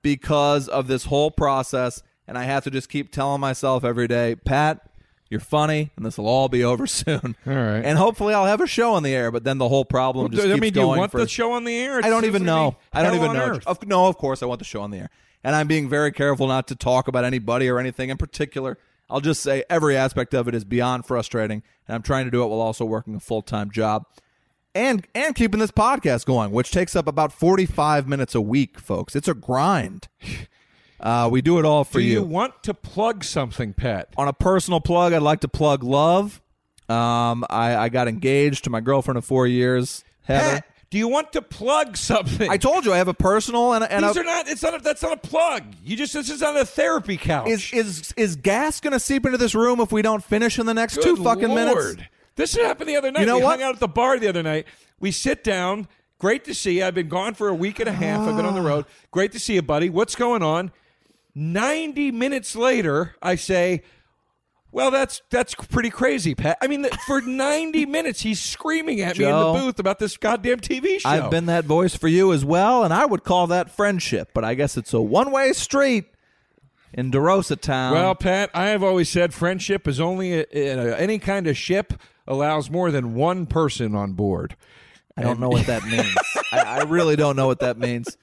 because 0.00 0.68
of 0.68 0.86
this 0.86 1.06
whole 1.06 1.30
process, 1.32 2.02
and 2.28 2.36
I 2.38 2.44
have 2.44 2.64
to 2.64 2.70
just 2.70 2.88
keep 2.88 3.12
telling 3.12 3.40
myself 3.40 3.84
every 3.84 4.08
day, 4.08 4.36
Pat. 4.36 4.80
You're 5.28 5.40
funny, 5.40 5.90
and 5.96 6.06
this 6.06 6.18
will 6.18 6.28
all 6.28 6.48
be 6.48 6.62
over 6.62 6.86
soon. 6.86 7.34
All 7.46 7.52
right. 7.52 7.84
And 7.84 7.98
hopefully, 7.98 8.32
I'll 8.32 8.46
have 8.46 8.60
a 8.60 8.66
show 8.68 8.94
on 8.94 9.02
the 9.02 9.12
air. 9.12 9.32
But 9.32 9.42
then 9.42 9.58
the 9.58 9.68
whole 9.68 9.84
problem 9.84 10.30
just 10.30 10.44
I 10.44 10.50
keeps 10.50 10.60
mean, 10.60 10.72
do 10.72 10.80
you 10.80 10.86
going 10.86 10.98
want 11.00 11.10
for- 11.10 11.18
the 11.18 11.26
show 11.28 11.52
on 11.52 11.64
the 11.64 11.76
air? 11.76 12.00
I 12.04 12.08
don't 12.08 12.24
even 12.26 12.44
know. 12.44 12.76
I 12.92 13.02
don't 13.02 13.16
even 13.16 13.32
know. 13.32 13.60
earth. 13.66 13.84
No, 13.86 14.06
of 14.06 14.16
course 14.18 14.40
I 14.42 14.46
want 14.46 14.60
the 14.60 14.64
show 14.64 14.82
on 14.82 14.92
the 14.92 14.98
air, 14.98 15.10
and 15.42 15.56
I'm 15.56 15.66
being 15.66 15.88
very 15.88 16.12
careful 16.12 16.46
not 16.46 16.68
to 16.68 16.76
talk 16.76 17.08
about 17.08 17.24
anybody 17.24 17.68
or 17.68 17.78
anything 17.80 18.10
in 18.10 18.16
particular. 18.18 18.78
I'll 19.10 19.20
just 19.20 19.42
say 19.42 19.64
every 19.70 19.96
aspect 19.96 20.32
of 20.34 20.46
it 20.48 20.54
is 20.54 20.64
beyond 20.64 21.06
frustrating, 21.06 21.62
and 21.88 21.94
I'm 21.96 22.02
trying 22.02 22.24
to 22.26 22.30
do 22.30 22.42
it 22.44 22.46
while 22.46 22.60
also 22.60 22.84
working 22.84 23.14
a 23.16 23.20
full 23.20 23.42
time 23.42 23.70
job, 23.72 24.04
and 24.76 25.06
and 25.12 25.34
keeping 25.34 25.58
this 25.58 25.72
podcast 25.72 26.24
going, 26.26 26.52
which 26.52 26.70
takes 26.70 26.94
up 26.94 27.08
about 27.08 27.32
45 27.32 28.06
minutes 28.06 28.34
a 28.36 28.40
week, 28.40 28.78
folks. 28.78 29.16
It's 29.16 29.26
a 29.28 29.34
grind. 29.34 30.06
Uh, 31.00 31.28
we 31.30 31.42
do 31.42 31.58
it 31.58 31.64
all 31.64 31.84
for 31.84 32.00
you. 32.00 32.06
Do 32.06 32.20
you 32.20 32.22
want 32.22 32.62
to 32.64 32.74
plug 32.74 33.22
something, 33.24 33.74
Pat? 33.74 34.08
on 34.16 34.28
a 34.28 34.32
personal 34.32 34.80
plug, 34.80 35.12
I'd 35.12 35.22
like 35.22 35.40
to 35.40 35.48
plug 35.48 35.82
love. 35.82 36.40
Um, 36.88 37.44
I, 37.50 37.76
I 37.76 37.88
got 37.88 38.08
engaged 38.08 38.64
to 38.64 38.70
my 38.70 38.80
girlfriend 38.80 39.18
of 39.18 39.24
four 39.24 39.46
years, 39.46 40.04
Heather. 40.22 40.60
Pat, 40.60 40.66
do 40.88 40.98
you 40.98 41.08
want 41.08 41.32
to 41.32 41.42
plug 41.42 41.96
something? 41.96 42.48
I 42.48 42.56
told 42.58 42.84
you 42.86 42.92
I 42.92 42.98
have 42.98 43.08
a 43.08 43.14
personal 43.14 43.72
and, 43.72 43.82
a- 43.82 43.92
and 43.92 44.04
These 44.04 44.16
a, 44.16 44.20
are 44.20 44.24
not. 44.24 44.48
It's 44.48 44.62
not. 44.62 44.74
A, 44.80 44.82
that's 44.82 45.02
not 45.02 45.12
a 45.12 45.16
plug. 45.16 45.64
You 45.84 45.96
just. 45.96 46.14
This 46.14 46.30
is 46.30 46.40
not 46.40 46.56
a 46.56 46.64
therapy 46.64 47.16
couch. 47.16 47.48
is 47.48 47.72
is 47.72 48.14
is 48.16 48.36
gas 48.36 48.80
going 48.80 48.92
to 48.92 49.00
seep 49.00 49.26
into 49.26 49.36
this 49.36 49.54
room 49.54 49.80
if 49.80 49.90
we 49.90 50.00
don't 50.00 50.22
finish 50.22 50.58
in 50.60 50.66
the 50.66 50.74
next 50.74 51.02
two 51.02 51.16
Good 51.16 51.24
fucking 51.24 51.48
minutes? 51.54 51.74
Lord. 51.74 52.08
This 52.36 52.54
happened 52.54 52.88
the 52.88 52.96
other 52.96 53.10
night. 53.10 53.20
You 53.20 53.26
know 53.26 53.38
we 53.38 53.44
what? 53.44 53.58
hung 53.58 53.62
out 53.68 53.74
at 53.74 53.80
the 53.80 53.88
bar 53.88 54.18
the 54.18 54.28
other 54.28 54.42
night. 54.44 54.66
We 55.00 55.10
sit 55.10 55.42
down. 55.42 55.88
Great 56.18 56.44
to 56.44 56.54
see 56.54 56.78
you. 56.78 56.84
I've 56.84 56.94
been 56.94 57.08
gone 57.08 57.34
for 57.34 57.48
a 57.48 57.54
week 57.54 57.80
and 57.80 57.88
a 57.88 57.92
half. 57.92 58.20
I've 58.20 58.36
been 58.36 58.46
on 58.46 58.54
the 58.54 58.62
road. 58.62 58.86
Great 59.10 59.32
to 59.32 59.38
see 59.38 59.54
you, 59.54 59.62
buddy. 59.62 59.90
What's 59.90 60.14
going 60.14 60.42
on? 60.42 60.70
90 61.36 62.12
minutes 62.12 62.56
later, 62.56 63.14
I 63.20 63.34
say, 63.34 63.82
well, 64.72 64.90
that's 64.90 65.20
that's 65.30 65.54
pretty 65.54 65.90
crazy, 65.90 66.34
Pat. 66.34 66.56
I 66.62 66.66
mean, 66.66 66.86
for 67.06 67.20
90 67.26 67.84
minutes, 67.86 68.20
he's 68.22 68.40
screaming 68.40 69.00
at 69.02 69.18
me 69.18 69.26
in 69.26 69.30
the 69.30 69.52
booth 69.52 69.78
about 69.78 69.98
this 69.98 70.16
goddamn 70.16 70.60
TV 70.60 70.98
show. 70.98 71.08
I've 71.08 71.30
been 71.30 71.46
that 71.46 71.66
voice 71.66 71.94
for 71.94 72.08
you 72.08 72.32
as 72.32 72.44
well, 72.44 72.82
and 72.84 72.92
I 72.92 73.04
would 73.04 73.22
call 73.22 73.46
that 73.48 73.70
friendship. 73.70 74.30
But 74.34 74.44
I 74.44 74.54
guess 74.54 74.76
it's 74.78 74.92
a 74.94 75.00
one 75.00 75.30
way 75.30 75.52
street 75.52 76.06
in 76.94 77.10
DeRosa 77.10 77.60
Town. 77.60 77.92
Well, 77.92 78.14
Pat, 78.14 78.50
I 78.54 78.66
have 78.68 78.82
always 78.82 79.08
said 79.10 79.34
friendship 79.34 79.86
is 79.86 80.00
only 80.00 80.40
a, 80.40 80.46
a- 80.52 80.96
any 80.98 81.18
kind 81.18 81.46
of 81.46 81.56
ship 81.56 81.92
allows 82.26 82.70
more 82.70 82.90
than 82.90 83.14
one 83.14 83.44
person 83.46 83.94
on 83.94 84.14
board. 84.14 84.56
I 85.18 85.22
don't 85.22 85.38
know 85.40 85.48
what 85.48 85.66
that 85.66 85.84
means. 85.84 86.14
I, 86.52 86.60
I 86.80 86.82
really 86.82 87.16
don't 87.16 87.36
know 87.36 87.46
what 87.46 87.60
that 87.60 87.78
means. 87.78 88.16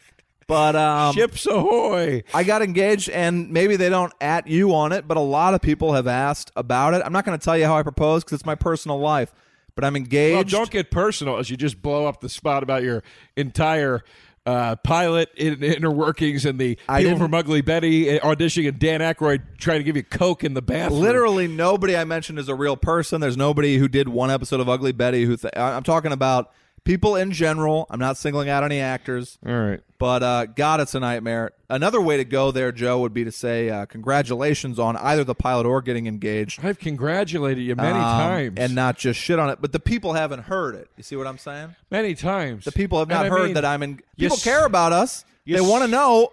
But 0.48 0.76
um, 0.76 1.14
Ships 1.16 1.46
ahoy! 1.46 2.24
I 2.34 2.44
got 2.44 2.62
engaged, 2.62 3.10
and 3.10 3.50
maybe 3.52 3.76
they 3.76 3.90
don't 3.90 4.14
at 4.22 4.48
you 4.48 4.74
on 4.74 4.92
it, 4.92 5.08
but 5.08 5.18
a 5.18 5.22
lot 5.22 5.54
of 5.54 5.62
people 5.62 5.94
have 5.94 6.08
asked 6.08 6.52
about 6.56 6.94
it. 6.94 7.02
I'm 7.06 7.14
not 7.14 7.26
going 7.26 7.38
to 7.38 7.44
tell 7.44 7.58
you 7.58 7.66
how 7.66 7.78
I 7.78 7.84
proposed 7.84 8.26
because 8.26 8.38
it's 8.38 8.46
my 8.46 8.56
personal 8.56 9.00
life. 9.00 9.34
But 9.76 9.86
I'm 9.86 9.96
engaged. 9.96 10.54
Well, 10.54 10.62
don't 10.62 10.70
get 10.70 10.92
personal 10.92 11.38
as 11.38 11.50
you 11.50 11.58
just 11.58 11.82
blow 11.82 12.06
up 12.06 12.22
the 12.22 12.30
spot 12.30 12.62
about 12.62 12.84
your 12.84 13.02
entire 13.36 14.04
uh, 14.46 14.76
pilot 14.78 15.30
in, 15.36 15.64
inner 15.64 15.90
workings 15.92 16.46
and 16.46 16.60
the 16.60 16.78
I 16.88 17.04
people 17.04 17.18
from 17.18 17.34
Ugly 17.34 17.62
Betty 17.62 18.20
uh, 18.20 18.36
auditioning 18.36 18.68
and 18.68 18.80
Dan 18.80 19.00
Aykroyd 19.00 19.42
trying 19.58 19.80
to 19.80 19.84
give 19.84 19.96
you 19.96 20.04
coke 20.04 20.44
in 20.44 20.54
the 20.54 20.62
bathroom. 20.62 21.00
Literally 21.00 21.48
nobody 21.48 21.96
I 21.96 22.04
mentioned 22.04 22.40
is 22.40 22.50
a 22.50 22.56
real 22.56 22.76
person. 22.76 23.22
There's 23.22 23.38
nobody 23.38 23.78
who 23.78 23.88
did 23.88 24.10
one 24.10 24.30
episode 24.30 24.60
of 24.60 24.68
Ugly 24.68 24.92
Betty 24.94 25.24
who 25.26 25.38
th- 25.38 25.54
I'm 25.56 25.84
talking 25.84 26.12
about 26.12 26.52
people 26.84 27.16
in 27.16 27.32
general. 27.32 27.86
I'm 27.90 28.00
not 28.00 28.18
singling 28.18 28.50
out 28.50 28.64
any 28.64 28.80
actors, 28.80 29.38
All 29.46 29.54
right. 29.54 29.80
but 29.98 30.24
uh, 30.24 30.46
God, 30.48 30.80
it's 30.82 30.94
a 30.96 31.00
nightmare. 31.00 31.52
Another 31.70 32.02
way 32.02 32.18
to 32.18 32.26
go 32.26 32.52
there, 32.52 32.72
Joe, 32.72 33.00
would 33.00 33.14
be 33.14 33.24
to 33.24 33.32
say 33.32 33.70
uh, 33.70 33.86
congratulations 33.86 34.80
on 34.80 34.96
either 34.98 35.24
the 35.24 35.36
pilot 35.36 35.66
or 35.66 35.82
getting 35.82 36.08
engaged. 36.08 36.64
I've 36.64 36.80
congratulated 36.80 37.64
you 37.64 37.76
many 37.76 37.98
um, 37.98 38.04
times. 38.04 38.54
and 38.58 38.76
not 38.76 38.98
just 38.98 39.20
shit 39.20 39.40
on 39.40 39.50
it. 39.50 39.60
But 39.62 39.72
the 39.72 39.80
people 39.80 40.14
haven't 40.14 40.44
heard 40.44 40.76
it. 40.76 40.90
You 40.98 41.04
see 41.04 41.16
what 41.16 41.28
I'm 41.28 41.38
saying? 41.38 41.76
many 41.90 42.16
times. 42.16 42.66
The 42.66 42.72
people 42.72 43.00
have 43.00 43.10
And 43.10 43.18
not 43.18 43.26
I 43.26 43.30
heard 43.30 43.46
mean, 43.46 43.54
that 43.56 43.66
I'm 43.66 43.82
in. 43.84 44.02
People 44.18 44.38
s- 44.38 44.44
care 44.44 44.66
about 44.66 44.94
us. 44.94 45.26
They 45.46 45.56
s- 45.56 45.62
want 45.62 45.84
to 45.84 45.88
know. 45.90 46.32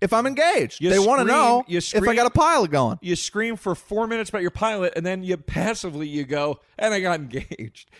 if 0.00 0.12
I'm 0.12 0.26
engaged. 0.26 0.80
You 0.80 0.90
they 0.90 0.98
want 1.00 1.20
to 1.22 1.24
know 1.26 1.64
you 1.66 1.78
if 1.78 2.06
I 2.06 2.14
got 2.14 2.26
a 2.26 2.30
pilot 2.30 2.70
going. 2.70 2.98
You 3.02 3.16
scream 3.16 3.56
for 3.56 3.74
four 3.74 4.06
minutes 4.06 4.30
about 4.30 4.42
your 4.42 4.52
pilot, 4.52 4.92
and 4.94 5.04
then 5.04 5.24
you 5.24 5.36
passively 5.36 6.06
you 6.06 6.22
go, 6.24 6.60
and 6.78 6.94
I 6.94 7.00
got 7.00 7.18
engaged. 7.18 7.90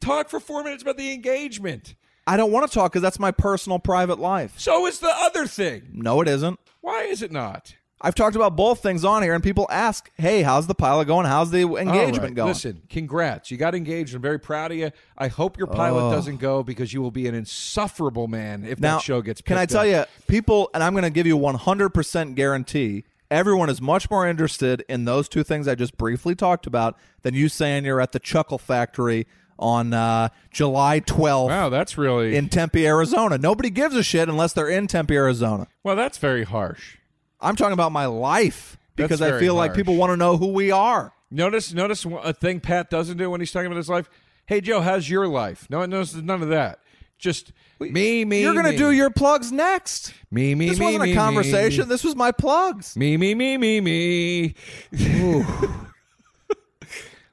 Talk 0.00 0.28
for 0.30 0.40
four 0.40 0.62
minutes 0.64 0.82
about 0.82 0.96
the 0.96 1.12
engagement. 1.12 1.94
I 2.26 2.36
don't 2.36 2.50
want 2.50 2.66
to 2.70 2.74
talk 2.74 2.92
because 2.92 3.02
that's 3.02 3.18
my 3.18 3.30
personal 3.30 3.78
private 3.78 4.18
life. 4.18 4.54
So 4.58 4.86
is 4.86 4.98
the 4.98 5.12
other 5.14 5.46
thing. 5.46 5.88
No, 5.92 6.20
it 6.22 6.28
isn't. 6.28 6.58
Why 6.80 7.02
is 7.02 7.20
it 7.22 7.30
not? 7.30 7.74
I've 8.00 8.14
talked 8.14 8.36
about 8.36 8.54
both 8.56 8.80
things 8.82 9.02
on 9.04 9.22
here, 9.22 9.32
and 9.34 9.42
people 9.42 9.66
ask, 9.70 10.10
"Hey, 10.18 10.42
how's 10.42 10.66
the 10.66 10.74
pilot 10.74 11.06
going? 11.06 11.24
How's 11.26 11.50
the 11.50 11.62
engagement 11.62 12.22
right, 12.22 12.34
going?" 12.34 12.48
Listen, 12.48 12.82
congrats. 12.90 13.50
You 13.50 13.56
got 13.56 13.74
engaged. 13.74 14.14
I'm 14.14 14.20
very 14.20 14.38
proud 14.38 14.72
of 14.72 14.76
you. 14.78 14.90
I 15.16 15.28
hope 15.28 15.56
your 15.56 15.66
pilot 15.68 16.08
Oh. 16.08 16.10
doesn't 16.12 16.36
go 16.38 16.62
because 16.62 16.92
you 16.92 17.00
will 17.00 17.10
be 17.10 17.26
an 17.28 17.34
insufferable 17.34 18.26
man 18.28 18.64
if 18.64 18.78
now, 18.78 18.96
that 18.96 19.02
show 19.02 19.22
gets 19.22 19.40
picked. 19.40 19.48
can 19.48 19.58
I 19.58 19.64
tell 19.66 19.82
up. 19.82 19.86
you, 19.86 20.04
people, 20.26 20.68
and 20.74 20.82
I'm 20.82 20.92
going 20.92 21.04
to 21.04 21.10
give 21.10 21.26
you 21.26 21.36
100% 21.38 22.34
guarantee. 22.34 23.04
Everyone 23.30 23.70
is 23.70 23.80
much 23.80 24.10
more 24.10 24.28
interested 24.28 24.84
in 24.88 25.06
those 25.06 25.28
two 25.28 25.42
things 25.42 25.66
I 25.66 25.74
just 25.74 25.96
briefly 25.96 26.34
talked 26.34 26.66
about 26.66 26.96
than 27.22 27.32
you 27.34 27.48
saying 27.48 27.84
you're 27.86 28.00
at 28.02 28.12
the 28.12 28.18
Chuckle 28.18 28.58
Factory 28.58 29.26
on 29.58 29.92
uh, 29.94 30.28
July 30.50 31.00
12th 31.00 31.48
Wow, 31.48 31.68
that's 31.68 31.96
really 31.96 32.36
in 32.36 32.48
Tempe, 32.48 32.86
Arizona. 32.86 33.38
Nobody 33.38 33.70
gives 33.70 33.94
a 33.94 34.02
shit 34.02 34.28
unless 34.28 34.52
they're 34.52 34.68
in 34.68 34.86
Tempe, 34.86 35.14
Arizona. 35.14 35.66
well. 35.82 35.96
That's 35.96 36.18
very 36.18 36.44
harsh. 36.44 36.96
I'm 37.40 37.56
talking 37.56 37.72
about 37.74 37.92
my 37.92 38.06
life 38.06 38.76
because 38.96 39.20
I 39.20 39.38
feel 39.38 39.54
like 39.54 39.74
people 39.74 39.96
want 39.96 40.10
to 40.12 40.16
know 40.16 40.36
who 40.36 40.48
we 40.48 40.70
are. 40.70 41.12
Notice, 41.30 41.72
notice 41.74 42.04
a 42.04 42.32
thing 42.32 42.60
Pat 42.60 42.90
doesn't 42.90 43.16
do 43.16 43.28
when 43.30 43.40
he's 43.40 43.50
talking 43.52 43.66
about 43.66 43.76
his 43.76 43.88
life. 43.88 44.08
Hey 44.46 44.60
Joe, 44.60 44.80
how's 44.80 45.08
your 45.08 45.26
life? 45.26 45.66
No 45.68 45.78
one 45.78 45.90
knows 45.90 46.14
none 46.14 46.42
of 46.42 46.48
that. 46.50 46.78
Just 47.18 47.52
me, 47.80 48.24
me. 48.24 48.42
You're 48.42 48.52
going 48.52 48.66
to 48.66 48.72
me. 48.72 48.76
do 48.76 48.90
your 48.90 49.10
plugs 49.10 49.50
next. 49.50 50.12
me, 50.30 50.54
me, 50.54 50.68
This 50.68 50.78
me, 50.78 50.84
wasn't 50.84 51.04
me, 51.04 51.12
a 51.12 51.14
conversation. 51.14 51.88
This 51.88 52.04
was 52.04 52.14
my 52.14 52.32
plugs. 52.32 52.96
Me, 52.96 53.16
me, 53.16 53.34
me, 53.34 53.56
me, 53.56 53.80
me. 53.80 54.54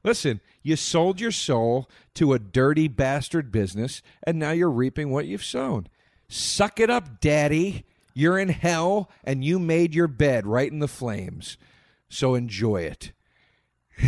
Listen, 0.04 0.40
you 0.64 0.76
sold 0.76 1.20
your 1.20 1.32
soul 1.32 1.90
to 2.16 2.34
a 2.34 2.40
dirty 2.40 2.88
bastard 2.88 3.52
business, 3.52 4.02
and 4.24 4.38
now 4.38 4.52
you're 4.52 4.70
reaping 4.70 5.10
what 5.12 5.26
you've 5.26 5.44
sown. 5.44 5.88
Suck 6.28 6.80
it 6.80 6.90
up, 6.90 7.20
daddy. 7.20 7.86
You're 8.14 8.38
in 8.38 8.50
hell, 8.50 9.10
and 9.24 9.44
you 9.44 9.60
made 9.60 9.96
your 9.96 10.08
bed 10.08 10.46
right 10.46 10.72
in 10.72 10.80
the 10.80 10.88
flames. 10.88 11.58
So 12.10 12.36
enjoy 12.36 12.82
it. 12.82 13.12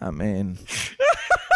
I 0.00 0.10
mean, 0.10 0.58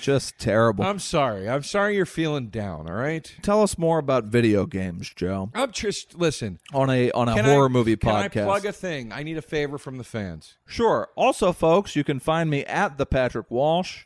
just 0.00 0.38
terrible. 0.38 0.84
I'm 0.84 0.98
sorry. 0.98 1.48
I'm 1.48 1.62
sorry 1.62 1.96
you're 1.96 2.06
feeling 2.06 2.48
down, 2.48 2.88
all 2.88 2.96
right? 2.96 3.32
Tell 3.42 3.62
us 3.62 3.78
more 3.78 3.98
about 3.98 4.24
video 4.24 4.66
games, 4.66 5.12
Joe. 5.14 5.50
I'm 5.54 5.72
just, 5.72 6.16
listen. 6.18 6.58
On 6.74 6.90
a 6.90 7.10
on 7.12 7.28
a 7.28 7.42
horror 7.42 7.66
I, 7.66 7.68
movie 7.68 7.96
can 7.96 8.10
I 8.14 8.28
plug 8.28 8.64
a 8.66 8.72
thing? 8.72 9.12
I 9.12 9.22
need 9.22 9.36
a 9.36 9.42
favor 9.42 9.78
from 9.78 9.98
the 9.98 10.04
fans. 10.04 10.56
sure. 10.66 11.08
Also, 11.16 11.52
folks, 11.52 11.96
you 11.96 12.04
can 12.04 12.18
find 12.18 12.50
me 12.50 12.64
at 12.64 12.98
the 12.98 13.06
Patrick 13.06 13.50
Walsh 13.50 14.04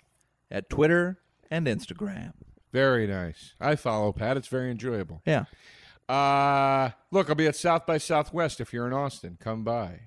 at 0.50 0.68
Twitter 0.68 1.18
and 1.50 1.66
Instagram. 1.66 2.32
Very 2.72 3.06
nice. 3.06 3.54
I 3.60 3.76
follow 3.76 4.12
Pat. 4.12 4.36
It's 4.36 4.48
very 4.48 4.70
enjoyable. 4.70 5.22
Yeah. 5.26 5.44
Uh, 6.08 6.90
look, 7.10 7.28
I'll 7.28 7.36
be 7.36 7.46
at 7.46 7.56
South 7.56 7.86
by 7.86 7.98
Southwest 7.98 8.60
if 8.60 8.72
you're 8.72 8.86
in 8.86 8.92
Austin. 8.92 9.38
Come 9.40 9.64
by. 9.64 10.00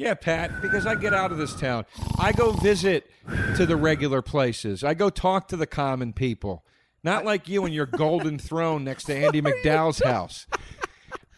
Yeah, 0.00 0.14
Pat, 0.14 0.62
because 0.62 0.86
I 0.86 0.94
get 0.94 1.12
out 1.12 1.30
of 1.30 1.36
this 1.36 1.54
town. 1.54 1.84
I 2.18 2.32
go 2.32 2.52
visit 2.52 3.10
to 3.56 3.66
the 3.66 3.76
regular 3.76 4.22
places. 4.22 4.82
I 4.82 4.94
go 4.94 5.10
talk 5.10 5.48
to 5.48 5.58
the 5.58 5.66
common 5.66 6.14
people. 6.14 6.64
Not 7.04 7.26
like 7.26 7.48
you 7.50 7.66
and 7.66 7.74
your 7.74 7.84
golden 7.84 8.38
throne 8.48 8.82
next 8.82 9.04
to 9.04 9.14
Andie 9.14 9.42
MacDowell's 9.42 9.98
house. 9.98 10.46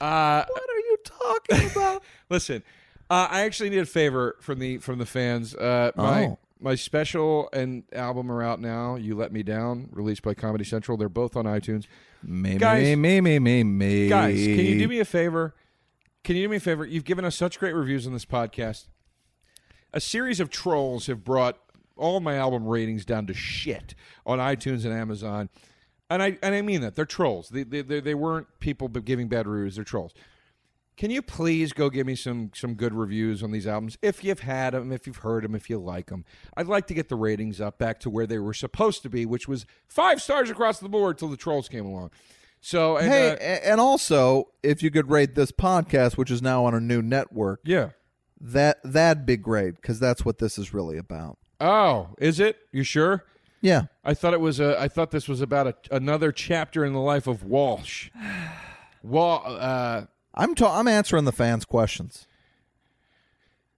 Uh, 0.00 0.44
What 0.48 0.70
are 0.70 0.78
you 0.78 0.96
talking 1.04 1.70
about? 1.72 2.02
listen, 2.30 2.62
uh, 3.10 3.26
I 3.30 3.40
actually 3.42 3.70
need 3.70 3.78
a 3.80 3.86
favor 3.86 4.36
from 4.40 4.60
the 4.60 4.78
from 4.78 4.98
the 4.98 5.06
fans. 5.06 5.56
Uh, 5.56 5.90
my 5.96 6.26
Oh. 6.26 6.38
my 6.60 6.76
special 6.76 7.48
and 7.52 7.82
album 7.92 8.30
are 8.30 8.44
out 8.44 8.60
now. 8.60 8.94
You 8.94 9.16
let 9.16 9.32
me 9.32 9.42
down, 9.42 9.88
released 9.90 10.22
by 10.22 10.34
Comedy 10.34 10.62
Central. 10.64 10.96
They're 10.96 11.08
both 11.08 11.34
on 11.36 11.46
iTunes. 11.46 11.86
Guys- 12.24 12.82
me, 12.84 12.94
me, 12.94 13.20
me, 13.20 13.38
me, 13.40 13.64
me. 13.64 14.08
Guys, 14.08 14.36
can 14.36 14.56
you 14.64 14.78
do 14.78 14.86
me 14.86 15.00
a 15.00 15.04
favor? 15.04 15.52
Can 16.24 16.36
you 16.36 16.42
do 16.42 16.48
me 16.48 16.56
a 16.56 16.60
favor? 16.60 16.84
You've 16.84 17.04
given 17.04 17.24
us 17.24 17.34
such 17.34 17.58
great 17.58 17.74
reviews 17.74 18.06
on 18.06 18.12
this 18.12 18.24
podcast. 18.24 18.86
A 19.92 20.00
series 20.00 20.38
of 20.38 20.50
trolls 20.50 21.06
have 21.06 21.24
brought 21.24 21.58
all 21.96 22.20
my 22.20 22.36
album 22.36 22.66
ratings 22.66 23.04
down 23.04 23.26
to 23.26 23.34
shit 23.34 23.94
on 24.24 24.38
iTunes 24.38 24.84
and 24.84 24.94
Amazon. 24.94 25.48
And 26.08 26.22
I 26.22 26.38
and 26.42 26.54
I 26.54 26.62
mean 26.62 26.80
that. 26.82 26.94
They're 26.94 27.04
trolls. 27.04 27.48
They 27.48 27.64
they, 27.64 28.00
they, 28.00 28.14
weren't 28.14 28.46
people 28.60 28.88
giving 28.88 29.28
bad 29.28 29.46
reviews. 29.46 29.76
They're 29.76 29.84
trolls. 29.84 30.12
Can 30.96 31.10
you 31.10 31.22
please 31.22 31.72
go 31.72 31.90
give 31.90 32.06
me 32.06 32.14
some 32.14 32.50
some 32.54 32.74
good 32.74 32.94
reviews 32.94 33.42
on 33.42 33.50
these 33.50 33.66
albums 33.66 33.98
if 34.02 34.22
you've 34.22 34.40
had 34.40 34.74
them, 34.74 34.92
if 34.92 35.06
you've 35.06 35.16
heard 35.16 35.42
them, 35.42 35.54
if 35.54 35.68
you 35.68 35.78
like 35.78 36.06
them? 36.06 36.24
I'd 36.56 36.66
like 36.66 36.86
to 36.88 36.94
get 36.94 37.08
the 37.08 37.16
ratings 37.16 37.60
up 37.60 37.78
back 37.78 37.98
to 38.00 38.10
where 38.10 38.26
they 38.26 38.38
were 38.38 38.54
supposed 38.54 39.02
to 39.02 39.10
be, 39.10 39.26
which 39.26 39.48
was 39.48 39.66
five 39.88 40.22
stars 40.22 40.50
across 40.50 40.78
the 40.78 40.88
board 40.88 41.18
till 41.18 41.28
the 41.28 41.36
trolls 41.36 41.68
came 41.68 41.86
along. 41.86 42.10
So 42.62 42.96
and, 42.96 43.12
Hey, 43.12 43.30
uh, 43.32 43.70
and 43.72 43.80
also, 43.80 44.48
if 44.62 44.82
you 44.82 44.90
could 44.90 45.10
rate 45.10 45.34
this 45.34 45.50
podcast, 45.52 46.16
which 46.16 46.30
is 46.30 46.40
now 46.40 46.64
on 46.64 46.74
a 46.74 46.80
new 46.80 47.02
network, 47.02 47.60
yeah. 47.64 47.90
that 48.40 48.78
that'd 48.84 49.26
be 49.26 49.36
great 49.36 49.74
because 49.76 49.98
that's 49.98 50.24
what 50.24 50.38
this 50.38 50.56
is 50.56 50.72
really 50.72 50.96
about. 50.96 51.38
Oh, 51.60 52.10
is 52.18 52.40
it? 52.40 52.56
You 52.70 52.84
sure? 52.84 53.24
Yeah. 53.60 53.82
I 54.04 54.14
thought 54.14 54.32
it 54.32 54.40
was 54.40 54.60
a. 54.60 54.80
I 54.80 54.88
thought 54.88 55.10
this 55.10 55.28
was 55.28 55.40
about 55.40 55.66
a, 55.66 55.74
another 55.90 56.30
chapter 56.30 56.84
in 56.84 56.92
the 56.92 57.00
life 57.00 57.26
of 57.26 57.44
Walsh. 57.44 58.10
Wal. 59.02 59.42
Uh, 59.44 60.02
I'm 60.34 60.54
ta- 60.54 60.78
I'm 60.78 60.88
answering 60.88 61.24
the 61.24 61.32
fans' 61.32 61.64
questions. 61.64 62.26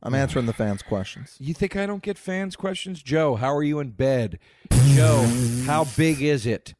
I'm 0.03 0.15
answering 0.15 0.45
the 0.45 0.53
fans' 0.53 0.83
questions. 0.83 1.37
you 1.41 1.55
think 1.55 1.75
I 1.75 1.87
don't 1.87 2.03
get 2.03 2.19
fans' 2.19 2.55
questions, 2.55 3.03
Joe? 3.03 3.37
How 3.37 3.55
are 3.55 3.63
you 3.63 3.81
in 3.81 3.91
bed, 3.91 4.39
Joe? 4.95 5.23
How 5.65 5.87
big 5.97 6.21
is 6.21 6.45
it, 6.45 6.75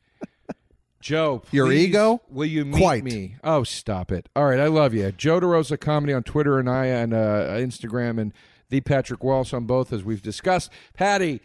Joe? 1.05 1.43
Your 1.51 1.71
ego? 1.71 2.23
Will 2.31 2.47
you 2.47 2.65
meet 2.65 2.81
Quite. 2.81 3.05
me? 3.05 3.37
Oh, 3.45 3.63
stop 3.63 4.11
it! 4.11 4.29
All 4.35 4.47
right, 4.47 4.59
I 4.59 4.69
love 4.69 4.95
you, 4.95 5.13
Joe 5.13 5.39
DeRosa 5.39 5.79
Comedy 5.79 6.15
on 6.15 6.23
Twitter 6.23 6.59
and 6.59 6.69
I 6.69 6.87
and 6.87 7.13
uh, 7.13 7.49
Instagram 7.51 8.19
and 8.19 8.33
the 8.71 8.81
Patrick 8.81 9.23
Walsh 9.23 9.53
on 9.53 9.67
both, 9.67 9.93
as 9.93 10.03
we've 10.03 10.23
discussed. 10.23 10.71
Patty, 10.95 11.41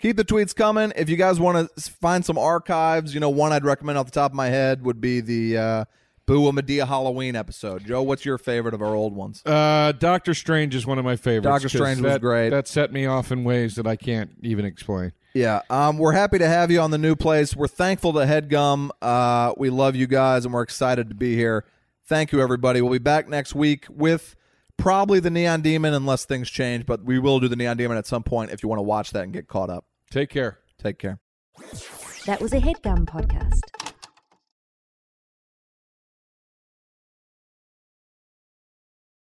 Keep 0.00 0.16
the 0.16 0.24
tweets 0.24 0.56
coming. 0.56 0.94
If 0.96 1.10
you 1.10 1.16
guys 1.16 1.38
want 1.38 1.68
to 1.76 1.90
find 1.90 2.24
some 2.24 2.38
archives, 2.38 3.12
you 3.12 3.20
know, 3.20 3.28
one 3.28 3.52
I'd 3.52 3.66
recommend 3.66 3.98
off 3.98 4.06
the 4.06 4.12
top 4.12 4.30
of 4.30 4.34
my 4.34 4.48
head 4.48 4.82
would 4.82 4.98
be 4.98 5.20
the 5.20 5.58
uh, 5.58 5.84
Boo 6.24 6.50
Madea 6.52 6.88
Halloween 6.88 7.36
episode. 7.36 7.84
Joe, 7.84 8.00
what's 8.00 8.24
your 8.24 8.38
favorite 8.38 8.72
of 8.72 8.80
our 8.80 8.94
old 8.94 9.14
ones? 9.14 9.44
Uh, 9.44 9.92
Doctor 9.92 10.32
Strange 10.32 10.74
is 10.74 10.86
one 10.86 10.98
of 10.98 11.04
my 11.04 11.16
favorites. 11.16 11.44
Doctor 11.44 11.68
Strange 11.68 12.00
was 12.00 12.16
great. 12.16 12.48
That 12.48 12.66
set 12.66 12.94
me 12.94 13.04
off 13.04 13.30
in 13.30 13.44
ways 13.44 13.74
that 13.74 13.86
I 13.86 13.96
can't 13.96 14.30
even 14.42 14.64
explain. 14.64 15.12
Yeah, 15.32 15.62
um, 15.70 15.98
we're 15.98 16.12
happy 16.12 16.38
to 16.38 16.48
have 16.48 16.70
you 16.70 16.80
on 16.80 16.90
the 16.90 16.98
new 16.98 17.14
place. 17.14 17.54
We're 17.54 17.68
thankful 17.68 18.12
to 18.14 18.20
Headgum. 18.20 18.90
Uh, 19.00 19.52
we 19.56 19.70
love 19.70 19.94
you 19.94 20.06
guys, 20.06 20.44
and 20.44 20.52
we're 20.52 20.62
excited 20.62 21.08
to 21.08 21.14
be 21.14 21.36
here. 21.36 21.64
Thank 22.06 22.32
you, 22.32 22.40
everybody. 22.40 22.82
We'll 22.82 22.92
be 22.92 22.98
back 22.98 23.28
next 23.28 23.54
week 23.54 23.86
with 23.88 24.34
probably 24.76 25.20
the 25.20 25.30
Neon 25.30 25.62
Demon, 25.62 25.94
unless 25.94 26.24
things 26.24 26.50
change. 26.50 26.84
But 26.84 27.04
we 27.04 27.20
will 27.20 27.38
do 27.38 27.46
the 27.46 27.54
Neon 27.54 27.76
Demon 27.76 27.96
at 27.96 28.06
some 28.06 28.24
point 28.24 28.50
if 28.50 28.62
you 28.62 28.68
want 28.68 28.78
to 28.78 28.84
watch 28.84 29.12
that 29.12 29.22
and 29.22 29.32
get 29.32 29.46
caught 29.46 29.70
up. 29.70 29.84
Take 30.10 30.30
care. 30.30 30.58
Take 30.82 30.98
care. 30.98 31.20
That 32.26 32.40
was 32.40 32.52
a 32.52 32.60
headgum 32.60 33.06
podcast. 33.06 33.89